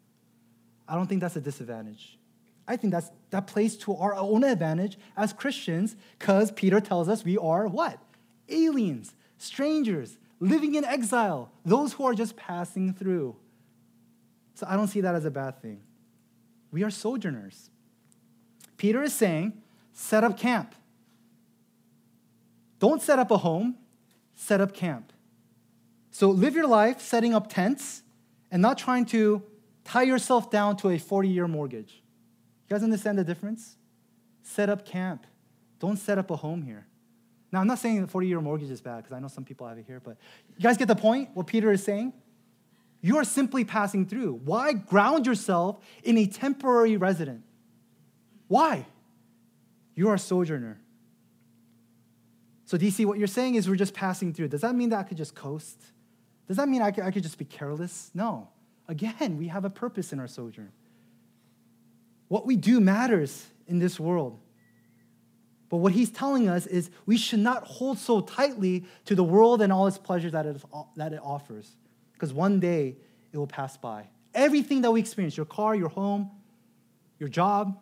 I 0.86 0.94
don't 0.94 1.08
think 1.08 1.22
that's 1.22 1.34
a 1.34 1.40
disadvantage. 1.40 2.20
I 2.68 2.76
think 2.76 2.92
that's, 2.92 3.10
that 3.30 3.48
plays 3.48 3.76
to 3.78 3.96
our 3.96 4.14
own 4.14 4.44
advantage 4.44 4.96
as 5.16 5.32
Christians 5.32 5.96
because 6.20 6.52
Peter 6.52 6.80
tells 6.80 7.08
us 7.08 7.24
we 7.24 7.36
are 7.36 7.66
what? 7.66 7.98
Aliens, 8.52 9.14
strangers, 9.38 10.18
living 10.40 10.74
in 10.74 10.84
exile, 10.84 11.50
those 11.64 11.92
who 11.94 12.04
are 12.04 12.14
just 12.14 12.36
passing 12.36 12.92
through. 12.92 13.36
So 14.54 14.66
I 14.68 14.76
don't 14.76 14.88
see 14.88 15.00
that 15.00 15.14
as 15.14 15.24
a 15.24 15.30
bad 15.30 15.60
thing. 15.62 15.80
We 16.70 16.82
are 16.82 16.90
sojourners. 16.90 17.70
Peter 18.76 19.02
is 19.02 19.14
saying, 19.14 19.52
set 19.92 20.24
up 20.24 20.36
camp. 20.36 20.74
Don't 22.78 23.00
set 23.00 23.18
up 23.18 23.30
a 23.30 23.36
home, 23.36 23.76
set 24.34 24.60
up 24.60 24.74
camp. 24.74 25.12
So 26.10 26.30
live 26.30 26.54
your 26.54 26.66
life 26.66 27.00
setting 27.00 27.34
up 27.34 27.48
tents 27.48 28.02
and 28.50 28.60
not 28.60 28.76
trying 28.76 29.06
to 29.06 29.42
tie 29.84 30.02
yourself 30.02 30.50
down 30.50 30.76
to 30.78 30.90
a 30.90 30.98
40 30.98 31.28
year 31.28 31.46
mortgage. 31.46 32.02
You 32.68 32.74
guys 32.74 32.82
understand 32.82 33.18
the 33.18 33.24
difference? 33.24 33.76
Set 34.42 34.68
up 34.68 34.84
camp. 34.84 35.26
Don't 35.78 35.96
set 35.96 36.18
up 36.18 36.30
a 36.30 36.36
home 36.36 36.62
here. 36.62 36.86
Now, 37.52 37.60
I'm 37.60 37.66
not 37.66 37.78
saying 37.78 38.00
the 38.00 38.08
40 38.08 38.26
year 38.26 38.40
mortgage 38.40 38.70
is 38.70 38.80
bad 38.80 38.98
because 38.98 39.12
I 39.12 39.20
know 39.20 39.28
some 39.28 39.44
people 39.44 39.68
have 39.68 39.76
it 39.76 39.84
here, 39.86 40.00
but 40.02 40.16
you 40.56 40.62
guys 40.62 40.78
get 40.78 40.88
the 40.88 40.96
point? 40.96 41.28
What 41.34 41.46
Peter 41.46 41.70
is 41.70 41.84
saying? 41.84 42.14
You 43.02 43.18
are 43.18 43.24
simply 43.24 43.64
passing 43.64 44.06
through. 44.06 44.40
Why 44.44 44.72
ground 44.72 45.26
yourself 45.26 45.78
in 46.02 46.16
a 46.16 46.26
temporary 46.26 46.96
resident? 46.96 47.42
Why? 48.48 48.86
You 49.94 50.08
are 50.08 50.14
a 50.14 50.18
sojourner. 50.18 50.80
So, 52.64 52.78
DC, 52.78 53.04
what 53.04 53.18
you're 53.18 53.26
saying 53.26 53.56
is 53.56 53.68
we're 53.68 53.76
just 53.76 53.92
passing 53.92 54.32
through. 54.32 54.48
Does 54.48 54.62
that 54.62 54.74
mean 54.74 54.88
that 54.90 55.00
I 55.00 55.02
could 55.02 55.18
just 55.18 55.34
coast? 55.34 55.78
Does 56.48 56.56
that 56.56 56.68
mean 56.68 56.80
I 56.80 56.90
could, 56.90 57.04
I 57.04 57.10
could 57.10 57.22
just 57.22 57.36
be 57.36 57.44
careless? 57.44 58.10
No. 58.14 58.48
Again, 58.88 59.36
we 59.36 59.48
have 59.48 59.64
a 59.64 59.70
purpose 59.70 60.12
in 60.12 60.20
our 60.20 60.28
sojourn. 60.28 60.72
What 62.28 62.46
we 62.46 62.56
do 62.56 62.80
matters 62.80 63.46
in 63.66 63.78
this 63.78 64.00
world. 64.00 64.38
But 65.72 65.78
what 65.78 65.94
he's 65.94 66.10
telling 66.10 66.50
us 66.50 66.66
is 66.66 66.90
we 67.06 67.16
should 67.16 67.38
not 67.38 67.64
hold 67.64 67.96
so 67.96 68.20
tightly 68.20 68.84
to 69.06 69.14
the 69.14 69.24
world 69.24 69.62
and 69.62 69.72
all 69.72 69.86
its 69.86 69.96
pleasures 69.96 70.32
that 70.32 70.44
it, 70.44 70.62
that 70.96 71.14
it 71.14 71.20
offers 71.24 71.76
because 72.12 72.30
one 72.30 72.60
day 72.60 72.94
it 73.32 73.38
will 73.38 73.46
pass 73.46 73.78
by. 73.78 74.08
Everything 74.34 74.82
that 74.82 74.90
we 74.90 75.00
experience 75.00 75.34
your 75.34 75.46
car, 75.46 75.74
your 75.74 75.88
home, 75.88 76.30
your 77.18 77.30
job, 77.30 77.80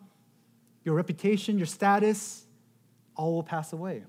your 0.85 0.95
reputation, 0.95 1.57
your 1.57 1.65
status 1.65 2.45
all 3.17 3.33
will 3.33 3.43
pass 3.43 3.73
away. 3.73 4.03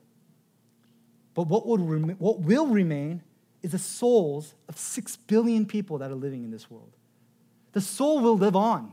But 1.35 1.49
what, 1.49 1.67
would 1.67 1.81
rem- 1.81 2.17
what 2.21 2.39
will 2.39 2.69
remain 2.69 3.21
is 3.65 3.73
the 3.73 3.81
souls 3.81 4.55
of 4.69 4.79
six 4.79 5.17
billion 5.17 5.67
people 5.67 5.99
that 5.99 6.13
are 6.13 6.15
living 6.15 6.45
in 6.45 6.53
this 6.53 6.71
world. 6.71 6.93
The 7.73 7.81
soul 7.81 8.21
will 8.21 8.39
live 8.39 8.55
on. 8.55 8.93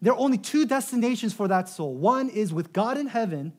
There 0.00 0.14
are 0.14 0.18
only 0.18 0.38
two 0.38 0.64
destinations 0.64 1.34
for 1.34 1.46
that 1.48 1.68
soul 1.68 1.94
one 1.94 2.30
is 2.30 2.54
with 2.54 2.72
God 2.72 2.96
in 2.96 3.08
heaven 3.08 3.52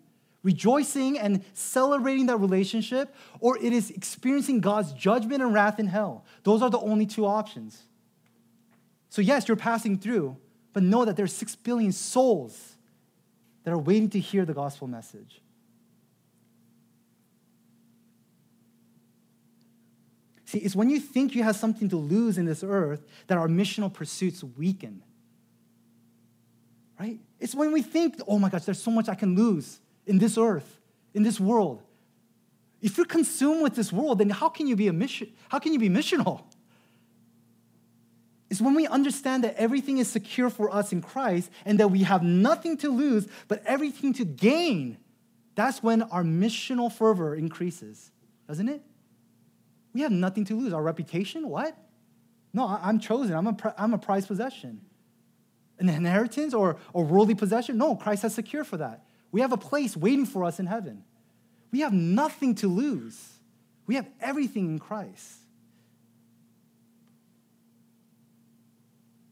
rejoicing 0.43 1.19
and 1.19 1.43
celebrating 1.53 2.27
that 2.27 2.37
relationship, 2.37 3.13
or 3.39 3.57
it 3.57 3.73
is 3.73 3.89
experiencing 3.91 4.61
God's 4.61 4.93
judgment 4.93 5.41
and 5.41 5.53
wrath 5.53 5.79
in 5.79 5.87
hell. 5.87 6.25
Those 6.43 6.61
are 6.61 6.69
the 6.69 6.79
only 6.79 7.05
two 7.05 7.25
options. 7.25 7.83
So, 9.09 9.21
yes, 9.21 9.47
you're 9.47 9.57
passing 9.57 9.97
through, 9.97 10.37
but 10.71 10.83
know 10.83 11.03
that 11.03 11.17
there's 11.17 11.33
six 11.33 11.55
billion 11.55 11.91
souls 11.91 12.75
that 13.63 13.71
are 13.71 13.77
waiting 13.77 14.09
to 14.11 14.19
hear 14.19 14.45
the 14.45 14.53
gospel 14.53 14.87
message. 14.87 15.41
See, 20.45 20.59
it's 20.59 20.75
when 20.75 20.89
you 20.89 20.99
think 20.99 21.35
you 21.35 21.43
have 21.43 21.55
something 21.55 21.89
to 21.89 21.97
lose 21.97 22.37
in 22.39 22.45
this 22.45 22.63
earth 22.63 23.05
that 23.27 23.37
our 23.37 23.47
missional 23.47 23.93
pursuits 23.93 24.43
weaken. 24.43 25.03
Right? 26.99 27.19
It's 27.39 27.53
when 27.53 27.71
we 27.71 27.81
think, 27.81 28.19
oh 28.27 28.39
my 28.39 28.49
gosh, 28.49 28.63
there's 28.63 28.81
so 28.81 28.89
much 28.89 29.09
I 29.09 29.15
can 29.15 29.35
lose 29.35 29.79
in 30.09 30.17
this 30.17 30.37
earth, 30.37 30.79
in 31.13 31.21
this 31.21 31.39
world. 31.39 31.83
If 32.81 32.97
you're 32.97 33.05
consumed 33.05 33.61
with 33.61 33.75
this 33.75 33.93
world, 33.93 34.17
then 34.17 34.31
how 34.31 34.49
can 34.49 34.65
you 34.65 34.75
be 34.75 34.87
a 34.87 34.93
mission? 34.93 35.31
How 35.49 35.59
can 35.59 35.71
you 35.71 35.79
be 35.79 35.89
missional? 35.89 36.43
It's 38.49 38.59
when 38.59 38.73
we 38.73 38.87
understand 38.87 39.43
that 39.43 39.55
everything 39.55 39.99
is 39.99 40.09
secure 40.09 40.49
for 40.49 40.73
us 40.73 40.91
in 40.91 41.03
Christ 41.03 41.51
and 41.63 41.79
that 41.79 41.89
we 41.89 41.99
have 41.99 42.23
nothing 42.23 42.77
to 42.77 42.89
lose 42.89 43.27
but 43.47 43.61
everything 43.65 44.13
to 44.13 44.25
gain. 44.25 44.97
That's 45.53 45.83
when 45.83 46.01
our 46.01 46.23
missional 46.23 46.91
fervor 46.91 47.35
increases, 47.35 48.11
doesn't 48.47 48.67
it? 48.67 48.81
We 49.93 50.01
have 50.01 50.11
nothing 50.11 50.45
to 50.45 50.55
lose. 50.55 50.73
Our 50.73 50.81
reputation, 50.81 51.47
what? 51.47 51.77
No, 52.51 52.65
I'm 52.65 52.99
chosen. 52.99 53.35
I'm 53.35 53.45
a, 53.45 53.75
I'm 53.77 53.93
a 53.93 53.99
prized 53.99 54.27
possession. 54.27 54.81
An 55.77 55.87
inheritance 55.87 56.55
or, 56.55 56.77
a 56.95 57.01
worldly 57.01 57.35
possession? 57.35 57.77
No, 57.77 57.95
Christ 57.95 58.23
has 58.23 58.33
secured 58.33 58.65
for 58.65 58.77
that. 58.77 59.05
We 59.31 59.41
have 59.41 59.51
a 59.51 59.57
place 59.57 59.95
waiting 59.95 60.25
for 60.25 60.43
us 60.43 60.59
in 60.59 60.65
heaven. 60.65 61.03
We 61.71 61.81
have 61.81 61.93
nothing 61.93 62.55
to 62.55 62.67
lose. 62.67 63.33
We 63.85 63.95
have 63.95 64.07
everything 64.21 64.65
in 64.65 64.79
Christ. 64.79 65.37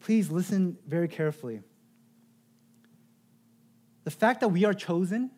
Please 0.01 0.29
listen 0.29 0.77
very 0.87 1.07
carefully. 1.07 1.61
The 4.03 4.11
fact 4.11 4.39
that 4.39 4.49
we 4.49 4.63
are 4.63 4.73
chosen 4.73 5.31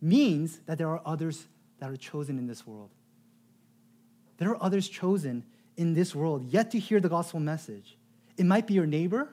means 0.00 0.60
that 0.66 0.78
there 0.78 0.88
are 0.88 1.02
others 1.04 1.46
that 1.78 1.90
are 1.90 1.96
chosen 1.96 2.38
in 2.38 2.46
this 2.46 2.66
world. 2.66 2.90
There 4.38 4.50
are 4.50 4.62
others 4.62 4.88
chosen 4.88 5.44
in 5.76 5.94
this 5.94 6.14
world 6.14 6.44
yet 6.44 6.70
to 6.70 6.78
hear 6.78 7.00
the 7.00 7.08
gospel 7.08 7.40
message. 7.40 7.98
It 8.36 8.46
might 8.46 8.66
be 8.66 8.74
your 8.74 8.86
neighbor, 8.86 9.28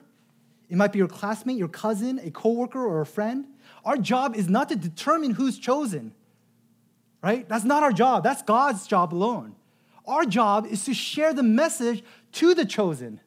it 0.68 0.76
might 0.76 0.92
be 0.92 0.98
your 0.98 1.08
classmate, 1.08 1.56
your 1.56 1.68
cousin, 1.68 2.20
a 2.22 2.30
coworker, 2.30 2.84
or 2.84 3.00
a 3.00 3.06
friend. 3.06 3.46
Our 3.86 3.96
job 3.96 4.34
is 4.34 4.48
not 4.48 4.68
to 4.70 4.76
determine 4.76 5.30
who's 5.30 5.58
chosen, 5.58 6.12
right? 7.22 7.48
That's 7.48 7.64
not 7.64 7.84
our 7.84 7.92
job. 7.92 8.24
That's 8.24 8.42
God's 8.42 8.86
job 8.86 9.14
alone. 9.14 9.54
Our 10.06 10.24
job 10.24 10.66
is 10.66 10.84
to 10.86 10.92
share 10.92 11.32
the 11.32 11.44
message 11.44 12.02
to 12.32 12.52
the 12.52 12.64
chosen. 12.64 13.20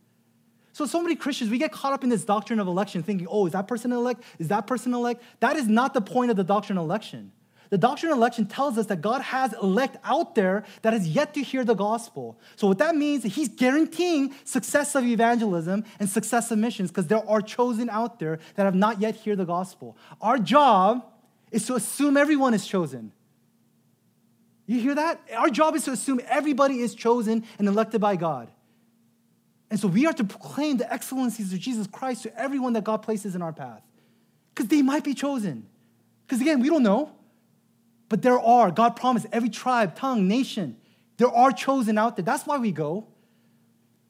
So, 0.73 0.85
so 0.85 1.01
many 1.01 1.15
Christians, 1.15 1.49
we 1.49 1.57
get 1.57 1.71
caught 1.71 1.93
up 1.93 2.03
in 2.03 2.09
this 2.09 2.25
doctrine 2.25 2.59
of 2.59 2.67
election 2.67 3.03
thinking, 3.03 3.25
oh, 3.29 3.45
is 3.45 3.53
that 3.53 3.67
person 3.67 3.93
elect? 3.93 4.21
Is 4.37 4.49
that 4.49 4.67
person 4.67 4.93
elect? 4.93 5.23
That 5.39 5.55
is 5.55 5.67
not 5.67 5.93
the 5.93 6.01
point 6.01 6.29
of 6.29 6.37
the 6.37 6.43
doctrine 6.43 6.77
of 6.77 6.83
election. 6.83 7.31
The 7.69 7.77
doctrine 7.77 8.11
of 8.11 8.17
election 8.17 8.47
tells 8.47 8.77
us 8.77 8.87
that 8.87 9.01
God 9.01 9.21
has 9.21 9.53
elect 9.53 9.97
out 10.03 10.33
there 10.33 10.63
that 10.81 10.93
has 10.93 11.07
yet 11.07 11.35
to 11.35 11.43
hear 11.43 11.63
the 11.63 11.75
gospel. 11.75 12.39
So, 12.55 12.67
what 12.67 12.79
that 12.79 12.95
means 12.95 13.25
is 13.25 13.35
He's 13.35 13.49
guaranteeing 13.49 14.33
success 14.43 14.95
of 14.95 15.05
evangelism 15.05 15.85
and 15.99 16.09
success 16.09 16.49
of 16.49 16.57
missions 16.57 16.89
because 16.89 17.07
there 17.07 17.27
are 17.29 17.41
chosen 17.41 17.89
out 17.89 18.19
there 18.19 18.39
that 18.55 18.63
have 18.63 18.75
not 18.75 18.99
yet 18.99 19.17
heard 19.23 19.37
the 19.37 19.45
gospel. 19.45 19.95
Our 20.19 20.39
job 20.39 21.05
is 21.51 21.65
to 21.67 21.75
assume 21.75 22.17
everyone 22.17 22.55
is 22.55 22.65
chosen. 22.65 23.11
You 24.65 24.79
hear 24.79 24.95
that? 24.95 25.21
Our 25.35 25.49
job 25.49 25.75
is 25.75 25.85
to 25.85 25.91
assume 25.91 26.21
everybody 26.27 26.79
is 26.79 26.95
chosen 26.95 27.43
and 27.57 27.67
elected 27.67 28.01
by 28.01 28.15
God. 28.15 28.49
And 29.71 29.79
so 29.79 29.87
we 29.87 30.07
are 30.07 30.13
to 30.13 30.23
proclaim 30.23 30.77
the 30.77 30.91
excellencies 30.91 31.53
of 31.53 31.59
Jesus 31.59 31.85
Christ 31.85 32.23
to 32.23 32.39
everyone 32.39 32.73
that 32.73 32.83
God 32.83 33.03
places 33.03 33.35
in 33.35 33.41
our 33.41 33.53
path 33.53 33.81
because 34.53 34.69
they 34.69 34.81
might 34.81 35.03
be 35.03 35.13
chosen. 35.13 35.67
Because 36.25 36.41
again, 36.41 36.61
we 36.61 36.69
don't 36.69 36.83
know. 36.83 37.11
But 38.09 38.23
there 38.23 38.39
are, 38.39 38.71
God 38.71 38.95
promised, 38.95 39.27
every 39.31 39.49
tribe, 39.49 39.95
tongue, 39.95 40.27
nation, 40.27 40.77
there 41.17 41.29
are 41.31 41.51
chosen 41.51 41.97
out 41.97 42.15
there. 42.15 42.25
That's 42.25 42.45
why 42.45 42.57
we 42.57 42.71
go. 42.71 43.07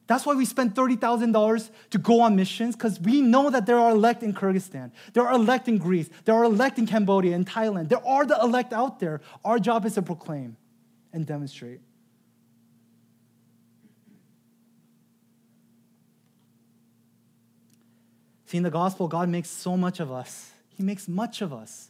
That's 0.07 0.25
why 0.25 0.33
we 0.33 0.45
spend 0.45 0.73
$30,000 0.73 1.69
to 1.91 1.97
go 1.99 2.21
on 2.21 2.35
missions, 2.35 2.75
because 2.75 2.99
we 2.99 3.21
know 3.21 3.51
that 3.51 3.67
there 3.67 3.77
are 3.77 3.91
elect 3.91 4.23
in 4.23 4.33
Kyrgyzstan, 4.33 4.91
there 5.13 5.27
are 5.27 5.35
elect 5.35 5.67
in 5.67 5.77
Greece, 5.77 6.09
there 6.25 6.33
are 6.33 6.45
elect 6.45 6.79
in 6.79 6.87
Cambodia 6.87 7.35
and 7.35 7.45
Thailand. 7.45 7.89
There 7.89 8.03
are 8.07 8.25
the 8.25 8.39
elect 8.41 8.73
out 8.73 8.99
there. 8.99 9.21
Our 9.45 9.59
job 9.59 9.85
is 9.85 9.93
to 9.95 10.01
proclaim 10.01 10.57
and 11.13 11.27
demonstrate. 11.27 11.81
See, 18.45 18.57
in 18.57 18.63
the 18.63 18.71
gospel, 18.71 19.07
God 19.07 19.29
makes 19.29 19.51
so 19.51 19.77
much 19.77 19.99
of 19.99 20.11
us. 20.11 20.53
He 20.69 20.81
makes 20.81 21.07
much 21.07 21.43
of 21.43 21.53
us 21.53 21.88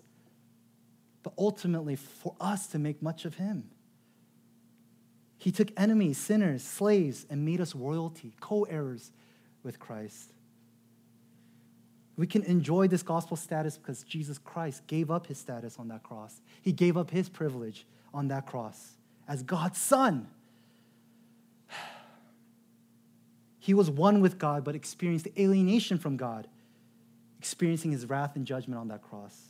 but 1.23 1.33
ultimately 1.37 1.95
for 1.95 2.35
us 2.39 2.67
to 2.67 2.79
make 2.79 3.01
much 3.01 3.25
of 3.25 3.35
him. 3.35 3.69
He 5.37 5.51
took 5.51 5.71
enemies, 5.77 6.17
sinners, 6.17 6.63
slaves, 6.63 7.25
and 7.29 7.45
made 7.45 7.61
us 7.61 7.73
royalty, 7.75 8.33
co 8.39 8.63
heirs 8.63 9.11
with 9.63 9.79
Christ. 9.79 10.33
We 12.17 12.27
can 12.27 12.43
enjoy 12.43 12.89
this 12.89 13.01
gospel 13.01 13.37
status 13.37 13.77
because 13.77 14.03
Jesus 14.03 14.37
Christ 14.37 14.85
gave 14.87 15.09
up 15.09 15.27
his 15.27 15.37
status 15.37 15.77
on 15.79 15.87
that 15.87 16.03
cross. 16.03 16.41
He 16.61 16.73
gave 16.73 16.97
up 16.97 17.11
his 17.11 17.29
privilege 17.29 17.85
on 18.13 18.27
that 18.27 18.45
cross 18.45 18.97
as 19.27 19.43
God's 19.43 19.79
son. 19.79 20.27
He 23.61 23.73
was 23.73 23.91
one 23.91 24.19
with 24.19 24.39
God, 24.39 24.63
but 24.63 24.73
experienced 24.73 25.27
alienation 25.37 25.99
from 25.99 26.17
God, 26.17 26.47
experiencing 27.37 27.91
his 27.91 28.07
wrath 28.07 28.35
and 28.35 28.45
judgment 28.45 28.79
on 28.79 28.87
that 28.87 29.03
cross 29.03 29.49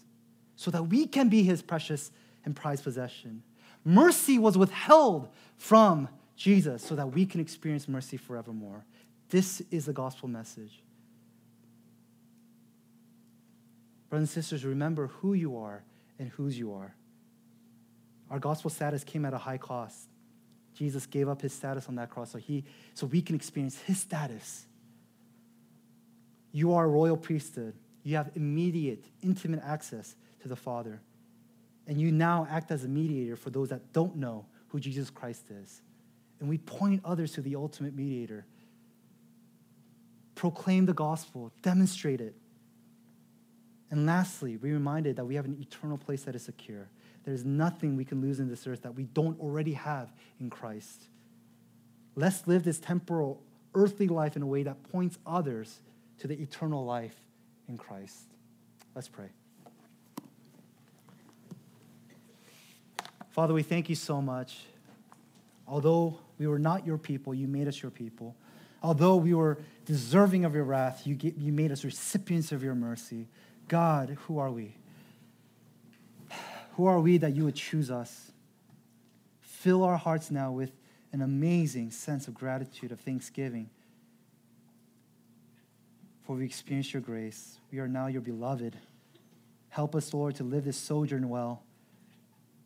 so 0.60 0.70
that 0.72 0.84
we 0.84 1.08
can 1.08 1.30
be 1.30 1.42
his 1.42 1.62
precious 1.62 2.12
and 2.44 2.54
prized 2.54 2.84
possession. 2.84 3.42
Mercy 3.86 4.38
was 4.38 4.58
withheld 4.58 5.30
from 5.56 6.10
Jesus 6.36 6.84
so 6.84 6.96
that 6.96 7.14
we 7.14 7.26
can 7.26 7.40
experience 7.40 7.88
mercy 7.88 8.18
forevermore. 8.18 8.84
This 9.30 9.62
is 9.72 9.86
the 9.86 9.94
gospel 9.94 10.28
message. 10.28 10.84
Brothers 14.10 14.28
and 14.28 14.44
sisters, 14.44 14.66
remember 14.66 15.08
who 15.08 15.34
you 15.34 15.56
are 15.56 15.82
and 16.20 16.28
whose 16.28 16.60
you 16.60 16.74
are. 16.74 16.94
Our 18.30 18.40
gospel 18.40 18.70
status 18.70 19.06
came 19.06 19.24
at 19.24 19.34
a 19.34 19.38
high 19.38 19.60
cost. 19.60 20.10
Jesus 20.74 21.06
gave 21.06 21.30
up 21.30 21.42
his 21.42 21.54
status 21.54 21.88
on 21.88 21.96
that 21.96 22.10
cross 22.10 22.32
so, 22.32 22.38
he, 22.38 22.66
so 22.96 23.06
we 23.08 23.22
can 23.22 23.34
experience 23.34 23.80
his 23.80 24.02
status. 24.02 24.66
You 26.52 26.74
are 26.74 26.84
a 26.84 26.90
royal 26.90 27.16
priesthood. 27.16 27.76
You 28.04 28.18
have 28.18 28.32
immediate, 28.36 29.06
intimate 29.24 29.62
access 29.64 30.16
to 30.42 30.48
the 30.48 30.56
Father. 30.56 31.02
And 31.88 32.00
you 32.00 32.12
now 32.12 32.48
act 32.50 32.72
as 32.72 32.84
a 32.84 32.88
mediator 32.88 33.36
for 33.36 33.50
those 33.50 33.70
that 33.70 33.94
don't 33.94 34.16
know 34.16 34.46
who 34.68 34.80
Jesus 34.80 35.10
Christ 35.10 35.46
is. 35.50 35.82
and 36.40 36.48
we 36.48 36.58
point 36.58 37.02
others 37.04 37.34
to 37.34 37.42
the 37.42 37.56
ultimate 37.56 37.94
mediator. 37.94 38.46
Proclaim 40.36 40.86
the 40.86 40.94
gospel, 40.94 41.52
demonstrate 41.62 42.22
it. 42.22 42.36
And 43.92 44.06
lastly, 44.06 44.56
be 44.56 44.72
reminded 44.72 45.16
that 45.18 45.26
we 45.26 45.36
have 45.36 45.46
an 45.46 45.58
eternal 45.60 45.98
place 45.98 46.24
that 46.24 46.36
is 46.36 46.44
secure. 46.44 46.90
There's 47.24 47.44
nothing 47.44 47.98
we 47.98 48.06
can 48.06 48.22
lose 48.22 48.40
in 48.40 48.48
this 48.48 48.66
earth 48.68 48.84
that 48.84 48.96
we 48.96 49.04
don't 49.04 49.40
already 49.40 49.74
have 49.74 50.14
in 50.40 50.50
Christ. 50.50 51.10
Let's 52.16 52.48
live 52.48 52.64
this 52.64 52.80
temporal, 52.80 53.42
earthly 53.74 54.08
life 54.08 54.36
in 54.36 54.42
a 54.42 54.48
way 54.48 54.64
that 54.64 54.84
points 54.92 55.18
others 55.26 55.80
to 56.20 56.28
the 56.28 56.40
eternal 56.40 56.86
life 56.86 57.16
in 57.68 57.78
Christ. 57.78 58.28
Let's 58.96 59.10
pray. 59.10 59.30
Father, 63.40 63.54
we 63.54 63.64
thank 63.64 63.88
you 63.88 63.96
so 63.96 64.22
much. 64.22 64.66
Although 65.66 66.20
we 66.38 66.46
were 66.46 66.60
not 66.60 66.86
your 66.86 66.98
people, 66.98 67.34
you 67.34 67.48
made 67.48 67.70
us 67.70 67.82
your 67.82 67.90
people. 67.90 68.36
Although 68.84 69.16
we 69.16 69.34
were 69.34 69.60
deserving 69.86 70.44
of 70.44 70.54
your 70.54 70.66
wrath, 70.66 71.08
you, 71.08 71.16
get, 71.16 71.38
you 71.38 71.54
made 71.54 71.72
us 71.72 71.86
recipients 71.86 72.52
of 72.52 72.64
your 72.64 72.76
mercy. 72.76 73.30
God, 73.70 74.18
who 74.28 74.40
are 74.40 74.52
we? 74.52 74.76
Who 76.74 76.88
are 76.88 77.00
we 77.00 77.18
that 77.20 77.34
you 77.34 77.46
would 77.46 77.56
choose 77.56 77.90
us? 77.90 78.30
Fill 79.40 79.86
our 79.86 79.96
hearts 79.96 80.30
now 80.30 80.52
with 80.52 80.74
an 81.14 81.22
amazing 81.22 81.92
sense 81.92 82.28
of 82.28 82.34
gratitude, 82.34 82.92
of 82.92 83.00
thanksgiving. 83.00 83.70
For 86.26 86.36
we 86.36 86.44
experience 86.44 86.92
your 86.92 87.02
grace. 87.02 87.58
We 87.72 87.80
are 87.80 87.88
now 87.88 88.08
your 88.08 88.20
beloved. 88.20 88.76
Help 89.70 89.96
us, 89.96 90.14
Lord, 90.14 90.36
to 90.36 90.44
live 90.44 90.66
this 90.66 90.76
sojourn 90.76 91.30
well. 91.30 91.64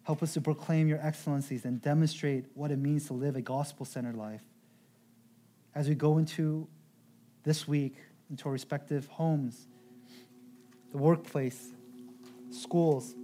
Help 0.04 0.22
us 0.22 0.34
to 0.34 0.42
proclaim 0.42 0.88
your 0.88 1.00
excellencies 1.02 1.64
and 1.64 1.82
demonstrate 1.82 2.46
what 2.56 2.72
it 2.72 2.78
means 2.78 3.08
to 3.08 3.14
live 3.14 3.36
a 3.36 3.42
gospel 3.42 3.86
centered 3.86 4.16
life. 4.16 4.42
As 5.74 5.88
we 5.88 5.96
go 5.96 6.18
into 6.18 6.68
this 7.44 7.68
week, 7.68 7.96
into 8.30 8.46
our 8.46 8.52
respective 8.52 9.08
homes, 9.08 9.68
the 10.92 10.98
workplace, 10.98 11.70
schools, 12.52 13.16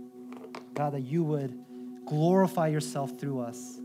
God, 0.74 0.94
that 0.94 1.02
you 1.02 1.24
would 1.24 1.58
glorify 2.06 2.68
yourself 2.68 3.20
through 3.20 3.42
us. 3.42 3.80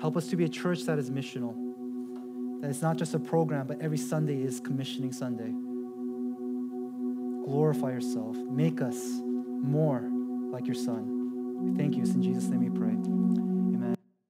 Help 0.00 0.16
us 0.16 0.28
to 0.28 0.36
be 0.36 0.44
a 0.44 0.48
church 0.48 0.84
that 0.84 0.98
is 0.98 1.10
missional, 1.10 1.54
that 2.60 2.70
it's 2.70 2.82
not 2.82 2.96
just 2.96 3.14
a 3.14 3.18
program, 3.18 3.66
but 3.66 3.80
every 3.82 3.98
Sunday 3.98 4.40
is 4.40 4.60
commissioning 4.60 5.12
Sunday. 5.12 5.52
Glorify 7.48 7.90
yourself. 7.92 8.36
Make 8.36 8.82
us 8.82 8.98
more 9.24 10.02
like 10.52 10.66
your 10.66 10.74
Son. 10.74 11.62
We 11.62 11.76
thank 11.78 11.96
you. 11.96 12.02
It's 12.02 12.12
in 12.12 12.22
Jesus' 12.22 12.48
name 12.50 12.60
we 12.60 12.68
pray. 12.68 13.47